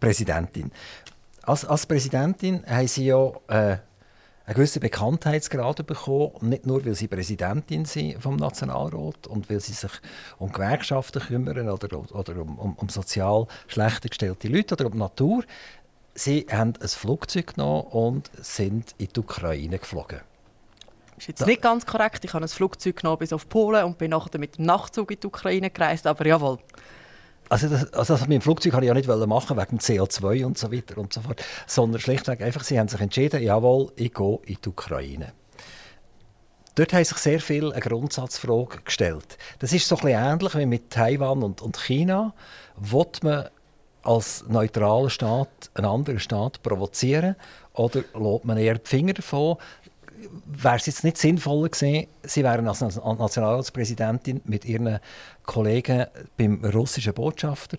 Präsidentin. 0.00 0.72
Als, 1.42 1.64
als 1.64 1.86
Präsidentin 1.86 2.64
haben 2.66 2.88
Sie 2.88 3.06
ja 3.06 3.30
äh, 3.46 3.76
einen 4.46 4.54
gewissen 4.54 4.80
Bekanntheitsgrad 4.80 5.86
bekommen, 5.86 6.32
nicht 6.42 6.66
nur, 6.66 6.84
weil 6.84 6.94
Sie 6.94 7.08
Präsidentin 7.08 7.84
sind 7.84 8.20
vom 8.20 8.36
Nationalrat 8.36 9.26
und 9.28 9.48
weil 9.48 9.60
Sie 9.60 9.72
sich 9.72 9.90
um 10.38 10.52
Gewerkschaften 10.52 11.22
kümmern 11.22 11.68
oder, 11.68 11.98
oder 12.12 12.40
um, 12.40 12.58
um, 12.58 12.74
um 12.74 12.88
sozial 12.88 13.46
schlechter 13.68 14.08
gestellte 14.08 14.48
Leute 14.48 14.74
oder 14.74 14.86
um 14.86 14.92
die 14.92 14.98
Natur, 14.98 15.44
Sie 16.18 16.46
haben 16.50 16.72
ein 16.80 16.88
Flugzeug 16.88 17.54
genommen 17.54 17.82
und 17.88 18.30
sind 18.40 18.94
in 18.96 19.08
die 19.14 19.20
Ukraine 19.20 19.78
geflogen. 19.78 20.20
Das 21.14 21.18
ist 21.18 21.28
jetzt 21.28 21.46
nicht 21.46 21.60
ganz 21.60 21.84
korrekt. 21.84 22.24
Ich 22.24 22.32
habe 22.32 22.42
ein 22.42 22.48
Flugzeug 22.48 22.96
genommen 22.96 23.18
bis 23.18 23.34
auf 23.34 23.48
Polen 23.50 23.84
und 23.84 23.98
bin 23.98 24.12
nachher 24.12 24.38
mit 24.38 24.56
dem 24.56 24.64
Nachtzug 24.64 25.10
in 25.10 25.20
die 25.20 25.26
Ukraine 25.26 25.70
gereist, 25.70 26.06
aber 26.06 26.26
jawohl. 26.26 26.58
Also, 27.50 27.68
das, 27.68 27.92
also 27.92 28.14
das 28.14 28.22
mit 28.22 28.32
dem 28.32 28.40
Flugzeug 28.40 28.72
wollte 28.72 28.86
ich 28.86 28.88
ja 28.88 28.94
nicht 28.94 29.08
machen 29.08 29.58
wegen 29.58 29.76
dem 29.76 29.78
CO2 29.78 30.46
und 30.46 30.56
so 30.56 30.72
weiter 30.72 30.96
und 30.96 31.12
so 31.12 31.20
fort, 31.20 31.44
sondern 31.66 32.00
schlichtweg 32.00 32.40
einfach, 32.40 32.64
sie 32.64 32.78
haben 32.78 32.88
sich 32.88 33.00
entschieden, 33.00 33.42
jawohl, 33.42 33.92
ich 33.96 34.12
gehe 34.14 34.38
in 34.46 34.56
die 34.64 34.68
Ukraine. 34.68 35.32
Dort 36.76 36.94
haben 36.94 37.04
sich 37.04 37.16
sehr 37.18 37.40
viel 37.40 37.72
eine 37.72 37.80
Grundsatzfrage 37.80 38.78
gestellt. 38.84 39.38
Das 39.58 39.72
ist 39.74 39.86
so 39.86 39.96
ein 39.96 40.02
bisschen 40.02 40.24
ähnlich 40.24 40.54
wie 40.54 40.66
mit 40.66 40.90
Taiwan 40.90 41.42
und, 41.42 41.60
und 41.60 41.78
China. 41.78 42.34
Will 42.76 43.06
man 43.22 43.48
als 44.06 44.44
neutraler 44.48 45.10
Staat 45.10 45.70
einen 45.74 45.86
anderen 45.86 46.20
Staat 46.20 46.62
provozieren? 46.62 47.36
Oder 47.74 48.04
lässt 48.14 48.44
man 48.44 48.56
eher 48.56 48.78
die 48.78 48.88
Finger 48.88 49.14
davon? 49.14 49.56
Wäre 50.46 50.76
es 50.76 50.86
jetzt 50.86 51.04
nicht 51.04 51.18
sinnvoller 51.18 51.68
gewesen, 51.68 52.06
Sie 52.22 52.42
wären 52.42 52.66
als 52.66 52.80
Nationalratspräsidentin 52.80 54.40
mit 54.44 54.64
Ihren 54.64 54.98
Kollegen 55.44 56.06
beim 56.36 56.64
russischen 56.64 57.12
Botschafter 57.12 57.78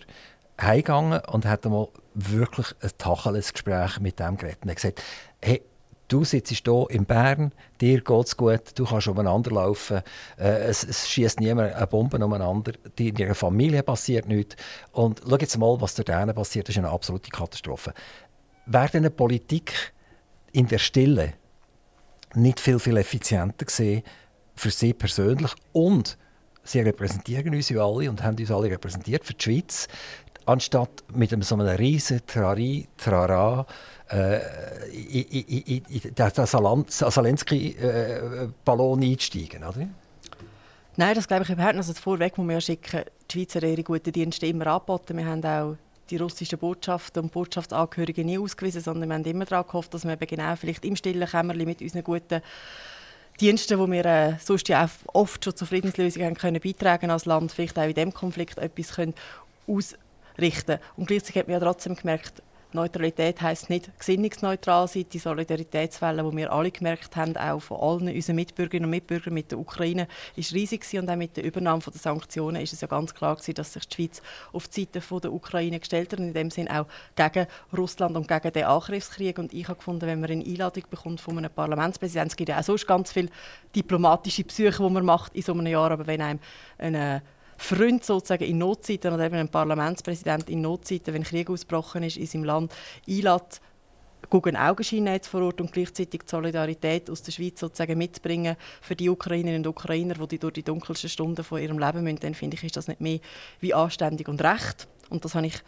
heimgegangen 0.60 1.20
und 1.26 1.44
hätten 1.44 1.72
mal 1.72 1.88
wirklich 2.14 2.74
ein 2.80 2.90
tacheles 2.98 3.52
Gespräch 3.52 4.00
mit 4.00 4.18
dem 4.18 4.36
geredet 4.36 4.62
und 4.62 4.74
gesagt, 4.74 5.02
hey, 5.42 5.62
Du 6.08 6.24
sitzt 6.24 6.50
hier 6.50 6.86
in 6.88 7.04
Bern, 7.04 7.52
dir 7.82 8.00
geht 8.00 8.26
es 8.26 8.36
gut, 8.36 8.62
du 8.74 8.86
kannst 8.86 9.08
umeinander 9.08 9.50
laufen, 9.50 10.00
äh, 10.38 10.62
es, 10.62 10.82
es 10.82 11.06
schießt 11.06 11.38
niemand 11.38 11.74
eine 11.74 11.86
Bombe 11.86 12.16
umeinander, 12.16 12.72
in 12.98 13.14
deiner 13.14 13.34
Familie 13.34 13.82
passiert 13.82 14.26
nichts. 14.26 14.56
Und 14.92 15.20
schau 15.28 15.36
jetzt 15.36 15.58
mal, 15.58 15.78
was 15.80 15.94
dort 15.94 16.34
passiert, 16.34 16.66
das 16.66 16.74
ist 16.74 16.78
eine 16.78 16.88
absolute 16.88 17.30
Katastrophe. 17.30 17.92
Wäre 18.64 18.96
eine 18.96 19.10
Politik 19.10 19.92
in 20.52 20.66
der 20.66 20.78
Stille 20.78 21.34
nicht 22.34 22.58
viel, 22.58 22.78
viel 22.78 22.96
effizienter 22.96 23.66
gesehen 23.66 24.02
für 24.54 24.70
sie 24.70 24.94
persönlich 24.94 25.52
und 25.72 26.16
sie 26.64 26.80
repräsentieren 26.80 27.54
uns 27.54 27.68
ja 27.68 27.84
alle 27.84 28.10
und 28.10 28.22
haben 28.22 28.36
uns 28.38 28.50
alle 28.50 28.70
repräsentiert 28.70 29.24
für 29.24 29.34
die 29.34 29.42
Schweiz, 29.42 29.88
anstatt 30.48 31.04
mit 31.14 31.32
einem 31.32 31.42
so 31.42 31.54
einem 31.54 31.68
riesen 31.68 32.20
Trari, 32.26 32.88
Trara, 32.96 33.64
äh, 34.10 34.40
in, 34.90 35.82
den 36.14 36.86
Zelensky-Ballon 36.96 39.02
einsteigen, 39.02 39.64
oder? 39.64 39.88
Nein, 40.96 41.14
das 41.14 41.28
glaube 41.28 41.44
ich 41.44 41.50
überhaupt 41.50 41.76
nicht. 41.76 41.86
Also 41.86 42.00
vorweg 42.00 42.38
muss 42.38 42.46
man 42.46 42.54
ja 42.54 42.60
schicken, 42.60 43.02
die 43.30 43.32
Schweizer 43.32 43.62
ihre 43.62 43.82
guten 43.82 44.10
Dienste 44.10 44.46
immer 44.46 44.68
angeboten. 44.68 45.18
Wir 45.18 45.26
haben 45.26 45.44
auch 45.44 45.76
die 46.10 46.16
russischen 46.16 46.58
Botschaften 46.58 47.24
und 47.24 47.32
Botschaftsangehörigen 47.32 48.24
nie 48.24 48.38
ausgewiesen, 48.38 48.80
sondern 48.80 49.10
wir 49.10 49.16
haben 49.16 49.24
immer 49.24 49.44
daran 49.44 49.66
gehofft, 49.66 49.92
dass 49.92 50.04
wir 50.04 50.14
eben 50.14 50.26
genau 50.26 50.56
vielleicht 50.56 50.86
im 50.86 50.96
stillen 50.96 51.28
Kämmerchen 51.28 51.66
mit 51.66 51.82
unseren 51.82 52.02
guten 52.02 52.40
Diensten, 53.38 53.78
die 53.78 53.92
wir 53.92 54.06
äh, 54.06 54.36
sonst 54.40 54.68
ja 54.68 54.86
auch 54.86 55.14
oft 55.14 55.44
schon 55.44 55.54
zu 55.54 55.66
Friedenslösungen 55.66 56.28
haben 56.28 56.36
können 56.36 56.60
beitragen 56.60 57.10
als 57.10 57.26
Land, 57.26 57.52
vielleicht 57.52 57.78
auch 57.78 57.84
in 57.84 57.94
diesem 57.94 58.14
Konflikt 58.14 58.58
etwas 58.58 58.94
können 58.94 59.12
ausrichten 60.38 60.78
Und 60.96 61.06
gleichzeitig 61.06 61.40
hat 61.40 61.48
man 61.48 61.54
ja 61.54 61.60
trotzdem 61.60 61.96
gemerkt, 61.96 62.42
Neutralität 62.72 63.40
heißt 63.40 63.70
nicht 63.70 63.98
gesinnungsneutral 63.98 64.88
sein. 64.88 65.06
Die 65.10 65.18
Solidaritätswelle, 65.18 66.22
die 66.22 66.36
wir 66.36 66.52
alle 66.52 66.70
gemerkt 66.70 67.16
haben, 67.16 67.34
auch 67.38 67.60
von 67.60 67.80
allen 67.80 68.14
unseren 68.14 68.36
Mitbürgerinnen 68.36 68.84
und 68.84 68.90
Mitbürgern 68.90 69.32
mit 69.32 69.50
der 69.50 69.58
Ukraine, 69.58 70.06
ist 70.36 70.52
riesig 70.52 70.82
gewesen. 70.82 71.00
und 71.00 71.10
auch 71.10 71.16
mit 71.16 71.36
der 71.38 71.44
Übernahme 71.44 71.82
der 71.82 71.94
Sanktionen 71.94 72.60
ist 72.60 72.74
es 72.74 72.82
ja 72.82 72.88
ganz 72.88 73.14
klar 73.14 73.36
gewesen, 73.36 73.54
dass 73.54 73.72
sich 73.72 73.88
die 73.88 73.94
Schweiz 73.94 74.22
auf 74.52 74.68
die 74.68 74.82
Seite 74.82 75.20
der 75.20 75.32
Ukraine 75.32 75.80
gestellt 75.80 76.12
hat 76.12 76.18
und 76.18 76.26
in 76.26 76.34
dem 76.34 76.50
Sinn 76.50 76.68
auch 76.68 76.86
gegen 77.16 77.46
Russland 77.74 78.16
und 78.16 78.28
gegen 78.28 78.52
den 78.52 78.64
Angriffskrieg. 78.64 79.38
Und 79.38 79.54
ich 79.54 79.66
habe 79.66 79.78
gefunden, 79.78 80.06
wenn 80.06 80.20
man 80.20 80.30
eine 80.30 80.44
Einladung 80.44 80.84
bekommt 80.90 81.22
von 81.22 81.38
einem 81.38 81.50
Parlamentspräsidenten, 81.50 82.28
es 82.28 82.36
gibt 82.36 82.50
ja 82.50 82.58
auch 82.58 82.64
sonst 82.64 82.86
ganz 82.86 83.12
viele 83.12 83.30
diplomatische 83.74 84.44
Psyche, 84.44 84.82
die 84.82 84.90
man 84.90 85.06
macht 85.06 85.34
in 85.34 85.42
so 85.42 85.54
einem 85.54 85.66
Jahr, 85.66 85.90
aber 85.90 86.06
wenn 86.06 86.20
einem 86.20 86.40
eine 86.76 87.22
Freund 87.58 88.04
sozusagen 88.04 88.44
in 88.44 88.58
Notzeiten 88.58 89.12
oder 89.12 89.26
eben 89.26 89.34
ein 89.34 89.48
Parlamentspräsident 89.48 90.48
in 90.48 90.62
Notzeiten, 90.62 91.12
wenn 91.12 91.24
Krieg 91.24 91.50
ausgebrochen 91.50 92.04
ist 92.04 92.16
in 92.16 92.26
seinem 92.26 92.44
Land, 92.44 92.72
einlädt, 93.06 93.60
gucken 94.30 94.56
Augenschein 94.56 95.20
vor 95.22 95.42
Ort 95.42 95.60
und 95.60 95.72
gleichzeitig 95.72 96.22
die 96.22 96.30
Solidarität 96.30 97.10
aus 97.10 97.22
der 97.22 97.32
Schweiz 97.32 97.60
sozusagen 97.60 97.98
mitbringen 97.98 98.56
für 98.80 98.94
die 98.94 99.08
Ukrainerinnen 99.08 99.66
und 99.66 99.70
Ukrainer, 99.70 100.14
die 100.26 100.38
durch 100.38 100.54
die 100.54 100.62
dunkelsten 100.62 101.10
Stunden 101.10 101.44
von 101.44 101.60
ihrem 101.60 101.78
Leben 101.78 102.04
müssen, 102.04 102.20
dann 102.20 102.34
finde 102.34 102.56
ich, 102.56 102.64
ist 102.64 102.76
das 102.76 102.88
nicht 102.88 103.00
mehr 103.00 103.18
wie 103.60 103.74
anständig 103.74 104.28
und 104.28 104.42
recht. 104.42 104.86
Und 105.08 105.24
das 105.24 105.34
habe 105.34 105.46
ich 105.46 105.60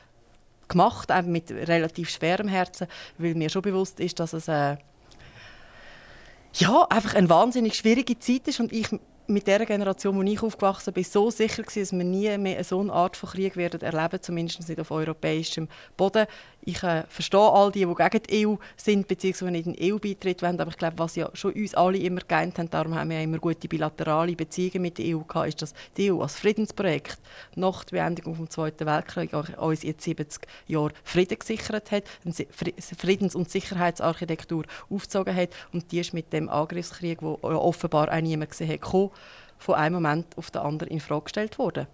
gemacht, 0.68 1.10
auch 1.10 1.22
mit 1.22 1.50
relativ 1.50 2.10
schwerem 2.10 2.48
Herzen, 2.48 2.86
weil 3.18 3.34
mir 3.34 3.50
schon 3.50 3.62
bewusst 3.62 3.98
ist, 3.98 4.20
dass 4.20 4.32
es 4.32 4.46
äh, 4.48 4.76
ja, 6.54 6.86
einfach 6.88 7.14
eine 7.14 7.28
wahnsinnig 7.28 7.74
schwierige 7.74 8.18
Zeit 8.18 8.48
ist 8.48 8.60
und 8.60 8.72
ich 8.72 8.88
mit 9.30 9.46
der 9.46 9.64
Generation, 9.64 10.16
wo 10.16 10.22
ich 10.22 10.42
aufgewachsen 10.42 10.92
bin, 10.92 11.04
so 11.04 11.30
sicher 11.30 11.62
gewesen, 11.62 11.80
dass 11.80 11.92
wir 11.92 12.04
nie 12.04 12.38
mehr 12.38 12.62
so 12.64 12.80
eine 12.80 12.92
Art 12.92 13.16
von 13.16 13.30
Krieg 13.30 13.56
werden 13.56 13.80
erleben, 13.80 14.20
zumindest 14.20 14.68
nicht 14.68 14.80
auf 14.80 14.90
europäischem 14.90 15.68
Boden. 15.96 16.26
Ich 16.62 16.82
äh, 16.82 17.04
verstehe 17.08 17.40
all 17.40 17.72
die, 17.72 17.86
die 17.86 17.94
gegen 17.94 18.22
die 18.22 18.46
EU 18.46 18.56
sind, 18.76 19.08
beziehungsweise 19.08 19.50
nicht 19.50 19.66
in 19.66 19.72
die 19.72 19.92
EU 19.92 19.98
beitreten 19.98 20.42
wollen, 20.42 20.60
aber 20.60 20.70
ich 20.70 20.76
glaube, 20.76 20.98
was 20.98 21.16
ja 21.16 21.30
schon 21.32 21.52
uns 21.52 21.74
alle 21.74 21.98
immer 21.98 22.20
geeint 22.20 22.58
haben, 22.58 22.68
darum 22.70 22.94
haben 22.94 23.08
wir 23.08 23.16
ja 23.16 23.22
immer 23.22 23.38
gute 23.38 23.66
bilaterale 23.66 24.36
Beziehungen 24.36 24.82
mit 24.82 24.98
der 24.98 25.16
EU 25.16 25.20
gehabt, 25.20 25.48
ist, 25.48 25.62
dass 25.62 25.74
die 25.96 26.12
EU 26.12 26.20
als 26.20 26.36
Friedensprojekt 26.36 27.18
nach 27.54 27.84
der 27.84 27.96
Beendigung 27.96 28.36
des 28.38 28.50
Zweiten 28.50 28.84
Weltkriegs 28.86 29.32
uns 29.56 29.82
jetzt 29.82 30.04
70 30.04 30.46
Jahre 30.66 30.92
Frieden 31.02 31.38
gesichert 31.38 31.90
hat, 31.90 32.04
eine 32.24 32.34
Friedens- 32.98 33.34
und 33.34 33.50
Sicherheitsarchitektur 33.50 34.64
aufgezogen 34.90 35.34
hat 35.34 35.50
und 35.72 35.90
die 35.92 36.00
ist 36.00 36.12
mit 36.12 36.32
dem 36.32 36.50
Angriffskrieg, 36.50 37.22
wo 37.22 37.38
offenbar 37.42 38.12
auch 38.12 38.20
niemand 38.20 38.50
gesehen 38.50 38.68
hat, 38.68 38.82
gekommen, 38.82 39.10
von 39.58 39.74
einem 39.74 39.94
Moment 39.94 40.36
auf 40.36 40.50
den 40.50 40.62
anderen 40.62 40.90
in 40.90 41.00
Frage 41.00 41.24
gestellt 41.24 41.58
worden. 41.58 41.86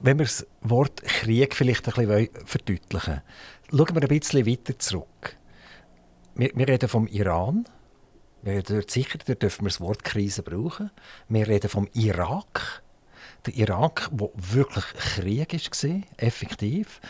Wenn 0.00 0.18
wir 0.18 0.26
das 0.26 0.46
Wort 0.62 1.02
Krieg 1.02 1.56
vielleicht 1.56 1.88
ein 1.88 2.06
bisschen 2.06 2.46
verdeutlichen 2.46 3.14
wollen, 3.14 3.22
schauen 3.70 3.94
wir 3.94 4.02
ein 4.02 4.08
bisschen 4.08 4.46
weiter 4.46 4.78
zurück. 4.78 5.36
Wir, 6.34 6.50
wir 6.54 6.68
reden 6.68 6.88
vom 6.88 7.06
Iran 7.06 7.66
Wir 8.42 8.54
reden 8.54 8.76
dort 8.76 8.90
sicher, 8.90 9.18
da 9.24 9.34
dürfen 9.34 9.64
wir 9.64 9.70
das 9.70 9.80
Wort 9.80 10.04
Krise 10.04 10.42
brauchen. 10.42 10.90
Wir 11.28 11.48
reden 11.48 11.68
vom 11.68 11.88
Irak 11.92 12.82
der 13.46 13.54
Irak, 13.54 14.08
wo 14.12 14.32
wirklich 14.34 14.84
Krieg 14.94 15.52
war, 15.52 16.02
effektiv, 16.16 17.00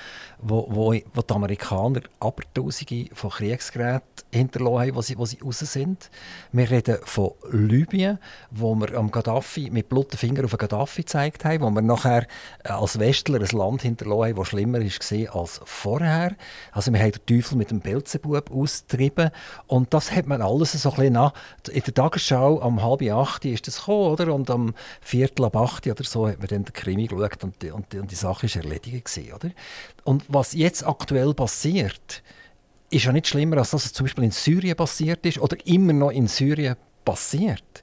wo, 0.41 0.67
wo, 0.71 0.95
wo 1.15 1.23
die 1.23 1.35
Amerikaner 1.35 2.03
Abertausende 2.21 3.07
von 3.15 3.31
Kriegsgeräten 3.31 4.03
hinterlassen 4.31 4.89
haben, 4.89 4.95
wo 4.95 5.03
sie, 5.03 5.19
wo 5.19 5.25
sie 5.25 5.39
raus 5.43 5.59
sind. 5.59 6.11
Wir 6.53 6.71
reden 6.71 6.99
von 7.05 7.33
Libyen, 7.51 8.19
wo 8.51 8.75
wir 8.75 8.95
am 8.95 9.11
Gaddafi 9.11 9.71
mit 9.71 9.89
blutigen 9.89 10.19
Fingern 10.19 10.45
auf 10.45 10.57
Gaddafi 10.57 11.03
gezeigt 11.03 11.45
haben, 11.45 11.63
wo 11.63 11.71
wir 11.71 11.83
nachher 11.83 12.27
äh, 12.65 12.71
als 12.71 12.99
Westler 12.99 13.41
ein 13.41 13.59
Land 13.59 13.83
hinterlassen 13.83 14.31
haben, 14.31 14.37
das 14.37 14.49
schlimmer 14.49 14.81
war 14.81 15.41
als 15.41 15.61
vorher. 15.65 16.37
Also 16.73 16.93
wir 16.93 17.01
haben 17.01 17.13
den 17.13 17.27
Teufel 17.27 17.57
mit 17.57 17.71
dem 17.71 17.81
Belzebub 17.81 18.51
austrieben 18.51 19.31
und 19.67 19.95
das 19.95 20.13
hat 20.13 20.27
man 20.27 20.43
alles 20.43 20.73
so 20.73 20.91
ein 20.91 20.97
bisschen 20.97 21.13
nach. 21.15 21.33
In 21.71 21.83
der 21.83 21.95
Tagesschau 21.95 22.61
am 22.61 22.83
halb 22.83 23.03
acht 23.03 23.45
ist 23.45 23.67
das 23.67 23.79
gekommen, 23.79 24.13
oder? 24.13 24.35
und 24.35 24.51
am 24.51 24.75
viertel 25.01 25.47
ab 25.47 25.57
acht 25.57 25.87
oder 25.87 26.05
so 26.05 26.29
hat 26.29 26.39
man 26.39 26.49
dann 26.49 26.65
den 26.65 26.73
Krimi 26.73 27.07
geschaut 27.07 27.45
und 27.45 27.63
die, 27.63 27.71
und 27.71 27.93
die, 27.93 27.99
und 27.99 28.11
die 28.11 28.15
Sache 28.15 28.47
war 28.47 28.63
erledigt. 28.63 29.09
Oder? 29.35 29.51
Und 30.05 30.25
was 30.29 30.53
jetzt 30.53 30.87
aktuell 30.87 31.35
passiert, 31.35 32.23
ist 32.91 33.05
ja 33.05 33.13
nicht 33.13 33.27
schlimmer, 33.27 33.59
als 33.59 33.71
dass 33.71 33.87
es 33.87 33.93
zum 33.93 34.07
Beispiel 34.07 34.25
in 34.25 34.31
Syrien 34.31 34.77
passiert 34.77 35.25
ist 35.27 35.39
oder 35.39 35.57
immer 35.67 35.93
noch 35.93 36.11
in 36.11 36.27
Syrien 36.27 36.77
passiert. 37.05 37.83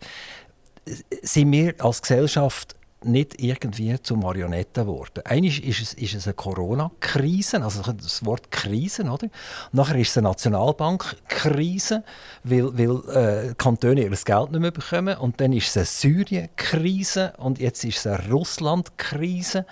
Sind 1.22 1.52
wir 1.52 1.74
als 1.80 2.02
Gesellschaft 2.02 2.75
nicht 3.06 3.42
irgendwie 3.42 4.00
zu 4.02 4.16
Marionetten 4.16 4.86
geworden. 4.86 5.22
Einmal 5.26 5.50
ist 5.50 5.82
es, 5.82 5.94
ist 5.94 6.14
es 6.14 6.28
eine 6.28 6.34
Corona-Krise, 6.34 7.64
also 7.64 7.82
das 7.92 8.26
Wort 8.26 8.52
Krise, 8.52 9.04
oder? 9.04 9.28
Nachher 9.72 9.98
ist 9.98 10.10
es 10.10 10.18
eine 10.18 10.28
Nationalbank-Krise, 10.30 12.04
weil, 12.44 12.78
weil 12.78 13.50
äh, 13.50 13.54
Kantone 13.56 14.02
ihr 14.02 14.10
Geld 14.10 14.52
nicht 14.52 14.62
mehr 14.62 14.72
bekommen. 14.72 15.18
Und 15.18 15.40
dann 15.40 15.54
ist 15.54 15.68
es 15.68 15.78
eine 15.78 15.86
Syrien-Krise 15.86 17.34
und 17.38 17.60
jetzt 17.60 17.84
ist 17.84 17.98
es 17.98 18.08
eine 18.08 18.30
Russland-Krise. 18.30 19.66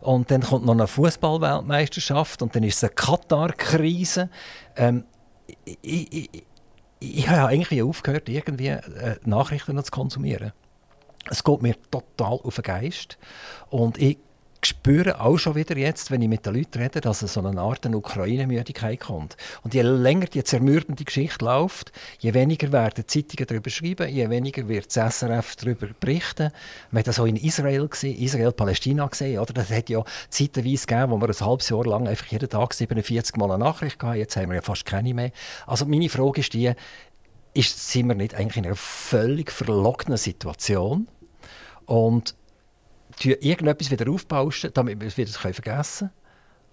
Und 0.00 0.30
dann 0.30 0.42
kommt 0.42 0.64
noch 0.64 0.72
eine 0.72 0.86
Fußball-Weltmeisterschaft 0.86 2.42
und 2.42 2.54
dann 2.54 2.62
ist 2.62 2.76
es 2.76 2.84
eine 2.84 2.92
Katar-Krise. 2.94 4.28
Ähm, 4.76 5.04
ich, 5.64 5.78
ich, 5.82 6.30
ich, 6.34 6.44
ich 7.02 7.28
habe 7.28 7.48
eigentlich 7.48 7.82
aufgehört, 7.82 8.28
irgendwie 8.28 8.68
äh, 8.68 9.16
Nachrichten 9.24 9.82
zu 9.82 9.90
konsumieren. 9.90 10.52
Es 11.30 11.44
geht 11.44 11.62
mir 11.62 11.74
total 11.90 12.38
auf 12.42 12.56
den 12.56 12.62
Geist. 12.62 13.18
Und 13.70 13.98
ich 13.98 14.18
spüre 14.64 15.20
auch 15.20 15.38
schon 15.38 15.54
wieder 15.54 15.76
jetzt, 15.76 16.10
wenn 16.10 16.22
ich 16.22 16.28
mit 16.28 16.46
den 16.46 16.54
Leuten 16.54 16.78
rede, 16.80 17.00
dass 17.00 17.22
es 17.22 17.34
so 17.34 17.44
eine 17.44 17.60
Art 17.60 17.84
Ukraine-Müdigkeit 17.84 19.00
kommt. 19.00 19.36
Und 19.62 19.74
je 19.74 19.82
länger 19.82 20.26
die 20.26 20.44
zermürbende 20.44 21.04
Geschichte 21.04 21.44
läuft, 21.44 21.90
je 22.20 22.32
weniger 22.32 22.70
werden 22.70 23.04
Zeitungen 23.06 23.46
darüber 23.46 23.70
schreiben, 23.70 24.08
je 24.08 24.28
weniger 24.30 24.68
wird 24.68 24.94
das 24.94 25.18
SRF 25.18 25.56
darüber 25.56 25.88
berichten. 25.98 26.52
Man 26.90 27.00
hat 27.00 27.08
das 27.08 27.18
auch 27.18 27.26
in 27.26 27.36
Israel 27.36 27.88
gesehen, 27.88 28.18
Israel-Palästina 28.18 29.06
gesehen, 29.06 29.40
oder? 29.40 29.52
Das 29.52 29.70
hat 29.70 29.88
ja 29.88 30.04
zeitweise 30.30 30.86
gegeben, 30.86 31.10
wo 31.10 31.20
wir 31.20 31.28
ein 31.28 31.46
halbes 31.46 31.68
Jahr 31.68 31.84
lang 31.84 32.06
einfach 32.06 32.26
jeden 32.26 32.48
Tag 32.48 32.74
47 32.74 33.36
Mal 33.36 33.50
eine 33.50 33.64
Nachricht 33.64 34.02
hatten. 34.02 34.18
Jetzt 34.18 34.36
haben 34.36 34.48
wir 34.48 34.56
ja 34.56 34.62
fast 34.62 34.84
keine 34.84 35.12
mehr. 35.12 35.32
Also 35.66 35.86
meine 35.86 36.08
Frage 36.08 36.40
ist 36.40 36.52
die, 36.52 36.72
ist, 37.54 37.90
sind 37.90 38.08
wir 38.08 38.14
nicht 38.14 38.34
eigentlich 38.34 38.58
in 38.58 38.66
einer 38.66 38.76
völlig 38.76 39.50
verlockenen 39.50 40.18
Situation 40.18 41.08
und 41.86 42.34
irgendetwas 43.20 43.90
wieder 43.90 44.10
aufbauschen, 44.10 44.70
damit 44.72 45.00
wir 45.00 45.08
es 45.08 45.16
wieder 45.16 45.30
vergessen 45.30 46.08
können? 46.08 46.22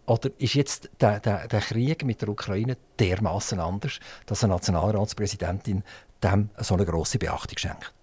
Oder 0.05 0.31
ist 0.39 0.55
jetzt 0.55 0.89
der, 0.99 1.19
der, 1.19 1.47
der 1.47 1.61
Krieg 1.61 2.03
mit 2.03 2.21
der 2.21 2.29
Ukraine 2.29 2.77
dermaßen 2.97 3.59
anders, 3.59 3.99
dass 4.25 4.43
eine 4.43 4.53
Nationalratspräsidentin 4.53 5.83
dem 6.23 6.49
so 6.57 6.73
eine 6.73 6.85
grosse 6.85 7.19
Beachtung 7.19 7.57
schenkt? 7.57 7.93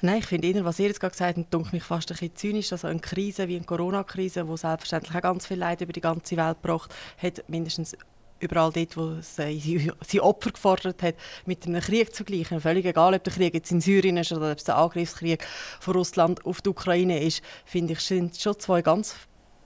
Nein, 0.00 0.18
ich 0.18 0.26
finde, 0.26 0.64
was 0.64 0.80
ihr 0.80 0.88
jetzt 0.88 0.98
gerade 0.98 1.12
gesagt 1.12 1.38
habt, 1.38 1.54
dunkelt 1.54 1.74
mich 1.74 1.84
fast 1.84 2.10
ein 2.10 2.14
bisschen 2.14 2.34
zynisch. 2.34 2.72
Also 2.72 2.88
eine 2.88 2.98
Krise 2.98 3.46
wie 3.46 3.54
eine 3.54 3.64
Corona-Krise, 3.64 4.44
die 4.44 4.56
selbstverständlich 4.56 5.16
auch 5.16 5.22
ganz 5.22 5.46
viel 5.46 5.58
Leid 5.58 5.80
über 5.80 5.92
die 5.92 6.00
ganze 6.00 6.36
Welt 6.36 6.60
gebracht 6.60 6.92
hat, 7.18 7.48
mindestens 7.48 7.96
überall 8.42 8.72
dort, 8.72 8.96
wo 8.96 9.16
sie, 9.20 9.90
sie 10.06 10.20
Opfer 10.20 10.50
gefordert 10.50 11.02
hat, 11.02 11.14
mit 11.46 11.66
einem 11.66 11.80
Krieg 11.80 12.14
zu 12.14 12.24
gleichen. 12.24 12.60
Völlig 12.60 12.84
egal, 12.84 13.14
ob 13.14 13.24
der 13.24 13.32
Krieg 13.32 13.54
jetzt 13.54 13.70
in 13.70 13.80
Syrien 13.80 14.16
ist 14.16 14.32
oder 14.32 14.52
ob 14.52 14.58
es 14.58 14.64
der 14.64 14.76
Angriffskrieg 14.76 15.46
von 15.80 15.94
Russland 15.94 16.44
auf 16.44 16.60
die 16.60 16.70
Ukraine 16.70 17.22
ist, 17.22 17.42
finde 17.64 17.94
ich, 17.94 18.00
sind 18.00 18.36
schon 18.36 18.58
zwei 18.58 18.82
ganz 18.82 19.14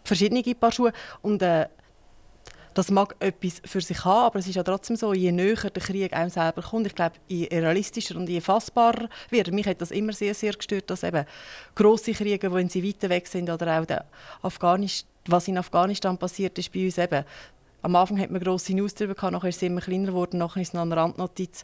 verschiedene 0.04 0.42
Paar 0.54 0.72
Schuhe. 0.72 0.92
Und 1.22 1.42
äh, 1.42 1.66
das 2.74 2.90
mag 2.90 3.16
etwas 3.20 3.62
für 3.64 3.80
sich 3.80 4.04
haben, 4.04 4.26
aber 4.26 4.38
es 4.38 4.46
ist 4.46 4.54
ja 4.54 4.62
trotzdem 4.62 4.96
so, 4.96 5.14
je 5.14 5.32
näher 5.32 5.70
der 5.70 5.82
Krieg 5.82 6.12
einem 6.12 6.28
selber 6.28 6.60
kommt, 6.60 6.86
ich 6.86 6.94
glaube, 6.94 7.16
je 7.26 7.48
realistischer 7.50 8.16
und 8.16 8.28
je 8.28 8.42
fassbarer 8.42 9.08
wird. 9.30 9.50
Mich 9.50 9.66
hat 9.66 9.80
das 9.80 9.90
immer 9.90 10.12
sehr, 10.12 10.34
sehr 10.34 10.52
gestört, 10.52 10.90
dass 10.90 11.02
eben 11.02 11.24
grosse 11.74 12.12
Kriege, 12.12 12.52
wenn 12.52 12.68
sie 12.68 12.86
weiter 12.86 13.08
weg 13.08 13.28
sind, 13.28 13.48
oder 13.48 13.80
auch 13.80 13.86
der 13.86 14.04
Afghanistan 14.42 15.08
was 15.28 15.48
in 15.48 15.58
Afghanistan 15.58 16.16
passiert 16.18 16.58
ist 16.58 16.72
bei 16.72 16.84
uns 16.84 16.98
eben, 16.98 17.24
am 17.86 17.94
Anfang 17.94 18.18
hat 18.18 18.32
man 18.32 18.42
grosse 18.42 18.74
News 18.74 18.94
darüber 18.94 19.14
gehabt, 19.14 19.32
nachher 19.32 19.48
es 19.48 19.62
immer 19.62 19.80
kleiner 19.80 20.08
geworden, 20.08 20.38
nachher 20.38 20.60
ist 20.60 20.68
es 20.68 20.74
noch 20.74 20.82
eine 20.82 20.96
Randnotiz 20.96 21.62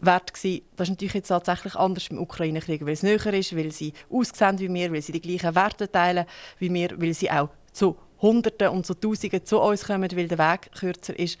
wert 0.00 0.32
gewesen. 0.32 0.62
Das 0.76 0.86
ist 0.86 0.92
natürlich 0.92 1.14
jetzt 1.14 1.28
tatsächlich 1.28 1.74
anders 1.74 2.06
im 2.06 2.20
Ukraine-Krieg, 2.20 2.86
weil 2.86 2.92
es 2.92 3.02
näher 3.02 3.34
ist, 3.34 3.56
weil 3.56 3.72
sie 3.72 3.94
aussehen 4.08 4.60
wie 4.60 4.72
wir, 4.72 4.92
weil 4.92 5.02
sie 5.02 5.10
die 5.10 5.20
gleichen 5.20 5.56
Werte 5.56 5.90
teilen 5.90 6.26
wie 6.60 6.72
wir, 6.72 6.90
weil 7.00 7.14
sie 7.14 7.32
auch 7.32 7.48
zu 7.72 7.96
Hunderten 8.22 8.68
und 8.68 8.86
zu 8.86 8.94
Tausenden 8.94 9.44
zu 9.44 9.60
uns 9.60 9.84
kommen, 9.84 10.08
weil 10.16 10.28
der 10.28 10.38
Weg 10.38 10.70
kürzer 10.78 11.18
ist. 11.18 11.36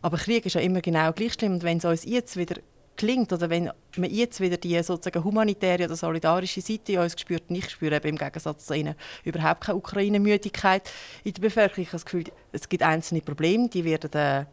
Aber 0.00 0.16
Krieg 0.16 0.46
ist 0.46 0.54
ja 0.54 0.62
immer 0.62 0.80
genau 0.80 1.12
gleich 1.12 1.34
schlimm. 1.34 1.52
Und 1.52 1.64
wenn 1.64 1.76
es 1.76 1.84
uns 1.84 2.06
jetzt 2.06 2.38
wieder 2.38 2.56
gelingt 2.96 3.32
oder 3.32 3.50
wenn 3.50 3.70
man 3.96 4.10
jetzt 4.10 4.40
wieder 4.40 4.56
die 4.56 4.80
sozusagen 4.82 5.24
humanitäre 5.24 5.84
oder 5.84 5.96
solidarische 5.96 6.60
Seite 6.60 6.92
in 6.92 6.98
uns 6.98 7.18
spürt, 7.18 7.50
nicht 7.50 7.70
spüre 7.70 7.96
eben 7.96 8.08
im 8.08 8.18
Gegensatz 8.18 8.66
zu 8.66 8.74
ihnen 8.74 8.94
überhaupt 9.24 9.62
keine 9.62 9.76
Ukraine-Müdigkeit 9.76 10.90
in 11.24 11.34
der 11.34 11.40
Bevölkerung. 11.40 11.82
Ich 11.82 11.88
habe 11.88 11.96
das 11.96 12.04
Gefühl, 12.04 12.24
es 12.52 12.68
gibt 12.68 12.82
einzelne 12.82 13.20
Probleme, 13.20 13.68
die 13.68 13.84
werden 13.84 14.12
äh, 14.12 14.44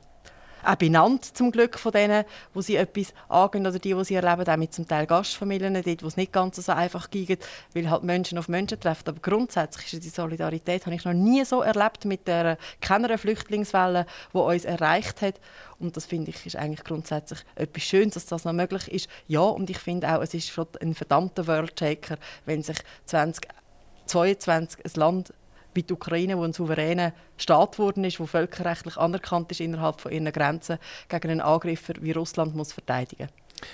auch 0.63 0.75
benannt 0.75 1.25
zum 1.25 1.51
Glück 1.51 1.77
von 1.79 1.91
denen, 1.91 2.25
wo 2.53 2.61
sie 2.61 2.75
etwas 2.75 3.13
angehen 3.29 3.65
oder 3.67 3.79
die, 3.79 3.93
die 3.93 4.03
sie 4.05 4.15
erleben, 4.15 4.47
auch 4.47 4.57
mit 4.57 4.73
zum 4.73 4.87
Teil 4.87 5.05
Gastfamilien, 5.05 5.73
dort, 5.73 6.03
wo 6.03 6.07
es 6.07 6.17
nicht 6.17 6.31
ganz 6.31 6.57
so 6.57 6.71
einfach 6.71 7.09
geht, 7.09 7.45
weil 7.73 7.89
halt 7.89 8.03
Menschen 8.03 8.37
auf 8.37 8.47
Menschen 8.47 8.79
treffen. 8.79 9.09
Aber 9.09 9.19
grundsätzlich 9.19 9.93
ist 9.93 10.03
die 10.03 10.09
Solidarität, 10.09 10.85
habe 10.85 10.95
ich 10.95 11.05
noch 11.05 11.13
nie 11.13 11.43
so 11.45 11.61
erlebt 11.61 12.05
mit 12.05 12.27
der 12.27 12.57
keiner 12.81 13.17
Flüchtlingswelle, 13.17 14.05
die 14.33 14.37
uns 14.37 14.65
erreicht 14.65 15.21
hat. 15.21 15.35
Und 15.79 15.97
das 15.97 16.05
finde 16.05 16.29
ich 16.29 16.45
ist 16.45 16.55
eigentlich 16.55 16.83
grundsätzlich 16.83 17.39
etwas 17.55 17.83
Schönes, 17.83 18.13
dass 18.13 18.25
das 18.27 18.45
noch 18.45 18.53
möglich 18.53 18.91
ist. 18.91 19.09
Ja, 19.27 19.41
und 19.41 19.69
ich 19.69 19.79
finde 19.79 20.15
auch, 20.15 20.21
es 20.21 20.33
ist 20.33 20.49
schon 20.49 20.67
ein 20.79 20.93
verdammter 20.93 21.47
World 21.47 21.77
Shaker, 21.77 22.17
wenn 22.45 22.61
sich 22.61 22.77
2022 23.05 24.85
ein 24.85 24.91
Land 24.95 25.33
wie 25.73 25.83
die 25.83 25.93
Ukraine, 25.93 26.37
wo 26.37 26.43
ein 26.43 26.53
souveräner 26.53 27.13
Staat 27.37 27.73
geworden 27.73 28.03
ist, 28.03 28.19
wo 28.19 28.25
völkerrechtlich 28.25 28.97
anerkannt 28.97 29.51
ist 29.51 29.61
innerhalb 29.61 30.01
von 30.01 30.11
ihren 30.11 30.31
Grenzen, 30.31 30.77
gegen 31.09 31.31
einen 31.31 31.41
Angreifer 31.41 31.93
wie 32.01 32.11
Russland 32.11 32.55
muss 32.55 32.73
verteidigen 32.73 33.29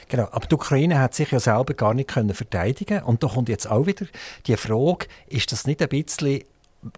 Genau, 0.10 0.28
aber 0.32 0.46
die 0.48 0.56
Ukraine 0.56 1.00
hat 1.00 1.14
sich 1.14 1.32
ja 1.32 1.40
selber 1.40 1.74
gar 1.74 1.94
nicht 1.94 2.10
können 2.10 2.34
verteidigen 2.34 3.04
und 3.04 3.24
da 3.24 3.28
kommt 3.28 3.48
jetzt 3.48 3.70
auch 3.70 3.86
wieder 3.86 4.06
die 4.46 4.58
Frage, 4.58 5.08
ist 5.28 5.52
das 5.52 5.66
nicht 5.66 5.82
ein 5.82 5.88
bisschen 5.88 6.44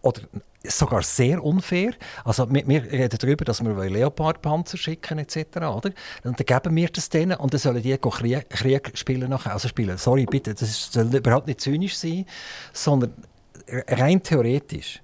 oder 0.02 0.22
sogar 0.64 1.04
sehr 1.04 1.44
unfair. 1.44 1.94
Also 2.26 2.52
wir, 2.52 2.68
wir 2.68 2.84
reden 2.84 3.18
darüber, 3.18 3.46
dass 3.46 3.64
wir 3.64 3.74
Leopardpanzer 3.74 4.78
schicken 4.78 5.20
etc. 5.20 5.58
Oder? 5.58 5.92
Und 6.24 6.40
dann 6.40 6.46
geben 6.46 6.76
wir 6.76 6.90
das 6.90 7.10
denen 7.10 7.38
und 7.38 7.54
dann 7.54 7.60
sollen 7.60 7.82
die 7.82 7.98
Krieg, 7.98 8.50
Krieg 8.50 8.92
spielen 8.96 9.30
nachher. 9.30 9.54
Also 9.54 9.68
spielen. 9.70 9.98
Sorry, 9.98 10.26
bitte, 10.26 10.54
das 10.54 10.92
soll 10.92 11.16
überhaupt 11.16 11.48
nicht 11.48 11.62
zynisch 11.62 11.98
sein, 11.98 12.26
sondern 12.74 13.14
rein 13.88 14.22
theoretisch 14.24 15.02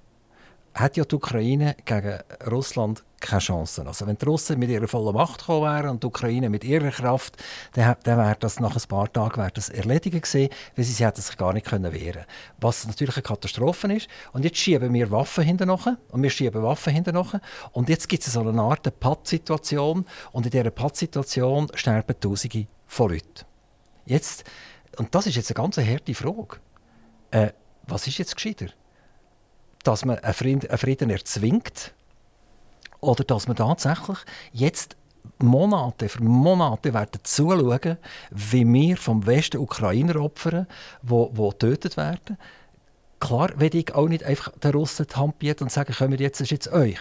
hat 0.76 0.96
ja 0.96 1.04
die 1.04 1.14
Ukraine 1.14 1.74
gegen 1.84 2.18
Russland 2.50 3.02
keine 3.18 3.40
Chance. 3.40 3.84
Also 3.86 4.06
wenn 4.06 4.18
die 4.18 4.24
Russen 4.26 4.58
mit 4.58 4.68
ihrer 4.68 4.86
vollen 4.86 5.14
Macht 5.14 5.40
gekommen 5.40 5.62
wären 5.62 5.88
und 5.90 6.02
die 6.02 6.06
Ukraine 6.06 6.50
mit 6.50 6.64
ihrer 6.64 6.90
Kraft, 6.90 7.42
dann, 7.72 7.96
dann 8.02 8.18
wäre 8.18 8.36
das 8.38 8.60
nach 8.60 8.76
ein 8.76 8.88
paar 8.88 9.10
Tagen 9.10 9.50
das 9.54 9.70
erledigt 9.70 10.22
gewesen, 10.22 10.50
weil 10.76 10.84
sie, 10.84 10.92
sie 10.92 11.06
hätten 11.06 11.22
sich 11.22 11.36
gar 11.36 11.54
nicht 11.54 11.66
können 11.66 11.92
wehren 11.92 12.26
Was 12.60 12.86
natürlich 12.86 13.16
eine 13.16 13.22
Katastrophe 13.22 13.92
ist. 13.94 14.08
Und 14.32 14.44
jetzt 14.44 14.58
schieben 14.58 14.92
wir 14.92 15.10
Waffen 15.10 15.44
hinterher 15.44 15.96
und 16.10 16.22
wir 16.22 16.30
schieben 16.30 16.62
Waffen 16.62 16.92
hinterher 16.92 17.40
und 17.72 17.88
jetzt 17.88 18.08
gibt 18.08 18.26
es 18.26 18.32
so 18.34 18.40
eine 18.40 18.60
Art 18.60 19.00
Pattsituation 19.00 20.04
und 20.32 20.44
in 20.44 20.50
dieser 20.50 20.70
Pattsituation 20.70 21.68
sterben 21.74 22.20
Tausende 22.20 22.66
von 22.86 23.10
Leuten. 23.10 23.46
Jetzt, 24.04 24.44
und 24.98 25.14
das 25.14 25.26
ist 25.26 25.36
jetzt 25.36 25.50
eine 25.50 25.62
ganz 25.62 25.78
harte 25.78 26.14
Frage. 26.14 26.58
Äh, 27.30 27.52
was 27.86 28.06
ist 28.06 28.18
jetzt 28.18 28.34
gescheiter? 28.34 28.66
Dass 29.82 30.04
man 30.04 30.18
einen 30.18 30.34
Frieden, 30.34 30.68
einen 30.68 30.78
Frieden 30.78 31.10
erzwingt 31.10 31.94
oder 33.00 33.24
dass 33.24 33.46
man 33.46 33.56
tatsächlich 33.56 34.18
jetzt 34.52 34.96
Monate 35.38 36.08
für 36.08 36.22
Monate 36.22 36.94
werden 36.94 37.20
zuschauen, 37.22 37.98
wie 38.30 38.66
wir 38.66 38.96
vom 38.96 39.26
Westen 39.26 39.58
Ukrainer 39.58 40.16
opfern, 40.16 40.66
die, 41.02 41.26
die 41.32 41.42
getötet 41.42 41.96
werden. 41.96 42.38
Klar 43.20 43.50
will 43.56 43.74
ich 43.74 43.94
auch 43.94 44.08
nicht 44.08 44.24
einfach 44.24 44.52
den 44.58 44.72
Russen 44.72 45.06
die 45.10 45.16
Hand 45.16 45.38
bieten 45.38 45.64
und 45.64 45.72
sagen, 45.72 45.94
wir 46.10 46.18
jetzt, 46.18 46.40
ist 46.40 46.50
jetzt 46.50 46.72
euch? 46.72 46.98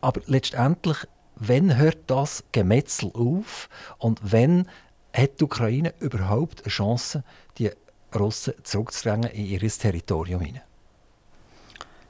Aber 0.00 0.20
letztendlich 0.26 1.06
wann 1.38 1.76
hört 1.76 1.98
das 2.06 2.44
Gemetzel 2.52 3.10
auf 3.14 3.68
und 3.98 4.20
wann 4.22 4.68
hat 5.12 5.40
die 5.40 5.44
Ukraine 5.44 5.94
überhaupt 6.00 6.62
eine 6.62 6.70
Chance, 6.70 7.24
die 7.58 7.70
Russen 8.14 8.54
zurückzudrängen 8.62 9.30
in 9.30 9.46
ihr 9.46 9.60
Territorium 9.60 10.40
hinein? 10.40 10.62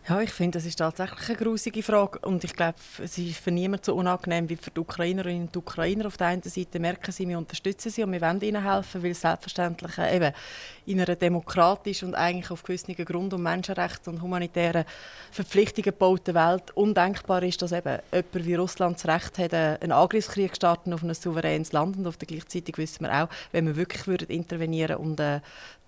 Ja, 0.08 0.22
ich 0.22 0.30
finde, 0.30 0.56
das 0.56 0.64
ist 0.64 0.76
tatsächlich 0.76 1.28
eine 1.28 1.36
grusige 1.36 1.82
Frage 1.82 2.20
und 2.20 2.42
ich 2.42 2.54
glaube, 2.54 2.78
es 3.04 3.18
ist 3.18 3.36
für 3.36 3.50
niemanden 3.50 3.84
so 3.84 3.94
unangenehm 3.94 4.48
wie 4.48 4.56
für 4.56 4.70
die 4.70 4.80
Ukrainerinnen 4.80 5.48
und 5.48 5.56
Ukrainer. 5.58 6.06
Auf 6.06 6.16
der 6.16 6.28
einen 6.28 6.42
Seite 6.42 6.80
merken 6.80 7.12
sie, 7.12 7.28
wir 7.28 7.36
unterstützen 7.36 7.90
sie 7.90 8.02
und 8.02 8.12
wir 8.12 8.22
wollen 8.22 8.40
ihnen 8.40 8.64
helfen, 8.64 9.02
weil 9.02 9.12
selbstverständlich 9.12 9.98
eben 9.98 10.32
in 10.86 10.98
einer 10.98 11.14
demokratischen 11.14 12.08
und 12.08 12.14
eigentlich 12.14 12.50
auf 12.50 12.62
gewissen 12.62 12.94
Grund- 12.94 13.34
und 13.34 13.42
Menschenrechts- 13.42 14.08
und 14.08 14.22
humanitären 14.22 14.86
Verpflichtungen 15.30 15.84
gebauten 15.84 16.34
Welt 16.34 16.74
undenkbar 16.74 17.42
ist, 17.42 17.60
dass 17.60 17.72
eben 17.72 17.98
jemand 18.10 18.46
wie 18.46 18.54
Russland 18.54 18.96
das 18.96 19.14
Recht 19.14 19.36
hat, 19.36 19.52
einen 19.52 19.92
Angriffskrieg 19.92 20.56
starten 20.56 20.94
auf 20.94 21.02
ein 21.02 21.12
souveränes 21.12 21.72
Land 21.72 21.98
und 21.98 22.06
auf 22.06 22.16
der 22.16 22.28
gleichzeitig 22.28 22.78
wissen 22.78 23.04
wir 23.04 23.24
auch, 23.24 23.28
wenn 23.52 23.66
wir 23.66 23.76
wirklich 23.76 24.06
würden 24.06 24.28
intervenieren 24.28 24.96
und 24.96 25.20
äh, 25.20 25.40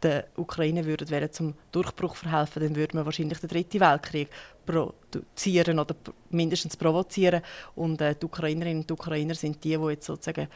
der 0.02 0.26
Ukraine 0.36 0.84
würden 0.86 1.32
zum 1.32 1.54
Durchbruch 1.72 2.16
verhelfen, 2.16 2.62
dann 2.62 2.76
würde 2.76 2.96
man 2.96 3.04
wahrscheinlich 3.04 3.38
den 3.38 3.48
dritten 3.48 3.80
Weltkrieg 3.80 4.28
produzieren 4.64 5.78
oder 5.78 5.94
mindestens 6.30 6.76
provozieren. 6.76 7.42
Und 7.74 8.00
äh, 8.00 8.14
die 8.14 8.24
Ukrainerinnen 8.24 8.82
und 8.82 8.92
Ukrainer 8.92 9.34
sind 9.34 9.62
die, 9.62 9.76
die 9.76 9.88
jetzt 9.90 10.06
sozusagen 10.06 10.48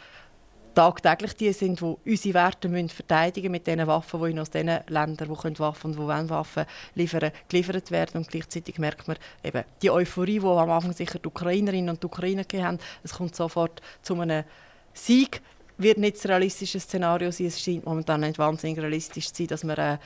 tagtäglich 0.74 1.36
die 1.36 1.52
sind, 1.52 1.80
die 1.80 1.96
unsere 2.04 2.34
Werte 2.34 2.68
müssen 2.68 2.88
verteidigen 2.88 3.52
mit 3.52 3.66
den 3.66 3.86
Waffen, 3.86 4.20
die 4.24 4.40
aus 4.40 4.50
den 4.50 4.66
Ländern, 4.88 5.28
die 5.28 5.58
Waffen 5.58 5.90
und 5.90 5.96
die 5.96 6.02
wollen 6.02 6.28
Waffen 6.28 6.64
liefern, 6.94 7.30
geliefert 7.48 7.90
werden. 7.90 8.18
Und 8.18 8.28
gleichzeitig 8.28 8.78
merkt 8.78 9.06
man 9.06 9.16
eben 9.42 9.64
die 9.82 9.90
Euphorie, 9.90 10.40
die 10.40 10.46
am 10.46 10.70
Anfang 10.70 10.92
sicher 10.92 11.18
die 11.18 11.28
Ukrainerinnen 11.28 11.90
und 11.90 12.04
Ukrainer 12.04 12.44
haben. 12.54 12.78
Es 13.02 13.14
kommt 13.14 13.36
sofort 13.36 13.80
zu 14.02 14.20
einem 14.20 14.44
Sieg 14.92 15.42
wird 15.78 15.98
nicht 15.98 16.16
das 16.16 16.26
realistische 16.26 16.80
Szenario 16.80 17.30
sein. 17.30 17.46
Es 17.46 17.60
scheint 17.60 17.84
momentan 17.84 18.20
nicht 18.20 18.38
wahnsinnig 18.38 18.78
realistisch 18.78 19.28
zu 19.28 19.42
sein, 19.42 19.46
dass 19.48 19.64
man 19.64 19.76
äh, 19.76 19.98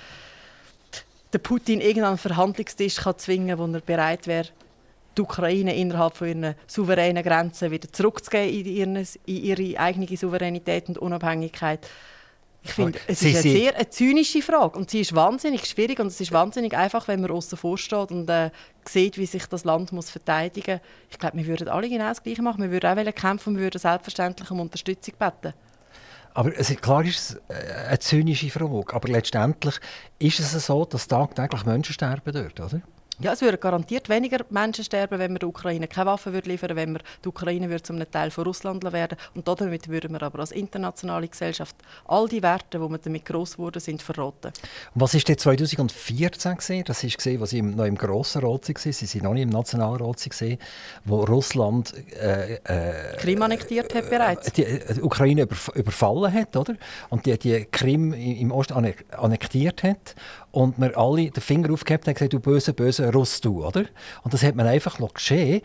den 1.32 1.42
Putin 1.42 1.80
irgendeinen 1.80 2.18
Verhandlungstisch 2.18 2.96
kann 2.96 3.18
zwingen 3.18 3.56
kann, 3.56 3.58
wo 3.58 3.76
er 3.76 3.80
bereit 3.80 4.26
wäre, 4.26 4.48
die 5.16 5.22
Ukraine 5.22 5.76
innerhalb 5.76 6.16
von 6.16 6.28
ihren 6.28 6.54
souveränen 6.66 7.22
Grenzen 7.22 7.70
wieder 7.70 7.92
zurückzugeben 7.92 8.48
in, 8.48 8.66
ihren, 8.66 8.96
in 9.26 9.36
ihre 9.36 9.80
eigene 9.80 10.16
Souveränität 10.16 10.88
und 10.88 10.98
Unabhängigkeit. 10.98 11.80
Ich 12.68 12.74
finde, 12.74 12.98
es 13.06 13.22
ist 13.22 13.34
eine 13.34 13.42
sehr 13.42 13.74
eine 13.74 13.90
zynische 13.90 14.42
Frage 14.42 14.78
und 14.78 14.90
sie 14.90 15.00
ist 15.00 15.14
wahnsinnig 15.14 15.64
schwierig 15.66 15.98
und 16.00 16.08
es 16.08 16.20
ist 16.20 16.32
wahnsinnig 16.32 16.76
einfach, 16.76 17.08
wenn 17.08 17.20
man 17.20 17.30
außen 17.30 17.56
vorsteht 17.56 18.10
und 18.10 18.28
äh, 18.28 18.50
sieht, 18.84 19.18
wie 19.18 19.26
sich 19.26 19.46
das 19.46 19.64
Land 19.64 19.92
muss 19.92 20.10
verteidigen 20.10 20.74
muss. 20.74 21.10
Ich 21.10 21.18
glaube, 21.18 21.36
wir 21.38 21.46
würden 21.46 21.68
alle 21.68 21.88
genau 21.88 22.08
das 22.08 22.22
Gleiche 22.22 22.42
machen. 22.42 22.62
Wir 22.62 22.70
würden 22.70 23.08
auch 23.08 23.14
kämpfen 23.14 23.50
und 23.50 23.56
wir 23.56 23.64
würden 23.64 23.78
selbstverständlich 23.78 24.50
um 24.50 24.60
Unterstützung 24.60 25.14
bitten. 25.18 25.54
Aber 26.34 26.56
es 26.56 26.70
ist, 26.70 26.82
klar 26.82 27.04
ist 27.04 27.18
es 27.18 27.34
äh, 27.48 27.88
eine 27.88 27.98
zynische 27.98 28.50
Frage, 28.50 28.94
aber 28.94 29.08
letztendlich 29.08 29.76
ist 30.18 30.38
es 30.38 30.66
so, 30.66 30.84
dass 30.84 31.08
tagtäglich 31.08 31.64
Menschen 31.64 31.94
sterben 31.94 32.32
dort, 32.32 32.60
oder? 32.60 32.82
Ja, 33.20 33.32
es 33.32 33.40
würden 33.40 33.58
garantiert 33.58 34.08
weniger 34.08 34.44
Menschen 34.48 34.84
sterben, 34.84 35.18
wenn 35.18 35.32
wir 35.32 35.40
der 35.40 35.48
Ukraine 35.48 35.88
keine 35.88 36.06
Waffen 36.06 36.32
würde 36.32 36.48
liefern 36.48 36.76
wenn 36.76 36.92
wir 36.92 37.00
die 37.24 37.28
Ukraine 37.28 37.68
würde 37.68 37.82
zum 37.82 37.98
Teil 38.10 38.30
von 38.30 38.44
Russland 38.44 38.84
werden 38.92 39.18
und 39.34 39.48
damit 39.48 39.88
würden 39.88 40.12
wir 40.12 40.22
aber 40.22 40.38
als 40.38 40.52
internationale 40.52 41.26
Gesellschaft 41.26 41.74
all 42.06 42.28
die 42.28 42.42
Werte, 42.42 42.78
die 42.78 42.88
wir 42.88 42.98
damit 42.98 43.24
gross 43.24 43.56
geworden 43.56 43.80
sind, 43.80 44.02
verroten. 44.02 44.52
Was 44.94 45.14
war 45.14 45.36
2014 45.36 46.56
gewesen? 46.56 46.84
Das 46.84 47.02
war 47.02 47.10
gesehen, 47.10 47.40
als 47.40 47.50
Sie 47.50 47.62
noch 47.62 47.86
im 47.86 47.96
Grossen 47.96 48.42
Rat 48.42 48.68
waren. 48.68 48.92
Sie 48.92 49.14
waren 49.14 49.24
noch 49.24 49.34
nicht 49.34 49.42
im 49.42 49.48
Nationalrat 49.48 50.22
gewesen, 50.22 50.58
wo 51.04 51.24
Russland 51.24 51.94
äh, 52.12 52.54
äh, 52.54 53.16
Krim 53.16 53.42
annektiert 53.42 53.94
hat 53.96 54.10
bereits. 54.10 54.52
Die, 54.52 54.64
äh, 54.64 54.94
die 54.94 55.02
Ukraine 55.02 55.42
über, 55.42 55.56
überfallen 55.74 56.32
hat, 56.32 56.56
oder? 56.56 56.76
Und 57.08 57.26
die, 57.26 57.36
die 57.36 57.64
Krim 57.64 58.12
im 58.12 58.52
Osten 58.52 58.94
annektiert 59.10 59.82
hat 59.82 60.14
und 60.58 60.76
wir 60.76 60.98
alle 60.98 61.30
den 61.30 61.40
Finger 61.40 61.72
aufgehabt 61.72 62.08
und 62.08 62.14
gesagt, 62.14 62.32
du 62.32 62.40
böse, 62.40 62.72
böse 62.72 63.12
Russ, 63.12 63.40
du, 63.40 63.64
oder? 63.64 63.84
Und 64.24 64.34
das 64.34 64.42
hat 64.42 64.56
man 64.56 64.66
einfach 64.66 64.98
geschehen. 65.14 65.62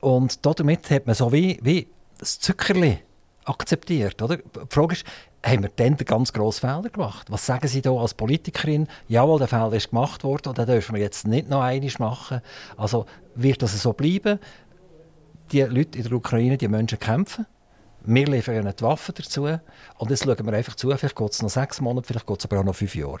Und 0.00 0.46
damit 0.46 0.88
hat 0.90 1.04
man 1.04 1.14
so 1.14 1.30
wie, 1.30 1.60
wie 1.62 1.88
das 2.16 2.38
Zuckerli 2.38 3.00
akzeptiert, 3.44 4.22
oder? 4.22 4.38
Die 4.38 4.42
Frage 4.70 4.94
ist, 4.94 5.04
haben 5.44 5.64
wir 5.64 5.70
dann 5.76 5.98
den 5.98 6.06
ganz 6.06 6.32
grossen 6.32 6.60
Fehler 6.60 6.88
gemacht? 6.88 7.26
Was 7.30 7.44
sagen 7.44 7.68
Sie 7.68 7.82
da 7.82 7.90
als 7.90 8.14
Politikerin? 8.14 8.88
Jawohl, 9.08 9.40
der 9.40 9.48
Fehler 9.48 9.74
ist 9.74 9.90
gemacht 9.90 10.24
worden 10.24 10.48
und 10.48 10.56
den 10.56 10.64
dürfen 10.64 10.94
wir 10.94 11.02
jetzt 11.02 11.26
nicht 11.26 11.50
noch 11.50 11.60
einmal 11.60 11.90
machen. 11.98 12.40
Also 12.78 13.04
wird 13.34 13.60
das 13.60 13.78
so 13.78 13.92
bleiben? 13.92 14.38
Die 15.52 15.60
Leute 15.60 15.98
in 15.98 16.04
der 16.04 16.12
Ukraine, 16.12 16.56
die 16.56 16.68
Menschen 16.68 16.98
kämpfen. 16.98 17.44
Wir 18.06 18.24
liefern 18.24 18.54
ihnen 18.54 18.74
die 18.74 18.82
Waffen 18.82 19.14
dazu. 19.14 19.44
Und 19.98 20.08
jetzt 20.08 20.24
schauen 20.24 20.46
wir 20.46 20.52
einfach 20.54 20.76
zu. 20.76 20.88
Vielleicht 20.96 21.16
geht 21.16 21.30
es 21.30 21.42
noch 21.42 21.50
sechs 21.50 21.82
Monate, 21.82 22.06
vielleicht 22.06 22.26
geht 22.26 22.38
es 22.38 22.46
aber 22.46 22.60
auch 22.60 22.64
noch 22.64 22.74
fünf 22.74 22.94
Jahre. 22.94 23.20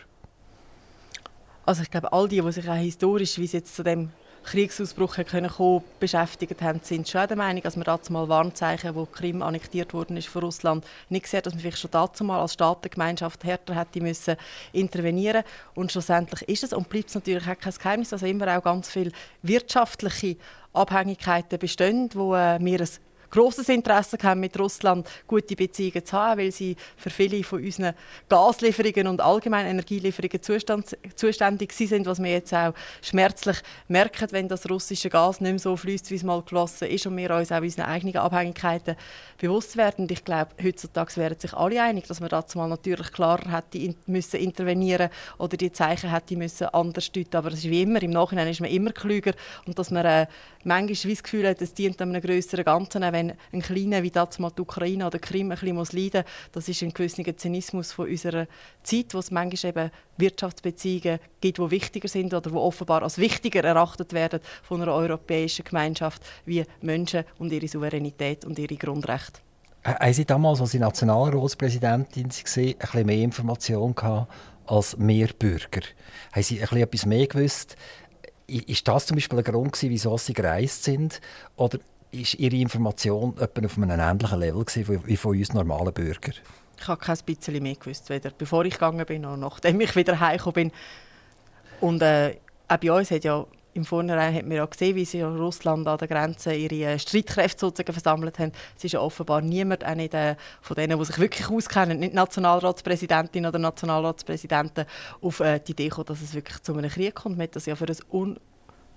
Also 1.70 1.82
ich 1.82 1.90
glaube, 1.92 2.12
all 2.12 2.26
die, 2.26 2.40
die 2.40 2.50
sich 2.50 2.68
auch 2.68 2.74
historisch, 2.74 3.38
wie 3.38 3.46
sie 3.46 3.58
jetzt 3.58 3.76
zu 3.76 3.84
dem 3.84 4.10
Kriegsausbruch 4.42 5.14
können 5.14 5.48
kommen, 5.48 5.84
beschäftigt 6.00 6.60
haben, 6.62 6.80
sind 6.82 7.08
schon 7.08 7.28
der 7.28 7.36
Meinung, 7.36 7.62
dass 7.62 7.76
man 7.76 7.84
dazu 7.84 8.12
mal 8.12 8.28
Warnzeichen, 8.28 8.96
wo 8.96 9.06
Krim 9.06 9.40
annektiert 9.40 9.94
worden 9.94 10.16
ist 10.16 10.26
von 10.26 10.42
Russland, 10.42 10.84
nicht 11.10 11.28
sieht, 11.28 11.46
dass 11.46 11.54
man 11.54 11.60
vielleicht 11.60 11.78
schon 11.78 11.92
dazu 11.92 12.24
mal 12.24 12.40
als 12.40 12.54
Staatengemeinschaft 12.54 13.44
härter 13.44 13.76
hätte 13.76 14.00
müssen 14.00 14.34
intervenieren. 14.72 15.44
Und 15.76 15.92
schlussendlich 15.92 16.42
ist 16.48 16.64
es 16.64 16.72
und 16.72 16.88
bleibt 16.88 17.10
es 17.10 17.14
natürlich 17.14 17.46
auch 17.46 17.56
kein 17.60 17.74
Geheimnis, 17.74 18.08
dass 18.08 18.22
immer 18.22 18.58
auch 18.58 18.64
ganz 18.64 18.90
viele 18.90 19.12
wirtschaftliche 19.42 20.38
Abhängigkeiten 20.72 21.60
bestehen, 21.60 22.10
wo 22.14 22.34
äh, 22.34 22.58
wir 22.60 22.80
ein 22.80 22.88
grosses 23.30 23.68
Interesse 23.68 24.18
haben, 24.22 24.40
mit 24.40 24.58
Russland 24.58 25.08
gute 25.26 25.56
Beziehungen 25.56 26.04
zu 26.04 26.16
haben, 26.16 26.40
weil 26.40 26.52
sie 26.52 26.76
für 26.96 27.10
viele 27.10 27.42
von 27.44 27.62
unseren 27.62 27.94
Gaslieferungen 28.28 29.06
und 29.06 29.20
allgemein 29.20 29.66
Energielieferungen 29.66 30.42
zustand, 30.42 30.96
zuständig 31.14 31.72
sind, 31.72 32.06
was 32.06 32.22
wir 32.22 32.30
jetzt 32.30 32.52
auch 32.52 32.74
schmerzlich 33.02 33.58
merken, 33.88 34.28
wenn 34.32 34.48
das 34.48 34.68
russische 34.68 35.08
Gas 35.08 35.40
nicht 35.40 35.50
mehr 35.50 35.58
so 35.58 35.76
fließt, 35.76 36.10
wie 36.10 36.16
es 36.16 36.22
mal 36.22 36.42
geflossen 36.42 36.88
ist 36.88 37.06
und 37.06 37.16
wir 37.16 37.30
uns 37.34 37.52
auch 37.52 37.60
unseren 37.60 37.86
eigenen 37.86 38.16
Abhängigkeiten 38.16 38.96
bewusst 39.38 39.76
werden. 39.76 40.02
Und 40.02 40.10
ich 40.10 40.24
glaube, 40.24 40.50
heutzutage 40.62 41.16
wären 41.16 41.38
sich 41.38 41.54
alle 41.54 41.82
einig, 41.82 42.06
dass 42.06 42.20
man 42.20 42.28
dazu 42.28 42.58
mal 42.58 42.68
natürlich 42.68 43.12
klarer 43.12 43.50
hätte 43.50 43.78
in, 43.78 43.94
müssen 44.06 44.40
intervenieren 44.40 45.10
oder 45.38 45.56
die 45.56 45.72
Zeichen 45.72 46.10
hätte 46.10 46.36
müssen 46.36 46.68
anders 46.68 47.10
deuten. 47.12 47.36
Aber 47.36 47.48
es 47.48 47.60
ist 47.60 47.70
wie 47.70 47.82
immer, 47.82 48.02
im 48.02 48.10
Nachhinein 48.10 48.48
ist 48.48 48.60
man 48.60 48.70
immer 48.70 48.92
klüger 48.92 49.32
und 49.66 49.78
dass 49.78 49.90
man 49.90 50.04
äh, 50.04 50.26
manchmal 50.64 51.12
das 51.14 51.22
Gefühl 51.22 51.48
hat, 51.48 51.62
es 51.62 51.74
dient 51.74 52.00
einem 52.00 52.20
größeren 52.20 52.64
Ganzen, 52.64 53.02
wenn 53.20 53.34
ein 53.52 53.62
Kleiner 53.62 54.02
wie 54.02 54.10
das 54.10 54.38
mal 54.38 54.50
die 54.50 54.62
Ukraine 54.62 55.06
oder 55.06 55.18
Krim 55.18 55.50
ein 55.50 55.58
bisschen 55.58 55.76
muss 55.76 55.92
leiden. 55.92 56.24
Das 56.52 56.68
ist 56.68 56.82
ein 56.82 56.92
gewisser 56.92 57.36
Zynismus 57.36 57.92
von 57.92 58.08
unserer 58.08 58.46
Zeit, 58.82 59.12
wo 59.14 59.18
es 59.18 59.30
manchmal 59.30 59.70
eben 59.70 59.90
Wirtschaftsbeziehungen 60.16 61.18
gibt, 61.40 61.58
die 61.58 61.70
wichtiger 61.70 62.08
sind 62.08 62.32
oder 62.32 62.50
die 62.50 62.56
offenbar 62.56 63.02
als 63.02 63.18
wichtiger 63.18 63.64
erachtet 63.64 64.12
werden 64.12 64.40
von 64.62 64.82
einer 64.82 64.94
europäischen 64.94 65.64
Gemeinschaft 65.64 66.22
wie 66.44 66.64
Menschen 66.80 67.24
und 67.38 67.52
ihre 67.52 67.68
Souveränität 67.68 68.44
und 68.44 68.58
ihre 68.58 68.76
Grundrechte. 68.76 69.40
Haben 69.84 70.12
Sie 70.12 70.26
damals, 70.26 70.60
als 70.60 70.72
Sie 70.72 70.78
Nationalratspräsidentin 70.78 72.24
waren, 72.24 72.66
ein 72.66 72.76
bisschen 72.78 73.06
mehr 73.06 73.16
Informationen 73.16 73.94
gehabt 73.94 74.30
als 74.66 74.96
mehr 74.98 75.28
Bürger? 75.38 75.80
Haben 76.32 76.42
Sie 76.42 76.56
ein 76.56 76.60
bisschen 76.60 76.78
etwas 76.78 77.06
mehr 77.06 77.26
gewusst? 77.26 77.76
Ist 78.46 78.86
das 78.88 79.06
zum 79.06 79.16
Beispiel 79.16 79.38
ein 79.38 79.44
Grund, 79.44 79.80
wieso 79.80 80.18
Sie 80.18 80.34
gereist 80.34 80.84
sind? 80.84 81.20
Oder 81.56 81.78
ist 82.12 82.34
Ihre 82.34 82.56
Information 82.56 83.36
etwa 83.38 83.64
auf 83.64 83.76
einem 83.76 84.00
ähnlichen 84.00 84.40
Level 84.40 84.64
wie 85.04 85.16
von 85.16 85.36
uns 85.36 85.52
normalen 85.52 85.92
Bürgern? 85.92 86.34
Ich 86.78 86.88
habe 86.88 87.00
kein 87.00 87.18
bisschen 87.24 87.62
mehr 87.62 87.74
gewusst, 87.74 88.08
weder 88.08 88.30
bevor 88.30 88.64
ich 88.64 88.74
gegangen 88.74 89.04
bin 89.04 89.22
noch 89.22 89.36
nachdem 89.36 89.80
ich 89.80 89.94
wieder 89.96 90.18
heimgekommen 90.18 90.54
bin. 90.54 90.72
Und 91.80 92.02
äh, 92.02 92.36
auch 92.68 92.76
bei 92.78 92.92
uns 92.92 93.10
hat 93.10 93.24
ja 93.24 93.46
im 93.72 93.84
Vornherein 93.84 94.34
hat 94.34 94.46
man 94.46 94.56
ja 94.56 94.66
gesehen, 94.66 94.96
wie 94.96 95.04
sie 95.04 95.20
in 95.20 95.36
Russland 95.36 95.86
an 95.86 95.98
der 95.98 96.08
Grenze 96.08 96.54
ihre 96.54 96.92
äh, 96.92 96.98
Streitkräfte 96.98 97.60
sozusagen 97.60 97.92
versammelt 97.92 98.38
haben. 98.38 98.52
Es 98.76 98.84
ist 98.84 98.92
ja 98.92 99.00
offenbar 99.00 99.42
niemand, 99.42 99.84
auch 99.84 99.94
nicht 99.94 100.14
äh, 100.14 100.36
von 100.60 100.74
denen, 100.74 100.98
die 100.98 101.04
sich 101.04 101.18
wirklich 101.18 101.48
auskennen, 101.48 102.00
nicht 102.00 102.14
Nationalratspräsidentin 102.14 103.46
oder 103.46 103.58
Nationalratspräsidenten, 103.58 104.86
auf 105.20 105.40
äh, 105.40 105.60
die 105.60 105.72
Idee 105.72 105.88
gekommen, 105.88 106.06
dass 106.06 106.20
es 106.20 106.34
wirklich 106.34 106.60
zu 106.62 106.74
einem 106.74 106.90
Krieg 106.90 107.14
kommt. 107.14 107.36
Man 107.36 107.44
hat 107.44 107.56
das 107.56 107.66
ja 107.66 107.76
für 107.76 107.86
ein, 107.86 107.96
un 108.12 108.40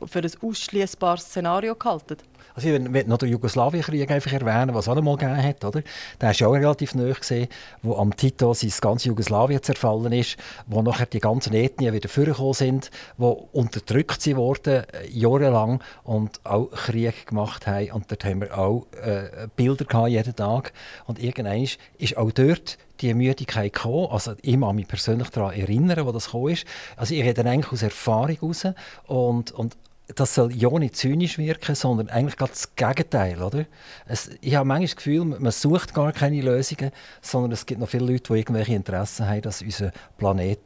für 0.05 0.19
ein 0.19 0.31
ausschließbares 0.41 1.23
Szenario 1.23 1.75
gehalten. 1.75 2.17
Also 2.55 2.69
ich 2.69 2.73
will 2.93 3.03
noch 3.05 3.17
den 3.17 3.29
Jugoslawienkrieg 3.29 4.09
einfach 4.11 4.33
erwähnen, 4.33 4.75
was 4.75 4.87
auch 4.87 4.95
einmal 4.95 5.17
gegeben 5.17 5.41
hat. 5.41 5.63
Oder? 5.65 5.81
Der 6.21 6.31
ist 6.31 6.39
ja 6.39 6.47
auch 6.47 6.53
relativ 6.53 6.95
nahe 6.95 7.13
gesehen, 7.13 7.47
wo 7.81 7.95
am 7.97 8.15
Tito 8.15 8.53
sein 8.53 8.71
ganze 8.79 9.07
Jugoslawien 9.07 9.61
zerfallen 9.61 10.13
ist, 10.13 10.37
wo 10.67 10.81
nachher 10.81 11.05
die 11.05 11.19
ganzen 11.19 11.53
Ethnien 11.53 11.93
wieder 11.93 12.09
vorgekommen 12.09 12.53
sind, 12.53 12.91
wo 13.17 13.49
unterdrückt 13.51 14.23
wurden, 14.35 14.83
äh, 14.83 15.07
jahrelang 15.09 15.81
und 16.03 16.39
auch 16.43 16.69
Krieg 16.71 17.27
gemacht 17.27 17.67
haben. 17.67 17.91
Und 17.91 18.11
dort 18.11 18.25
haben 18.25 18.41
wir 18.41 18.57
auch 18.57 18.87
äh, 19.03 19.47
Bilder 19.55 19.85
gehabt, 19.85 20.09
jeden 20.09 20.35
Tag. 20.35 20.73
Und 21.05 21.19
irgendwann 21.19 21.67
ist 21.97 22.17
auch 22.17 22.31
dort 22.31 22.77
die 23.01 23.13
Müdigkeit 23.13 23.73
gekommen. 23.73 24.07
Also 24.11 24.33
ich 24.41 24.59
kann 24.59 24.75
mich 24.75 24.87
persönlich 24.87 25.29
daran 25.29 25.53
erinnern, 25.53 26.05
wo 26.05 26.11
das 26.11 26.25
gekommen 26.25 26.53
ist. 26.53 26.65
Also 26.95 27.13
ich 27.13 27.23
rede 27.23 27.43
eigentlich 27.45 27.71
aus 27.71 27.81
Erfahrung 27.81 28.35
heraus 28.35 28.67
und, 29.07 29.51
und 29.51 29.75
das 30.07 30.35
soll 30.35 30.53
ja 30.53 30.69
nicht 30.79 30.95
zynisch 30.95 31.37
wirken, 31.37 31.75
sondern 31.75 32.09
eigentlich 32.09 32.37
gerade 32.37 32.51
das 32.51 32.75
Gegenteil. 32.75 33.41
Oder? 33.41 33.65
Es, 34.05 34.29
ich 34.41 34.55
habe 34.55 34.67
manchmal 34.67 34.87
das 34.87 34.95
Gefühl, 34.97 35.25
man 35.25 35.51
sucht 35.51 35.93
gar 35.93 36.11
keine 36.11 36.41
Lösungen, 36.41 36.91
sondern 37.21 37.51
es 37.53 37.65
gibt 37.65 37.79
noch 37.79 37.89
viele 37.89 38.05
Leute, 38.05 38.33
die 38.33 38.39
irgendwelche 38.39 38.73
Interessen 38.73 39.27
haben, 39.27 39.41
dass 39.41 39.61
unser 39.61 39.91
Planet 40.17 40.59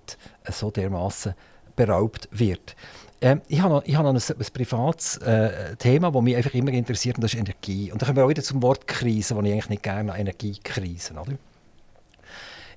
so 0.49 0.71
dermaßen 0.71 1.35
beraubt 1.75 2.27
wird. 2.31 2.75
Ähm, 3.21 3.41
ich 3.47 3.61
habe 3.61 3.75
noch, 3.75 3.83
ich 3.85 3.95
habe 3.95 4.11
noch 4.11 4.19
ein, 4.19 4.35
ein 4.35 4.53
privates 4.53 5.17
äh, 5.17 5.75
Thema, 5.77 6.11
das 6.11 6.21
mich 6.21 6.35
einfach 6.35 6.53
immer 6.53 6.71
interessiert, 6.71 7.17
und 7.17 7.23
das 7.23 7.33
ist 7.33 7.39
Energie. 7.39 7.91
Und 7.91 8.01
da 8.01 8.05
kommen 8.05 8.17
wir 8.17 8.25
auch 8.25 8.29
wieder 8.29 8.43
zum 8.43 8.61
Wort 8.61 8.87
Krise, 8.87 9.35
das 9.35 9.43
ich 9.43 9.51
eigentlich 9.51 9.69
nicht 9.69 9.83
gerne 9.83 10.11
habe, 10.11 10.19
Energiekrise. 10.19 11.13
Oder? 11.13 11.33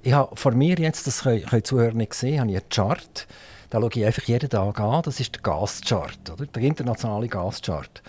Ich 0.02 0.12
habe 0.12 0.34
vor 0.36 0.52
mir 0.52 0.76
jetzt, 0.78 1.06
das 1.06 1.22
können, 1.22 1.44
können 1.44 1.64
Zuhörer 1.64 1.92
nicht 1.92 2.14
sehen, 2.14 2.40
habe 2.40 2.50
ich 2.50 2.56
einen 2.56 2.68
Chart, 2.70 3.26
da 3.70 3.80
schaue 3.80 3.90
ich 3.94 4.04
einfach 4.04 4.24
jeden 4.24 4.50
Tag 4.50 4.80
an. 4.80 5.02
Das 5.02 5.20
ist 5.20 5.34
der 5.34 5.42
Gaschart, 5.42 6.30
oder? 6.30 6.46
der 6.46 6.62
internationale 6.62 7.28
Gaschart. 7.28 8.02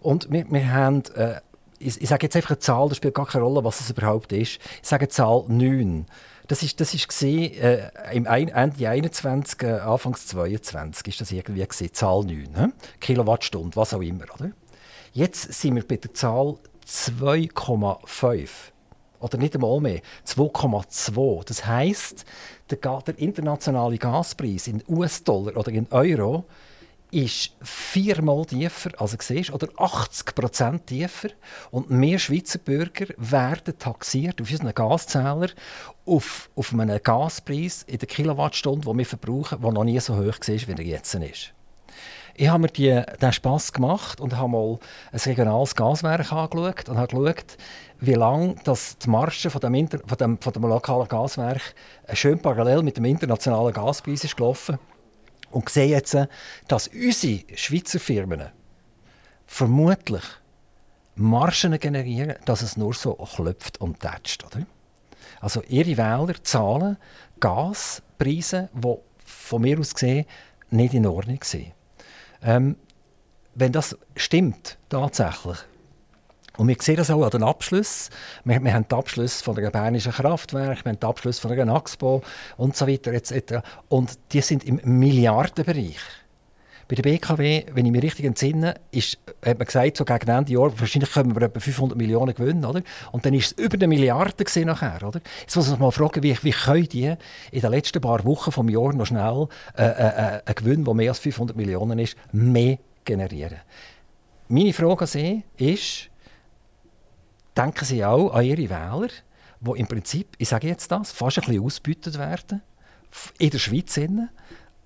Und 0.00 0.30
wir, 0.30 0.46
wir 0.48 0.72
haben, 0.72 1.02
äh, 1.16 1.40
ich, 1.78 2.00
ich, 2.00 2.08
sage 2.08 2.26
jetzt 2.26 2.36
einfach 2.36 2.50
eine 2.50 2.60
Zahl, 2.60 2.88
das 2.88 2.96
spielt 2.96 3.14
gar 3.14 3.26
keine 3.26 3.44
Rolle, 3.44 3.64
was 3.64 3.80
es 3.80 3.90
überhaupt 3.90 4.32
ist. 4.32 4.60
Ich 4.82 4.88
sage 4.88 5.08
Zahl 5.08 5.44
9. 5.48 6.06
Das 6.46 6.62
ist, 6.62 6.80
das 6.80 6.94
ist 6.94 7.08
gesehen, 7.08 7.52
äh, 7.60 7.90
im 8.12 8.24
Ende 8.24 8.88
21, 8.88 9.62
äh, 9.62 9.80
Anfangs 9.80 10.26
22 10.28 11.08
ist 11.08 11.20
das 11.20 11.32
irgendwie 11.32 11.66
gesehen, 11.66 11.92
Zahl 11.92 12.24
9, 12.24 12.48
he? 12.56 12.66
Kilowattstunde, 13.00 13.76
was 13.76 13.92
auch 13.92 14.00
immer, 14.00 14.24
oder? 14.38 14.52
Jetzt 15.12 15.52
sind 15.52 15.74
wir 15.74 15.86
bei 15.86 15.96
der 15.96 16.14
Zahl 16.14 16.56
2,5 16.86 18.48
oder 19.20 19.38
nicht 19.38 19.54
einmal 19.54 19.80
mehr 19.80 20.00
2,2. 20.26 21.44
Das 21.44 21.66
heißt, 21.66 22.24
der, 22.70 23.02
der 23.02 23.18
internationale 23.18 23.98
Gaspreis 23.98 24.68
in 24.68 24.82
US-Dollar 24.88 25.56
oder 25.56 25.70
in 25.72 25.86
Euro 25.90 26.44
ist 27.10 27.52
viermal 27.62 28.44
tiefer, 28.44 28.90
also 28.98 29.16
siehst, 29.18 29.50
oder 29.50 29.68
80 29.76 30.34
Prozent 30.34 30.86
tiefer. 30.86 31.30
Und 31.70 31.90
mehr 31.90 32.18
Schweizer 32.18 32.58
Bürger 32.58 33.06
werden 33.16 33.78
taxiert 33.78 34.40
auf 34.40 34.50
unseren 34.50 34.74
Gaszähler 34.74 35.48
auf, 36.04 36.50
auf 36.54 36.72
einen 36.72 37.02
Gaspreis 37.02 37.82
in 37.84 37.98
der 37.98 38.08
Kilowattstunde, 38.08 38.86
den 38.86 38.98
wir 38.98 39.06
verbrauchen, 39.06 39.60
der 39.60 39.72
noch 39.72 39.84
nie 39.84 39.98
so 40.00 40.16
hoch 40.16 40.22
war, 40.22 40.46
wie 40.46 40.72
er 40.72 40.80
jetzt 40.82 41.14
ist. 41.14 41.54
Ich 42.40 42.46
habe 42.48 42.60
mir 42.60 42.68
die, 42.68 43.02
den 43.20 43.32
Spass 43.32 43.72
gemacht 43.72 44.20
und 44.20 44.36
habe 44.36 44.50
mal 44.50 44.78
ein 45.10 45.18
regionales 45.18 45.74
Gaswerk 45.74 46.32
angeschaut 46.32 46.88
und 46.88 46.96
habe 46.96 47.08
geschaut, 47.08 47.56
wie 47.98 48.14
lange 48.14 48.54
das 48.62 48.96
die 48.96 49.10
Marge 49.10 49.50
von 49.50 49.60
dem, 49.60 49.74
Inter 49.74 49.98
von 50.06 50.18
dem, 50.18 50.38
von 50.38 50.52
dem 50.52 50.62
lokalen 50.62 51.08
Gaswerk 51.08 51.74
schön 52.12 52.38
parallel 52.38 52.84
mit 52.84 52.96
dem 52.96 53.06
internationalen 53.06 53.74
Gaspreis 53.74 54.22
ist 54.22 54.36
gelaufen 54.36 54.78
und 55.50 55.68
sehe 55.68 55.88
jetzt, 55.88 56.16
dass 56.68 56.86
unsere 56.86 57.42
Schweizer 57.56 57.98
Firmen 57.98 58.46
vermutlich 59.44 60.22
Margen 61.16 61.76
generieren, 61.80 62.36
dass 62.44 62.62
es 62.62 62.76
nur 62.76 62.94
so 62.94 63.14
klopft 63.14 63.80
und 63.80 63.98
tätscht. 63.98 64.44
Oder? 64.44 64.64
Also 65.40 65.60
ihre 65.68 65.96
Wähler 65.96 66.34
zahlen 66.44 66.98
Gaspreise, 67.40 68.68
die 68.74 68.94
von 69.24 69.60
mir 69.60 69.80
aus 69.80 69.92
gesehen 69.92 70.24
nicht 70.70 70.94
in 70.94 71.04
Ordnung 71.04 71.40
sind. 71.42 71.72
Ähm, 72.42 72.76
wenn 73.54 73.72
das 73.72 73.96
stimmt, 74.16 74.78
tatsächlich, 74.88 75.58
und 76.58 76.66
wir 76.66 76.76
sehen 76.80 76.96
das 76.96 77.08
auch 77.08 77.22
an 77.22 77.30
den 77.30 77.44
Abschlüssen. 77.44 78.12
Wir, 78.44 78.62
wir 78.62 78.74
haben 78.74 78.86
den 78.88 78.98
Abschluss 78.98 79.40
von 79.40 79.54
der 79.54 79.70
Bernischen 79.70 80.10
Kraftwerk, 80.10 80.84
wir 80.84 80.90
haben 80.90 80.98
den 80.98 81.08
Abschluss 81.08 81.38
von 81.38 81.54
der 81.54 81.64
Naxpo 81.64 82.22
und 82.56 82.76
so 82.76 82.88
weiter 82.88 83.12
etc. 83.12 83.62
Und 83.88 84.18
die 84.32 84.40
sind 84.40 84.64
im 84.64 84.80
Milliardenbereich. 84.82 86.00
Bei 86.88 86.94
der 86.94 87.02
BKW, 87.02 87.66
wenn 87.74 87.84
ich 87.84 87.92
mich 87.92 88.02
richtig 88.02 88.24
entsinne, 88.24 88.74
ist, 88.90 89.18
hat 89.44 89.58
man 89.58 89.66
gesagt, 89.66 89.98
so 89.98 90.06
gegen 90.06 90.28
Ende 90.28 90.52
Jahr, 90.54 90.72
wahrscheinlich 90.80 91.12
können 91.12 91.34
wir 91.34 91.42
etwa 91.42 91.60
500 91.60 91.98
Millionen 91.98 92.34
gewinnen, 92.34 92.64
oder? 92.64 92.80
Und 93.12 93.26
dann 93.26 93.34
ist 93.34 93.52
es 93.52 93.64
über 93.64 93.74
eine 93.74 93.86
Milliarde 93.86 94.44
nachher, 94.64 95.06
oder? 95.06 95.20
Jetzt 95.42 95.54
muss 95.54 95.68
man 95.68 95.80
mal 95.80 95.90
fragen, 95.90 96.22
wie, 96.22 96.34
wie 96.42 96.50
können 96.50 96.88
die 96.88 97.14
in 97.52 97.60
den 97.60 97.70
letzten 97.70 98.00
paar 98.00 98.24
Wochen 98.24 98.50
vom 98.52 98.70
Jahr 98.70 98.94
noch 98.94 99.04
schnell 99.04 99.48
äh, 99.76 99.82
äh, 99.82 99.86
äh 99.86 100.42
einen 100.46 100.54
Gewinn, 100.54 100.84
der 100.86 100.94
mehr 100.94 101.10
als 101.10 101.18
500 101.18 101.54
Millionen 101.54 101.98
ist, 101.98 102.16
mehr 102.32 102.78
generieren? 103.04 103.58
Meine 104.48 104.72
Frage 104.72 105.02
an 105.02 105.06
Sie 105.06 105.44
ist, 105.58 106.08
denken 107.54 107.84
Sie 107.84 108.02
auch 108.02 108.30
an 108.30 108.46
Ihre 108.46 108.70
Wähler, 108.70 109.08
die 109.60 109.78
im 109.78 109.86
Prinzip, 109.86 110.28
ich 110.38 110.48
sage 110.48 110.68
jetzt 110.68 110.90
das, 110.90 111.12
fast 111.12 111.36
ein 111.38 111.44
bisschen 111.44 111.62
ausgebeutet 111.62 112.18
werden, 112.18 112.62
in 113.38 113.50
der 113.50 113.58
Schweiz. 113.58 113.98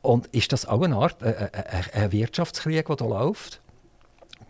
Und 0.03 0.26
ist 0.28 0.53
das 0.53 0.66
auch 0.66 0.82
eine 0.82 0.96
Art 0.96 1.22
äh, 1.22 1.30
äh, 1.30 1.82
ein 1.94 2.12
Wirtschaftskrieg, 2.12 2.86
der 2.86 2.96
hier 2.96 3.09
läuft? 3.09 3.61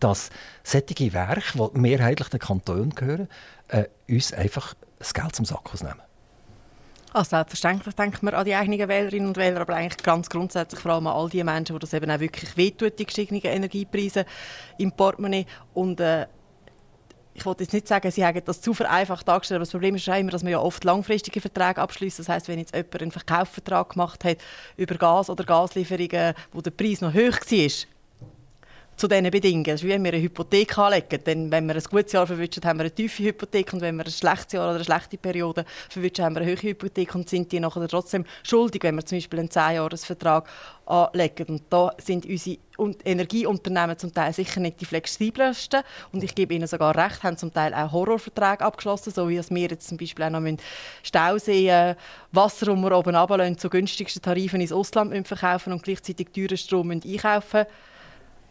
Dass 0.01 0.31
solche 0.65 1.13
Werke, 1.13 1.71
die 1.75 1.79
mehrheitlich 1.79 2.29
den 2.29 2.41
Kantonen 2.41 2.95
gehören, 2.95 3.29
äh, 3.69 3.85
uns 4.09 4.33
einfach 4.33 4.75
das 4.99 5.15
Geld 5.15 5.37
zum 5.37 5.45
Sack 5.45 5.73
ausnehmen? 5.73 6.01
Also 7.13 7.31
selbstverständlich 7.31 7.95
denkt 7.95 8.23
man 8.23 8.33
an 8.33 8.47
die 8.47 8.55
eigenen 8.55 8.89
Wählerinnen 8.89 9.29
und 9.29 9.37
Wähler, 9.37 9.61
aber 9.61 9.75
eigentlich 9.75 10.03
ganz 10.03 10.31
grundsätzlich 10.31 10.81
vor 10.81 10.93
allem 10.93 11.07
an 11.07 11.13
all 11.13 11.29
die 11.29 11.45
Menschen, 11.45 11.75
die 11.75 11.81
das 11.81 11.93
eben 11.93 12.11
auch 12.11 12.21
wirklich 12.21 12.57
wehtut, 12.57 12.99
die 12.99 13.05
gestiegenen 13.05 13.43
Energiepreise 13.43 14.25
im 14.79 14.93
Portemonnaie. 14.93 15.45
Und 15.75 16.01
äh, 16.01 16.27
ich 17.35 17.47
wollte 17.47 17.65
jetzt 17.65 17.73
nicht 17.73 17.89
sagen, 17.89 18.11
Sie 18.11 18.25
haben 18.25 18.43
das 18.45 18.61
zu 18.61 18.75
vereinfacht 18.75 19.27
dargestellt, 19.27 19.57
aber 19.57 19.65
das 19.65 19.71
Problem 19.71 19.95
ist 19.95 20.07
immer, 20.07 20.31
dass 20.31 20.43
man 20.43 20.53
ja 20.53 20.59
oft 20.59 20.85
langfristige 20.85 21.41
Verträge 21.41 21.81
abschließt. 21.81 22.19
Das 22.19 22.29
heißt, 22.29 22.49
wenn 22.49 22.59
jetzt 22.59 22.75
jemand 22.75 23.01
einen 23.01 23.11
Verkaufsvertrag 23.11 23.91
gemacht 23.91 24.25
hat 24.25 24.39
über 24.77 24.95
Gas 24.97 25.31
oder 25.31 25.45
Gaslieferungen, 25.45 26.35
wo 26.53 26.61
der 26.61 26.71
Preis 26.71 27.01
noch 27.01 27.15
hoch 27.15 27.17
war, 27.17 27.71
zu 29.03 29.09
diesen 29.09 29.31
Bedingungen. 29.33 29.65
Das 29.65 29.75
ist 29.75 29.83
wie 29.83 29.89
wenn 29.89 30.05
wir 30.05 30.13
eine 30.13 30.23
Hypothek 30.23 30.79
anlegen. 30.79 31.25
Denn 31.27 31.51
wenn 31.51 31.67
wir 31.67 31.75
ein 31.75 31.83
gutes 31.83 32.13
Jahr 32.13 32.25
verwünschen, 32.25 32.63
haben 32.65 32.79
wir 32.79 32.85
eine 32.85 32.95
tiefe 32.95 33.25
Hypothek 33.25 33.73
und 33.73 33.81
wenn 33.81 33.97
wir 33.97 34.05
ein 34.05 34.13
schlechtes 34.13 34.53
Jahr 34.53 34.67
oder 34.67 34.77
eine 34.77 34.85
schlechte 34.85 35.19
Periode 35.19 35.65
verwünschen, 35.89 36.25
haben 36.25 36.37
wir 36.37 36.43
eine 36.43 36.53
hohe 36.53 36.63
Hypothek 36.63 37.13
und 37.17 37.29
sind 37.29 37.51
die 37.51 37.59
nachher 37.59 37.89
trotzdem 37.89 38.25
schuldig, 38.45 38.85
wenn 38.85 38.95
wir 38.95 39.05
zum 39.05 39.19
Beispiel 39.19 39.41
einen 39.41 39.49
10-Jahres-Vertrag 39.49 40.49
anlegen. 40.87 41.47
Und 41.49 41.63
da 41.69 41.93
sind 41.99 42.27
unsere 42.27 42.59
Energieunternehmen 43.05 43.99
zum 43.99 44.15
Teil 44.15 44.33
sicher 44.33 44.61
nicht 44.61 44.81
die 44.81 44.85
flexibelsten 44.85 45.83
und 46.13 46.23
ich 46.23 46.35
gebe 46.37 46.55
ihnen 46.55 46.69
sogar 46.69 46.97
recht, 46.97 47.25
haben 47.25 47.37
zum 47.37 47.53
Teil 47.53 47.75
auch 47.75 47.91
Horrorverträge 47.91 48.65
abgeschlossen, 48.65 49.13
so 49.13 49.29
wie 49.29 49.41
wir 49.41 49.69
jetzt 49.69 49.89
zum 49.89 49.99
Beispiel 49.99 50.25
auch 50.25 50.31
noch 50.31 50.57
Stausee 51.03 51.69
äh, 51.69 51.95
Wasser, 52.31 52.67
das 52.67 52.77
wir 52.77 52.97
oben 52.97 53.17
runterlassen, 53.17 53.59
zu 53.59 53.69
günstigsten 53.69 54.23
Tarifen 54.23 54.61
ins 54.61 54.73
Ausland 54.73 55.27
verkaufen 55.27 55.73
und 55.73 55.83
gleichzeitig 55.83 56.29
teuren 56.33 56.57
Strom 56.57 56.91
einkaufen 56.91 57.59
müssen 57.59 57.92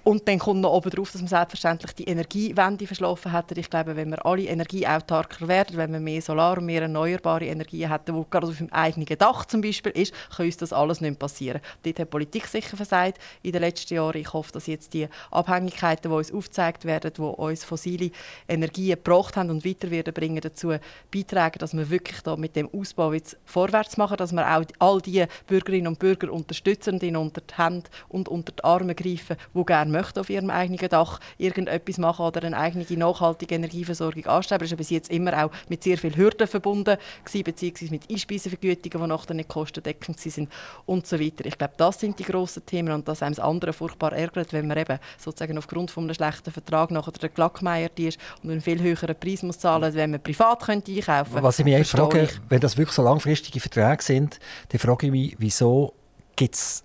und 0.03 0.27
dann 0.27 0.39
kommt 0.39 0.61
noch 0.61 0.71
oben 0.71 0.89
drauf, 0.89 1.11
dass 1.11 1.21
man 1.21 1.27
selbstverständlich 1.27 1.93
die 1.93 2.05
Energiewende 2.05 2.87
verschlafen 2.87 3.31
hat. 3.31 3.55
Ich 3.55 3.69
glaube, 3.69 3.95
wenn 3.95 4.09
wir 4.09 4.25
alle 4.25 4.45
energieautarker 4.45 5.47
werden, 5.47 5.77
wenn 5.77 5.93
wir 5.93 5.99
mehr 5.99 6.21
Solar 6.21 6.57
und 6.57 6.65
mehr 6.65 6.81
erneuerbare 6.81 7.45
Energien 7.45 7.89
hätten, 7.89 8.15
die 8.15 8.25
gerade 8.29 8.47
auf 8.47 8.57
dem 8.57 8.71
eigenen 8.73 9.05
Dach 9.17 9.45
zum 9.45 9.61
Beispiel 9.61 9.91
ist, 9.91 10.13
kann 10.35 10.47
uns 10.47 10.57
das 10.57 10.73
alles 10.73 11.01
nicht 11.01 11.19
passieren. 11.19 11.61
Dort 11.83 11.99
hat 11.99 12.07
die 12.07 12.09
Politik 12.09 12.47
sicher 12.47 12.77
versagt 12.77 13.19
in 13.43 13.51
den 13.51 13.61
letzten 13.61 13.93
Jahren. 13.93 14.17
Ich 14.17 14.33
hoffe, 14.33 14.51
dass 14.53 14.65
jetzt 14.65 14.93
die 14.93 15.07
Abhängigkeiten, 15.29 16.09
die 16.09 16.17
uns 16.17 16.31
aufgezeigt 16.31 16.85
werden, 16.85 17.11
die 17.15 17.21
uns 17.21 17.63
fossile 17.63 18.09
Energien 18.47 18.95
gebracht 18.95 19.37
haben 19.37 19.51
und 19.51 19.63
weiter 19.63 19.91
werden 19.91 20.13
bringen, 20.13 20.41
dazu 20.41 20.73
beitragen, 21.13 21.59
dass 21.59 21.75
wir 21.75 21.89
wirklich 21.89 22.21
da 22.21 22.35
mit 22.35 22.55
dem 22.55 22.69
Ausbau 22.73 23.13
jetzt 23.13 23.37
vorwärts 23.45 23.97
machen, 23.97 24.17
dass 24.17 24.31
wir 24.31 24.47
auch 24.47 24.63
all 24.79 25.01
die 25.01 25.25
Bürgerinnen 25.45 25.87
und 25.87 25.99
Bürger 25.99 26.31
unterstützen 26.31 26.99
ihnen 27.01 27.17
unter 27.17 27.41
die 27.41 27.55
Hände 27.55 27.89
und 28.09 28.29
unter 28.29 28.51
die 28.51 28.63
Arme 28.63 28.95
greifen, 28.95 29.37
die 29.53 29.65
gerne 29.65 29.90
möchten 29.91 30.19
auf 30.19 30.29
ihrem 30.29 30.49
eigenen 30.49 30.89
Dach 30.89 31.19
irgendetwas 31.37 31.97
machen 31.97 32.25
oder 32.25 32.43
eine 32.43 32.57
eigene 32.57 32.85
nachhaltige 32.97 33.55
Energieversorgung 33.55 34.25
anstreben. 34.25 34.61
Das 34.61 34.71
war 34.71 34.77
bis 34.77 34.89
jetzt 34.89 35.11
immer 35.11 35.45
auch 35.45 35.51
mit 35.69 35.83
sehr 35.83 35.97
vielen 35.97 36.15
Hürden 36.15 36.47
verbunden 36.47 36.97
gewesen, 37.23 37.43
beziehungsweise 37.43 37.91
mit 37.91 38.09
Einspeisevergütungen, 38.09 39.07
die 39.07 39.09
nachher 39.09 39.33
nicht 39.33 39.49
kostendeckend 39.49 40.19
sind 40.19 40.49
und 40.85 41.07
so 41.07 41.19
weiter. 41.19 41.45
Ich 41.45 41.57
glaube, 41.57 41.73
das 41.77 41.99
sind 41.99 42.19
die 42.19 42.23
grossen 42.23 42.65
Themen 42.65 42.93
und 42.93 43.07
das 43.07 43.21
einem 43.21 43.35
das 43.35 43.43
andere 43.43 43.73
furchtbar 43.73 44.13
ärgert, 44.13 44.53
wenn 44.53 44.67
man 44.67 44.77
eben 44.77 44.99
sozusagen 45.17 45.57
aufgrund 45.57 45.91
von 45.91 46.05
einem 46.05 46.13
schlechten 46.13 46.51
Vertrag 46.51 46.91
nachher 46.91 47.11
der 47.11 47.29
Glackmeier 47.29 47.89
ist 47.97 48.17
und 48.43 48.51
einen 48.51 48.61
viel 48.61 48.81
höheren 48.81 49.15
Preis 49.15 49.43
muss 49.43 49.59
zahlen, 49.59 49.93
wenn 49.93 50.11
man 50.11 50.21
privat 50.21 50.63
könnte 50.63 50.91
einkaufen 50.91 51.33
könnte. 51.33 51.43
Was 51.43 51.59
ich 51.59 51.65
mich 51.65 51.87
frage, 51.87 52.23
ich. 52.23 52.41
wenn 52.49 52.59
das 52.59 52.77
wirklich 52.77 52.95
so 52.95 53.03
langfristige 53.03 53.59
Verträge 53.59 54.03
sind, 54.03 54.39
dann 54.69 54.79
frage 54.79 55.07
ich 55.07 55.11
mich, 55.11 55.35
wieso 55.39 55.93
gibt 56.35 56.55
es 56.55 56.83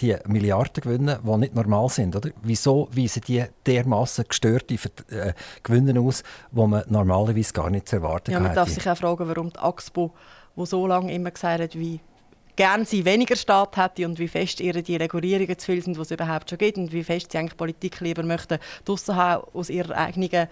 die 0.00 0.16
Milliarden 0.26 0.82
gewinnen, 0.82 1.18
die 1.22 1.36
nicht 1.36 1.54
normal 1.54 1.88
sind. 1.88 2.16
Oder? 2.16 2.30
Wieso 2.42 2.88
weisen 2.92 3.22
die 3.26 3.44
dermaßen 3.66 4.24
gestörte 4.28 4.74
äh, 5.10 5.32
Gewinne 5.62 6.00
aus, 6.00 6.22
die 6.50 6.66
man 6.66 6.84
normalerweise 6.88 7.52
gar 7.52 7.70
nicht 7.70 7.88
zu 7.88 7.96
erwarten 7.96 8.32
ja, 8.32 8.40
Man 8.40 8.54
darf 8.54 8.68
sich 8.68 8.88
auch 8.88 8.96
fragen, 8.96 9.28
warum 9.28 9.50
die 9.50 9.58
AXPO, 9.58 10.12
die 10.56 10.66
so 10.66 10.86
lange 10.86 11.12
immer 11.12 11.30
gesagt 11.30 11.60
hat, 11.60 11.74
wie 11.74 12.00
gern 12.56 12.84
sie 12.84 13.04
weniger 13.04 13.36
Staat 13.36 13.76
hätte 13.76 14.06
und 14.06 14.18
wie 14.18 14.28
fest 14.28 14.60
ihre 14.60 14.82
die 14.82 14.96
Regulierungen 14.96 15.58
zu 15.58 15.66
viel 15.66 15.82
sind, 15.82 15.96
die 15.96 16.00
es 16.00 16.10
überhaupt 16.10 16.50
schon 16.50 16.58
gibt 16.58 16.78
und 16.78 16.92
wie 16.92 17.04
fest 17.04 17.32
sie 17.32 17.38
eigentlich 17.38 17.56
Politik 17.56 18.00
lieber 18.00 18.22
möchten, 18.22 18.58
draussen 18.84 19.16
haben 19.16 19.44
aus 19.52 19.70
ihrer 19.70 19.96
eigenen 19.96 20.48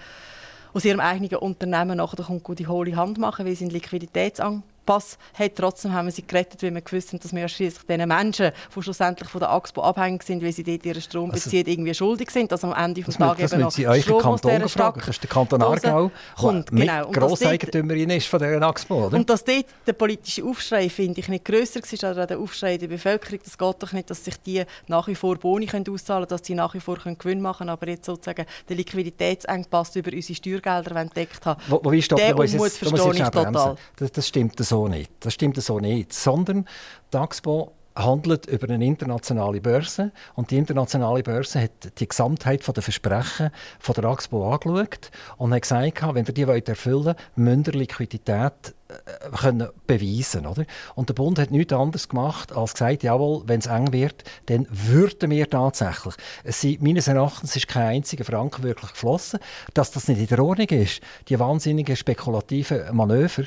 aus 0.74 0.86
ihrem 0.86 1.00
eigenen 1.00 1.36
Unternehmen 1.36 1.98
nachher 1.98 2.24
kommt 2.24 2.58
die 2.58 2.66
hohle 2.66 2.96
Hand 2.96 3.18
machen, 3.18 3.44
weil 3.44 3.54
sie 3.54 3.64
einen 3.64 3.74
Liquiditätsengpass 3.74 4.71
Pass 4.84 5.18
hat. 5.34 5.52
Trotzdem 5.56 5.92
haben 5.92 6.06
wir 6.06 6.12
sie 6.12 6.26
gerettet, 6.26 6.62
weil 6.62 6.74
wir 6.74 6.80
gewusst 6.80 7.12
haben, 7.12 7.20
dass 7.20 7.32
wir 7.32 7.40
ja 7.40 7.48
schließlich 7.48 7.84
den 7.84 8.06
Menschen, 8.08 8.50
die 8.74 8.82
schlussendlich 8.82 9.28
von 9.28 9.40
der 9.40 9.50
AXPO 9.50 9.82
abhängig 9.82 10.22
sind, 10.22 10.42
weil 10.42 10.52
sie 10.52 10.62
dort 10.62 10.84
ihren 10.84 11.02
Strom 11.02 11.30
also, 11.30 11.44
beziehen, 11.44 11.66
irgendwie 11.66 11.94
schuldig 11.94 12.30
sind, 12.30 12.50
dass 12.52 12.64
am 12.64 12.72
Ende 12.72 13.02
des 13.02 13.16
Tages 13.16 13.52
eben 13.52 13.62
noch 13.62 13.70
Sie 13.70 13.86
Strom 14.02 14.22
Kanton 14.22 14.62
aus 14.62 14.72
Stadt 14.72 14.96
Das 14.96 15.08
ist 15.08 15.22
der 15.22 15.30
Kanton 15.30 15.62
Aargau, 15.62 16.10
der 16.40 16.64
genau. 16.70 17.10
Grosseigentümerin 17.10 18.10
ist 18.10 18.26
von 18.26 18.40
dieser 18.40 18.62
AXPO, 18.62 19.06
oder? 19.06 19.16
Und 19.16 19.28
dass 19.28 19.44
dort 19.44 19.66
der 19.86 19.92
politische 19.92 20.44
Aufschrei, 20.44 20.88
finde 20.88 21.20
ich, 21.20 21.28
nicht 21.28 21.44
grösser 21.44 21.80
war 21.80 22.16
als 22.16 22.28
der 22.28 22.38
Aufschrei 22.38 22.78
der 22.78 22.88
Bevölkerung. 22.88 23.40
Das 23.44 23.56
geht 23.56 23.82
doch 23.82 23.92
nicht, 23.92 24.10
dass 24.10 24.24
sich 24.24 24.36
die 24.40 24.64
nach 24.88 25.06
wie 25.08 25.14
vor 25.14 25.36
Boni 25.36 25.66
können 25.66 25.84
auszahlen 25.88 26.26
können, 26.26 26.38
dass 26.38 26.46
sie 26.46 26.54
nach 26.54 26.74
wie 26.74 26.80
vor 26.80 26.96
Gewinn 26.96 27.40
machen 27.40 27.58
können, 27.58 27.70
aber 27.70 27.88
jetzt 27.88 28.06
sozusagen 28.06 28.46
den 28.68 28.76
Liquiditätsengpass 28.76 29.96
über 29.96 30.12
unsere 30.12 30.34
Steuergelder 30.34 30.96
entdeckt 30.96 31.44
haben. 31.46 31.60
Wo, 31.68 31.80
wo 31.82 31.90
ist 31.92 32.10
den 32.10 32.34
Unmut 32.34 32.72
verstehe 32.72 33.12
ich 33.12 33.30
total. 33.30 33.76
Das, 33.96 34.12
das 34.12 34.28
stimmt 34.28 34.58
so 34.72 34.88
nicht. 34.88 35.12
Das 35.20 35.34
stimmt 35.34 35.62
so 35.62 35.80
nicht. 35.80 36.14
Sondern 36.14 36.64
die 37.12 37.18
Axpo 37.18 37.72
handelt 37.94 38.46
über 38.46 38.72
eine 38.72 38.86
internationale 38.86 39.60
Börse 39.60 40.12
und 40.34 40.50
die 40.50 40.56
internationale 40.56 41.22
Börse 41.22 41.60
hat 41.60 42.00
die 42.00 42.08
Gesamtheit 42.08 42.66
der 42.66 42.82
Versprechen 42.82 43.50
von 43.78 43.94
der 43.94 44.04
Axpo 44.04 44.50
angeschaut 44.50 45.10
und 45.36 45.52
hat 45.52 45.60
gesagt, 45.60 46.02
wenn 46.14 46.24
ihr 46.24 46.32
die 46.32 46.70
erfüllen 46.70 47.04
wollt, 47.04 47.18
müsst 47.36 47.66
ihr 47.66 47.74
Liquidität 47.74 48.74
äh, 48.88 49.36
können 49.36 49.68
beweisen 49.86 50.46
oder? 50.46 50.64
Und 50.94 51.10
der 51.10 51.14
Bund 51.14 51.38
hat 51.38 51.50
nichts 51.50 51.74
anderes 51.74 52.08
gemacht, 52.08 52.56
als 52.56 52.72
gesagt, 52.72 53.02
jawohl, 53.02 53.42
wenn 53.44 53.60
es 53.60 53.66
eng 53.66 53.92
wird, 53.92 54.24
dann 54.46 54.66
würden 54.70 55.30
wir 55.30 55.50
tatsächlich. 55.50 56.14
Es 56.44 56.62
sind, 56.62 56.80
meines 56.80 57.08
Erachtens 57.08 57.54
ist 57.56 57.68
kein 57.68 57.96
einziger 57.96 58.24
Franken 58.24 58.62
wirklich 58.62 58.92
geflossen. 58.92 59.38
Dass 59.74 59.90
das 59.90 60.08
nicht 60.08 60.20
in 60.20 60.28
der 60.28 60.42
Ordnung 60.42 60.68
ist, 60.68 61.02
die 61.28 61.38
wahnsinnigen 61.38 61.94
spekulativen 61.94 62.96
Manöver, 62.96 63.44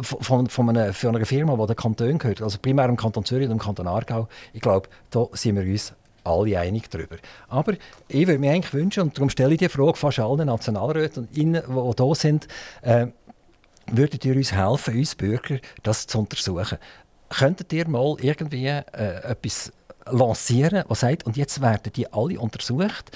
von, 0.00 0.48
von, 0.48 0.68
einer, 0.68 0.92
von 0.92 1.16
einer 1.16 1.26
Firma, 1.26 1.56
die 1.56 1.66
der 1.66 1.76
Kanton 1.76 2.18
gehört, 2.18 2.42
also 2.42 2.58
primär 2.58 2.86
im 2.86 2.96
Kanton 2.96 3.24
Zürich 3.24 3.46
und 3.46 3.52
im 3.52 3.58
Kanton 3.58 3.86
Aargau, 3.86 4.28
ich 4.52 4.60
glaube, 4.60 4.88
da 5.10 5.26
sind 5.32 5.56
wir 5.56 5.62
uns 5.62 5.92
alle 6.24 6.58
einig 6.58 6.90
darüber. 6.90 7.16
Aber 7.48 7.74
ich 8.08 8.26
würde 8.26 8.38
mir 8.38 8.52
eigentlich 8.52 8.74
wünschen, 8.74 9.04
und 9.04 9.16
darum 9.16 9.30
stelle 9.30 9.52
ich 9.52 9.58
die 9.58 9.68
Frage 9.68 9.96
fast 9.96 10.18
allen 10.18 10.46
Nationalräten, 10.46 11.28
die 11.32 11.44
hier 11.44 12.14
sind, 12.14 12.48
äh, 12.82 13.06
würdet 13.90 14.24
ihr 14.24 14.36
uns 14.36 14.52
helfen, 14.52 14.98
uns 14.98 15.14
Bürger, 15.14 15.58
das 15.82 16.06
zu 16.06 16.18
untersuchen? 16.18 16.78
Könntet 17.30 17.72
ihr 17.72 17.88
mal 17.88 18.16
irgendwie 18.20 18.66
äh, 18.66 18.82
etwas 18.92 19.72
lancieren, 20.10 20.84
was 20.88 21.00
sagt, 21.00 21.26
und 21.26 21.36
jetzt 21.36 21.60
werden 21.60 21.92
die 21.94 22.10
alle 22.12 22.40
untersucht 22.40 23.10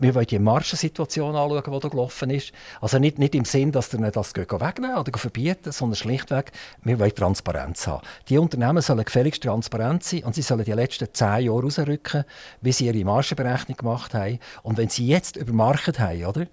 wir 0.00 0.14
wollen 0.14 0.26
die 0.26 0.38
Marschensituation 0.38 1.34
anschauen, 1.34 1.62
die 1.64 1.80
da 1.80 1.88
gelaufen 1.88 2.30
ist. 2.30 2.52
Also 2.80 2.98
nicht, 2.98 3.18
nicht 3.18 3.34
im 3.34 3.44
Sinn, 3.44 3.72
dass 3.72 3.92
wir 3.92 4.10
das 4.10 4.34
wegnehmen 4.34 4.96
oder 4.96 5.18
verbieten, 5.18 5.72
sondern 5.72 5.96
schlichtweg, 5.96 6.52
wir 6.82 6.98
wollen 6.98 7.14
Transparenz 7.14 7.86
haben. 7.86 8.06
Die 8.28 8.38
Unternehmen 8.38 8.80
sollen 8.80 9.04
gefälligst 9.04 9.42
transparent 9.42 10.04
sein 10.04 10.24
und 10.24 10.34
sie 10.34 10.42
sollen 10.42 10.64
die 10.64 10.72
letzten 10.72 11.12
zehn 11.12 11.44
Jahre 11.44 11.62
rausrücken, 11.62 12.24
wie 12.60 12.72
sie 12.72 12.86
ihre 12.86 13.04
Margenberechnung 13.04 13.76
gemacht 13.76 14.14
haben. 14.14 14.38
Und 14.62 14.78
wenn 14.78 14.88
sie 14.88 15.06
jetzt 15.06 15.36
übermarkt 15.36 15.98
haben, 15.98 16.24
oder, 16.24 16.46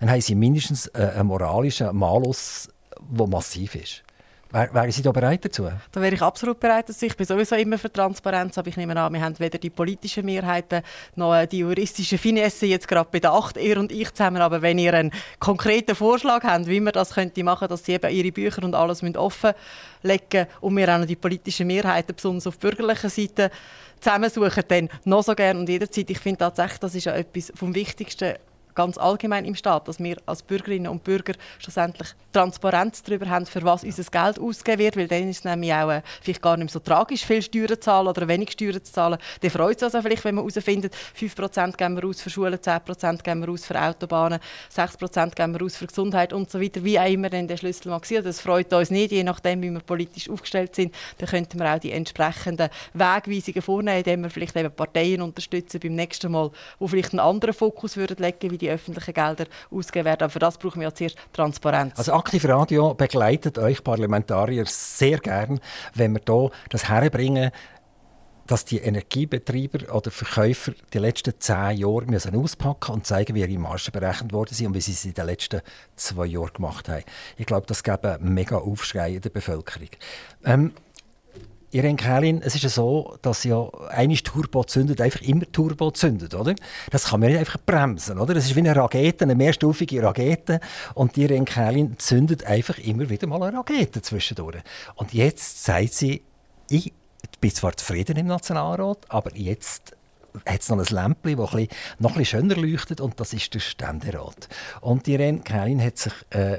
dann 0.00 0.10
haben 0.10 0.20
sie 0.20 0.34
mindestens 0.34 0.86
äh, 0.88 1.12
einen 1.16 1.28
moralischen 1.28 1.94
Malus, 1.96 2.68
der 3.00 3.26
massiv 3.26 3.74
ist. 3.74 4.02
Wären 4.52 4.92
Sie 4.92 5.00
da 5.00 5.12
bereit 5.12 5.42
dazu? 5.46 5.66
Da 5.92 6.00
wäre 6.02 6.14
ich 6.14 6.20
absolut 6.20 6.60
bereit 6.60 6.86
dazu. 6.86 7.06
Ich 7.06 7.16
bin 7.16 7.26
sowieso 7.26 7.56
immer 7.56 7.78
für 7.78 7.90
Transparenz, 7.90 8.58
aber 8.58 8.68
ich 8.68 8.76
nehme 8.76 8.94
an, 9.00 9.10
wir 9.10 9.22
haben 9.22 9.38
weder 9.38 9.56
die 9.56 9.70
politischen 9.70 10.26
Mehrheiten 10.26 10.82
noch 11.16 11.46
die 11.46 11.60
juristischen 11.60 12.18
Finesse 12.18 12.66
jetzt 12.66 12.86
gerade 12.86 13.08
bedacht, 13.10 13.56
ihr 13.56 13.78
und 13.78 13.90
ich 13.90 14.12
zusammen. 14.12 14.42
Aber 14.42 14.60
wenn 14.60 14.78
ihr 14.78 14.92
einen 14.92 15.10
konkreten 15.38 15.94
Vorschlag 15.94 16.44
habt, 16.44 16.66
wie 16.66 16.80
man 16.80 16.92
das 16.92 17.14
könnte 17.14 17.42
machen, 17.42 17.66
dass 17.68 17.86
sie 17.86 17.92
eben 17.92 18.14
ihre 18.14 18.30
Bücher 18.30 18.62
und 18.62 18.74
alles 18.74 19.02
offenlegen 19.02 20.46
und 20.60 20.76
wir 20.76 20.94
auch 20.94 20.98
noch 20.98 21.06
die 21.06 21.16
politischen 21.16 21.66
Mehrheiten, 21.66 22.14
besonders 22.14 22.46
auf 22.46 22.58
bürgerlicher 22.58 23.08
Seite, 23.08 23.50
zusammensuchen, 24.00 24.64
dann 24.68 24.88
noch 25.04 25.22
so 25.22 25.34
gerne 25.34 25.60
und 25.60 25.68
jederzeit. 25.68 26.10
Ich 26.10 26.18
finde 26.18 26.38
tatsächlich, 26.40 26.80
das 26.80 26.94
ist 26.94 27.04
ja 27.04 27.14
etwas 27.14 27.52
vom 27.54 27.74
Wichtigsten 27.74 28.34
ganz 28.74 28.98
allgemein 28.98 29.44
im 29.44 29.54
Staat, 29.54 29.88
dass 29.88 29.98
wir 29.98 30.16
als 30.26 30.42
Bürgerinnen 30.42 30.88
und 30.88 31.04
Bürger 31.04 31.34
schlussendlich 31.58 32.08
Transparenz 32.32 33.02
darüber 33.02 33.28
haben, 33.28 33.46
für 33.46 33.62
was 33.62 33.84
unser 33.84 34.04
Geld 34.04 34.38
ausgegeben 34.38 34.78
wird, 34.78 34.96
weil 34.96 35.08
dann 35.08 35.28
ist 35.28 35.38
es 35.38 35.44
nämlich 35.44 35.72
auch 35.72 35.90
äh, 35.90 36.02
vielleicht 36.20 36.42
gar 36.42 36.56
nicht 36.56 36.66
mehr 36.66 36.72
so 36.72 36.78
tragisch, 36.78 37.24
viel 37.24 37.42
Steuern 37.42 37.68
zu 37.68 37.80
zahlen 37.80 38.08
oder 38.08 38.26
wenig 38.26 38.52
Steuern 38.52 38.82
zu 38.82 38.92
zahlen. 38.92 39.18
Dann 39.40 39.50
freut 39.50 39.76
es 39.76 39.82
also 39.82 40.00
vielleicht, 40.02 40.24
wenn 40.24 40.34
man 40.36 40.48
herausfindet, 40.48 40.94
5% 41.18 41.76
geben 41.76 41.96
wir 41.96 42.08
aus 42.08 42.20
für 42.20 42.30
Schulen, 42.30 42.54
10% 42.58 43.22
geben 43.22 43.42
wir 43.42 43.48
aus 43.50 43.64
für 43.64 43.80
Autobahnen, 43.80 44.38
6% 44.74 45.34
geben 45.34 45.54
wir 45.58 45.64
aus 45.64 45.76
für 45.76 45.86
Gesundheit 45.86 46.32
und 46.32 46.50
so 46.50 46.60
weiter, 46.60 46.82
wie 46.84 46.98
auch 46.98 47.08
immer 47.08 47.28
denn 47.28 47.48
der 47.48 47.56
Schlüssel 47.56 47.90
mag 47.90 48.06
sein. 48.06 48.24
Das 48.24 48.40
freut 48.40 48.72
uns 48.72 48.90
nicht, 48.90 49.12
je 49.12 49.24
nachdem, 49.24 49.62
wie 49.62 49.70
wir 49.70 49.80
politisch 49.80 50.30
aufgestellt 50.30 50.74
sind. 50.74 50.94
Dann 51.18 51.28
könnten 51.28 51.58
wir 51.58 51.74
auch 51.74 51.78
die 51.78 51.92
entsprechenden 51.92 52.68
Wegweisungen 52.94 53.62
vornehmen, 53.62 53.98
indem 53.98 54.22
wir 54.22 54.30
vielleicht 54.30 54.56
eben 54.56 54.72
Parteien 54.72 55.22
unterstützen 55.22 55.80
beim 55.80 55.94
nächsten 55.94 56.32
Mal, 56.32 56.50
wo 56.78 56.86
vielleicht 56.88 57.12
einen 57.12 57.20
anderen 57.20 57.54
Fokus 57.54 57.96
würden 57.96 58.16
legen, 58.18 58.50
wie 58.50 58.58
die 58.62 58.70
öffentlichen 58.70 59.12
Gelder 59.12 59.46
ausgegeben 59.70 60.06
werden. 60.06 60.22
Aber 60.22 60.30
für 60.30 60.38
das 60.38 60.56
brauchen 60.56 60.80
wir 60.80 60.88
ja 60.88 60.94
zuerst 60.94 61.16
Transparenz. 61.32 61.98
Also 61.98 62.14
Aktiv 62.14 62.44
Radio 62.46 62.94
begleitet 62.94 63.58
euch 63.58 63.84
Parlamentarier 63.84 64.64
sehr 64.66 65.18
gern, 65.18 65.60
wenn 65.94 66.12
wir 66.12 66.20
hier 66.26 66.50
das 66.70 66.88
herbringen, 66.88 67.50
dass 68.46 68.64
die 68.64 68.78
Energiebetreiber 68.78 69.94
oder 69.94 70.10
Verkäufer 70.10 70.72
die 70.92 70.98
letzten 70.98 71.38
zehn 71.38 71.78
Jahre 71.78 72.06
müssen 72.06 72.34
auspacken 72.34 72.92
und 72.92 73.06
zeigen, 73.06 73.34
wie 73.34 73.40
ihre 73.40 73.58
Margen 73.58 73.92
berechnet 73.92 74.32
worden 74.32 74.54
sind 74.54 74.68
und 74.68 74.74
wie 74.74 74.80
sie 74.80 74.92
es 74.92 75.04
in 75.04 75.14
den 75.14 75.26
letzten 75.26 75.60
zwei 75.96 76.26
Jahren 76.26 76.52
gemacht 76.52 76.88
haben. 76.88 77.04
Ich 77.36 77.46
glaube, 77.46 77.66
das 77.66 77.82
gibt 77.82 78.04
einen 78.04 78.34
mega 78.34 78.56
Aufschrei 78.56 79.14
in 79.14 79.20
der 79.20 79.30
Bevölkerung. 79.30 79.88
Ähm, 80.44 80.72
Irene 81.72 81.96
Kählin, 81.96 82.42
es 82.42 82.54
ist 82.54 82.64
ja 82.64 82.68
so, 82.68 83.16
dass 83.22 83.44
ja 83.44 83.66
eine 83.88 84.14
Turbo 84.16 84.62
zündet, 84.64 85.00
einfach 85.00 85.22
immer 85.22 85.50
Turbo 85.50 85.90
zündet, 85.90 86.34
oder? 86.34 86.54
Das 86.90 87.06
kann 87.06 87.20
man 87.20 87.30
nicht 87.30 87.38
einfach 87.38 87.58
bremsen, 87.64 88.18
oder? 88.18 88.34
Das 88.34 88.44
ist 88.44 88.54
wie 88.54 88.60
eine 88.60 88.76
Rakete, 88.76 89.24
eine 89.24 89.34
mehrstufige 89.34 90.02
Rakete 90.02 90.60
und 90.94 91.16
Irene 91.16 91.46
Kählin 91.46 91.98
zündet 91.98 92.44
einfach 92.44 92.76
immer 92.78 93.08
wieder 93.08 93.26
mal 93.26 93.42
eine 93.42 93.56
Rakete 93.56 94.02
zwischendurch. 94.02 94.62
Und 94.96 95.14
jetzt 95.14 95.64
sagt 95.64 95.94
sie, 95.94 96.22
ich 96.68 96.92
bin 97.40 97.50
zwar 97.50 97.74
zufrieden 97.74 98.18
im 98.18 98.26
Nationalrat, 98.26 99.06
aber 99.08 99.34
jetzt 99.34 99.96
hat 100.46 100.60
es 100.60 100.68
noch 100.68 100.78
ein 100.78 100.84
Lämpchen, 100.84 101.36
das 101.36 101.68
noch 101.98 102.16
ein 102.16 102.24
schöner 102.26 102.56
leuchtet 102.56 103.00
und 103.00 103.18
das 103.18 103.32
ist 103.32 103.54
der 103.54 103.60
Ständerat. 103.60 104.48
Und 104.82 105.08
Irene 105.08 105.40
Kählin 105.40 105.82
hat 105.82 105.96
sich 105.96 106.12
äh, 106.30 106.58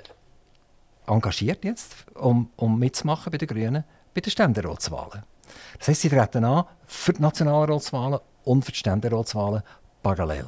engagiert 1.05 1.64
jetzt, 1.64 1.95
um, 2.16 2.49
um 2.55 2.80
mitzumachen 2.80 3.32
bei 3.32 3.38
den 3.38 3.47
Grünen 3.47 3.84
bei 4.14 4.22
den 4.22 4.32
Ständeratswahlen. 4.32 5.24
Das 5.80 5.88
heisst, 5.88 6.01
sie 6.01 6.09
treten 6.09 6.45
an 6.45 6.66
für 6.86 7.14
die 7.14 7.22
Nationalratswahlen 7.22 8.20
und 8.43 8.66
für 8.66 8.72
die 8.72 8.78
Ständeratswahlen 8.78 9.64
parallel. 10.01 10.45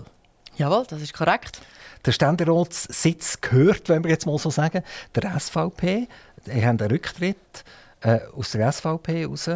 Jawohl, 0.58 0.86
das 0.88 1.02
ist 1.02 1.14
korrekt. 1.14 1.62
Der 2.06 2.12
Ständeratssitz 2.12 3.42
gehört, 3.42 3.90
wenn 3.90 4.04
wir 4.04 4.12
jetzt 4.12 4.26
mal 4.26 4.38
so 4.38 4.50
sagen, 4.50 4.84
der 5.16 5.40
SVP. 5.40 6.08
Die 6.46 6.66
haben 6.66 6.80
einen 6.80 6.92
Rücktritt 6.92 7.64
äh, 8.02 8.20
aus 8.36 8.52
der 8.52 8.72
SVP 8.72 9.26
raus. 9.26 9.50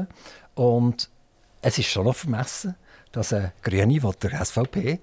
Und 0.56 1.10
es 1.62 1.78
ist 1.78 1.88
schon 1.88 2.06
noch 2.06 2.16
vermessen, 2.16 2.76
dass 3.12 3.34
ein 3.34 3.52
Grüne 3.62 4.00
der 4.00 4.46
SVP 4.46 5.00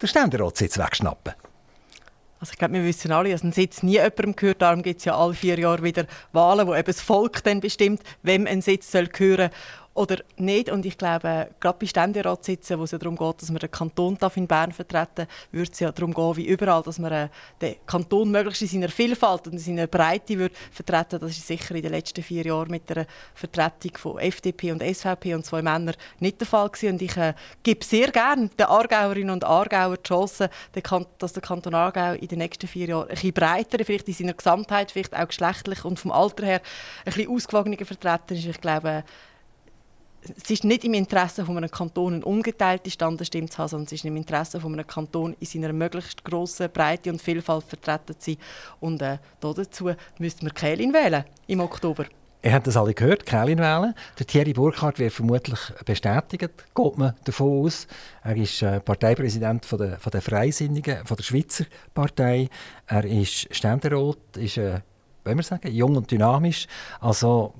den 0.00 0.08
Ständeratssitz 0.08 0.78
wegschnappen 0.78 1.34
also 2.38 2.52
ich 2.52 2.58
glaube, 2.58 2.74
wir 2.74 2.84
wissen 2.84 3.12
alle, 3.12 3.30
dass 3.30 3.42
ein 3.42 3.52
Sitz 3.52 3.82
nie 3.82 3.94
jemandem 3.94 4.36
gehört. 4.36 4.60
Darum 4.60 4.82
gibt 4.82 4.98
es 4.98 5.04
ja 5.06 5.16
alle 5.16 5.34
vier 5.34 5.58
Jahre 5.58 5.82
wieder 5.82 6.06
Wahlen, 6.32 6.66
wo 6.66 6.74
eben 6.74 6.84
das 6.84 7.00
Volk 7.00 7.42
dann 7.44 7.60
bestimmt, 7.60 8.02
wem 8.22 8.46
ein 8.46 8.60
Sitz 8.60 8.92
soll 8.92 9.06
gehören 9.06 9.50
oder 9.96 10.18
nicht. 10.36 10.70
Und 10.70 10.84
ich 10.86 10.98
glaube, 10.98 11.48
gerade 11.58 11.78
bei 11.78 11.86
Ständeratssitzen, 11.86 12.78
wo 12.78 12.84
es 12.84 12.90
ja 12.90 12.98
darum 12.98 13.16
geht, 13.16 13.42
dass 13.42 13.50
man 13.50 13.58
den 13.58 13.70
Kanton 13.70 14.18
in 14.34 14.46
Bern 14.46 14.72
vertreten 14.72 15.26
würde 15.50 15.70
es 15.72 15.80
ja 15.80 15.90
darum 15.90 16.12
gehen, 16.12 16.36
wie 16.36 16.46
überall, 16.46 16.82
dass 16.82 16.98
man 16.98 17.12
äh, 17.12 17.28
den 17.60 17.76
Kanton 17.86 18.30
möglichst 18.30 18.62
in 18.62 18.68
seiner 18.68 18.88
Vielfalt 18.88 19.46
und 19.46 19.54
in 19.54 19.58
seiner 19.58 19.86
Breite 19.86 20.38
würde 20.38 20.54
vertreten 20.70 21.18
Das 21.20 21.30
ist 21.30 21.46
sicher 21.46 21.74
in 21.74 21.82
den 21.82 21.92
letzten 21.92 22.22
vier 22.22 22.44
Jahren 22.44 22.70
mit 22.70 22.88
der 22.90 23.06
Vertretung 23.34 23.96
von 23.96 24.18
FDP 24.18 24.72
und 24.72 24.82
SVP 24.82 25.34
und 25.34 25.46
zwei 25.46 25.62
Männern 25.62 25.94
nicht 26.20 26.40
der 26.40 26.46
Fall 26.46 26.68
gewesen. 26.68 26.92
Und 26.94 27.02
ich 27.02 27.16
äh, 27.16 27.34
gebe 27.62 27.84
sehr 27.84 28.10
gerne 28.10 28.48
den 28.48 28.66
Aargauerinnen 28.66 29.30
und 29.30 29.44
Aargauer 29.44 29.96
die 29.96 30.02
Chance, 30.02 30.50
dass 31.18 31.32
der 31.32 31.42
Kanton 31.42 31.74
Aargau 31.74 32.12
in 32.12 32.28
den 32.28 32.38
nächsten 32.38 32.68
vier 32.68 32.88
Jahren 32.88 33.08
ein 33.08 33.14
bisschen 33.14 33.32
breiter, 33.32 33.84
vielleicht 33.84 34.08
in 34.08 34.14
seiner 34.14 34.34
Gesamtheit, 34.34 34.90
vielleicht 34.90 35.16
auch 35.16 35.28
geschlechtlich 35.28 35.84
und 35.84 35.98
vom 35.98 36.12
Alter 36.12 36.44
her 36.44 36.60
ein 37.04 37.12
bisschen 37.12 37.30
ausgewogener 37.30 37.84
vertreten 37.84 38.36
ist. 38.36 38.46
Ich 38.46 38.60
glaube, 38.60 39.04
es 40.36 40.50
ist 40.50 40.64
nicht 40.64 40.84
im 40.84 40.94
Interesse 40.94 41.44
von 41.44 41.56
einem 41.56 41.70
Kanton 41.70 42.14
eine 42.14 42.24
ungeteilte 42.24 42.90
Standesstimme 42.90 43.48
zu 43.48 43.58
haben, 43.58 43.68
sondern 43.68 43.86
es 43.86 43.92
ist 43.92 44.04
im 44.04 44.16
Interesse 44.16 44.60
von 44.60 44.72
einem 44.72 44.86
Kanton 44.86 45.36
in 45.38 45.46
seiner 45.46 45.72
möglichst 45.72 46.24
grossen 46.24 46.70
Breite 46.70 47.10
und 47.10 47.20
Vielfalt 47.20 47.64
vertreten 47.64 48.18
zu 48.18 48.32
sein. 48.32 48.38
Und 48.80 49.02
äh, 49.02 49.18
dazu 49.40 49.90
müssten 50.18 50.46
wir 50.46 50.52
Kählin 50.52 50.92
wählen 50.92 51.24
im 51.46 51.60
Oktober. 51.60 52.06
Ihr 52.42 52.52
habt 52.52 52.66
das 52.66 52.76
alle 52.76 52.94
gehört, 52.94 53.26
Kählin 53.26 53.58
wählen. 53.58 53.94
Der 54.18 54.26
Thierry 54.26 54.52
Burkhardt 54.52 54.98
wird 54.98 55.12
vermutlich 55.12 55.58
bestätigt, 55.84 56.50
geht 56.74 56.98
man 56.98 57.14
davon 57.24 57.64
aus. 57.64 57.88
Er 58.22 58.36
ist 58.36 58.62
äh, 58.62 58.78
Parteipräsident 58.80 59.64
von 59.64 59.78
der, 59.78 59.98
von 59.98 60.10
der 60.12 60.22
Freisinnigen, 60.22 61.04
von 61.04 61.16
der 61.16 61.24
Schweizer 61.24 61.64
Partei. 61.92 62.48
Er 62.86 63.04
ist 63.04 63.52
Ständerat, 63.54 64.18
ist 64.36 64.58
äh, 64.58 64.80
wenn 65.26 65.36
wir 65.36 65.42
sagen, 65.42 65.72
jung 65.72 65.96
und 65.96 66.10
dynamisch. 66.10 66.66
Also 67.00 67.52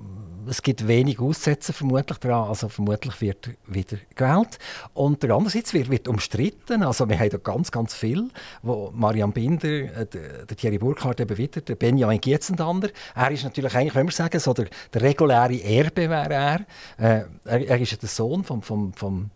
es 0.49 0.61
gibt 0.61 0.87
wenig 0.87 1.19
Aussätze 1.19 1.73
vermutlich 1.73 2.17
daran, 2.19 2.49
also 2.49 2.69
vermutlich 2.69 3.21
wird 3.21 3.49
wieder 3.65 3.97
gewählt. 4.15 4.57
Und 4.93 5.23
der 5.23 5.31
andere 5.31 5.49
Seite 5.51 5.73
wird, 5.73 5.89
wird 5.89 6.07
umstritten, 6.07 6.83
also 6.83 7.07
wir 7.07 7.19
haben 7.19 7.29
da 7.29 7.37
ganz, 7.37 7.71
ganz 7.71 7.93
viel, 7.93 8.29
wo 8.61 8.91
Marian 8.93 9.31
Binder, 9.31 9.67
äh, 9.67 10.05
der, 10.05 10.47
Thierry 10.57 10.77
Burkhardt 10.77 11.19
eben 11.19 11.37
wieder, 11.37 11.61
der 11.61 11.75
Benjamin 11.75 12.21
Gietzendander, 12.21 12.89
er 13.15 13.31
ist 13.31 13.43
natürlich 13.43 13.75
eigentlich, 13.75 13.95
wenn 13.95 14.07
wir 14.07 14.13
sagen, 14.13 14.39
so 14.39 14.53
der, 14.53 14.67
der 14.93 15.01
reguläre 15.01 15.61
Erbe 15.61 16.09
wäre 16.09 16.33
er. 16.33 16.59
Äh, 16.97 17.25
er, 17.45 17.67
er 17.67 17.79
ist 17.79 17.91
ja 17.91 17.97
der 17.97 18.09
Sohn 18.09 18.43
vom, 18.43 18.61
vom, 18.61 18.93
vom 18.93 19.29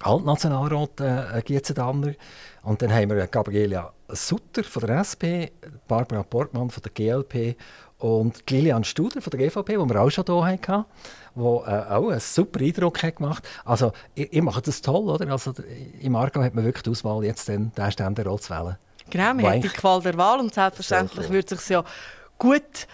Altnationalrat 0.00 1.00
äh, 1.00 1.42
Gietzendander. 1.42 2.14
Und 2.62 2.82
dann 2.82 2.92
haben 2.92 3.10
wir 3.10 3.26
Gabriela 3.26 3.92
Sutter 4.08 4.64
von 4.64 4.86
der 4.86 5.00
SP, 5.02 5.52
Barbara 5.86 6.22
Portmann 6.22 6.70
von 6.70 6.82
der 6.82 6.92
GLP 6.92 7.56
und 7.98 8.48
Lilian 8.48 8.84
Studer 8.84 9.20
von 9.20 9.30
der 9.30 9.40
GVP, 9.40 9.72
die 9.72 9.78
wir 9.78 10.00
auch 10.00 10.10
schon 10.10 10.24
hier 10.24 10.44
hatten, 10.44 10.84
die 11.34 11.40
äh, 11.40 11.44
auch 11.44 12.08
einen 12.08 12.20
super 12.20 12.60
Eindruck 12.60 13.02
hat 13.02 13.16
gemacht 13.16 13.48
Also, 13.64 13.92
ich, 14.14 14.32
ich 14.32 14.42
mache 14.42 14.62
das 14.62 14.80
toll, 14.82 15.08
oder? 15.08 15.30
Also, 15.30 15.52
Im 16.00 16.14
Aargau 16.14 16.42
hat 16.42 16.54
man 16.54 16.64
wirklich 16.64 16.84
die 16.84 16.90
Auswahl, 16.90 17.24
jetzt 17.24 17.48
den, 17.48 17.72
den 17.74 17.92
Ständerat 17.92 18.42
zu 18.42 18.50
wählen. 18.50 18.76
Genau, 19.10 19.34
man 19.34 19.46
hat 19.46 19.64
die 19.64 19.68
Qual 19.68 20.00
der 20.02 20.16
Wahl 20.16 20.38
und 20.38 20.54
selbstverständlich 20.54 21.30
würde 21.30 21.54
es 21.54 21.62
sich 21.62 21.70
ja 21.70 21.82
gut 22.38 22.86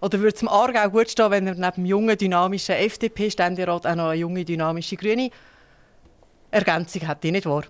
oder 0.00 0.18
würde 0.18 0.34
es 0.34 0.40
dem 0.40 0.48
Aargau 0.48 0.88
gut 0.90 1.10
stehen, 1.10 1.30
wenn 1.30 1.46
er 1.46 1.54
neben 1.54 1.72
dem 1.74 1.86
jungen, 1.86 2.16
dynamischen 2.16 2.74
FDP-Ständerat 2.76 3.86
auch 3.86 3.94
noch 3.94 4.08
eine 4.08 4.14
junge, 4.20 4.44
dynamische 4.44 4.96
Grüne 4.96 5.30
Ergänzung 6.50 7.02
hätte, 7.02 7.30
nicht 7.30 7.46
wahr? 7.46 7.64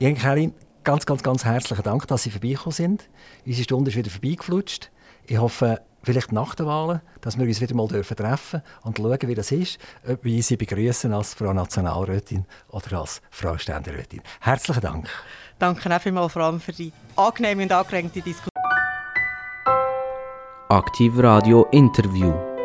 Jürgen 0.00 0.18
Kerin, 0.18 0.54
ganz, 0.84 1.06
ganz, 1.06 1.22
ganz 1.22 1.44
herzlichen 1.44 1.82
Dank, 1.82 2.06
dass 2.08 2.24
Sie 2.24 2.30
vorbeigekommen 2.30 2.72
sind. 2.72 3.08
Unsere 3.46 3.64
Stunde 3.64 3.90
ist 3.90 3.96
wieder 3.96 4.10
vorbeigeflutscht. 4.10 4.90
Ich 5.28 5.38
hoffe, 5.38 5.80
vielleicht 6.04 6.30
nach 6.30 6.54
den 6.54 6.66
Wahlen, 6.66 7.00
dass 7.20 7.36
wir 7.36 7.46
uns 7.46 7.60
wieder 7.60 7.74
mal 7.74 7.88
treffen 7.88 8.16
dürfen 8.16 8.62
und 8.82 8.96
schauen, 8.96 9.18
wie 9.22 9.34
das 9.34 9.50
ist, 9.50 9.78
ob 10.08 10.22
wir 10.24 10.42
Sie 10.42 10.56
begrüßen 10.56 11.12
als 11.12 11.34
Frau 11.34 11.52
Nationalrätin 11.52 12.46
oder 12.68 13.00
als 13.00 13.20
Frau 13.30 13.58
Ständerätin. 13.58 14.22
Herzlichen 14.40 14.80
Dank. 14.80 15.08
Danke 15.58 15.94
auch 15.94 16.00
vielmals 16.00 16.32
vor 16.32 16.42
allem 16.42 16.60
für 16.60 16.72
die 16.72 16.92
angenehme 17.16 17.64
und 17.64 17.72
angeregte 17.72 18.20
Diskussion. 18.20 18.50
Aktiv 20.68 21.12
Radio 21.16 21.66
Interview. 21.72 22.55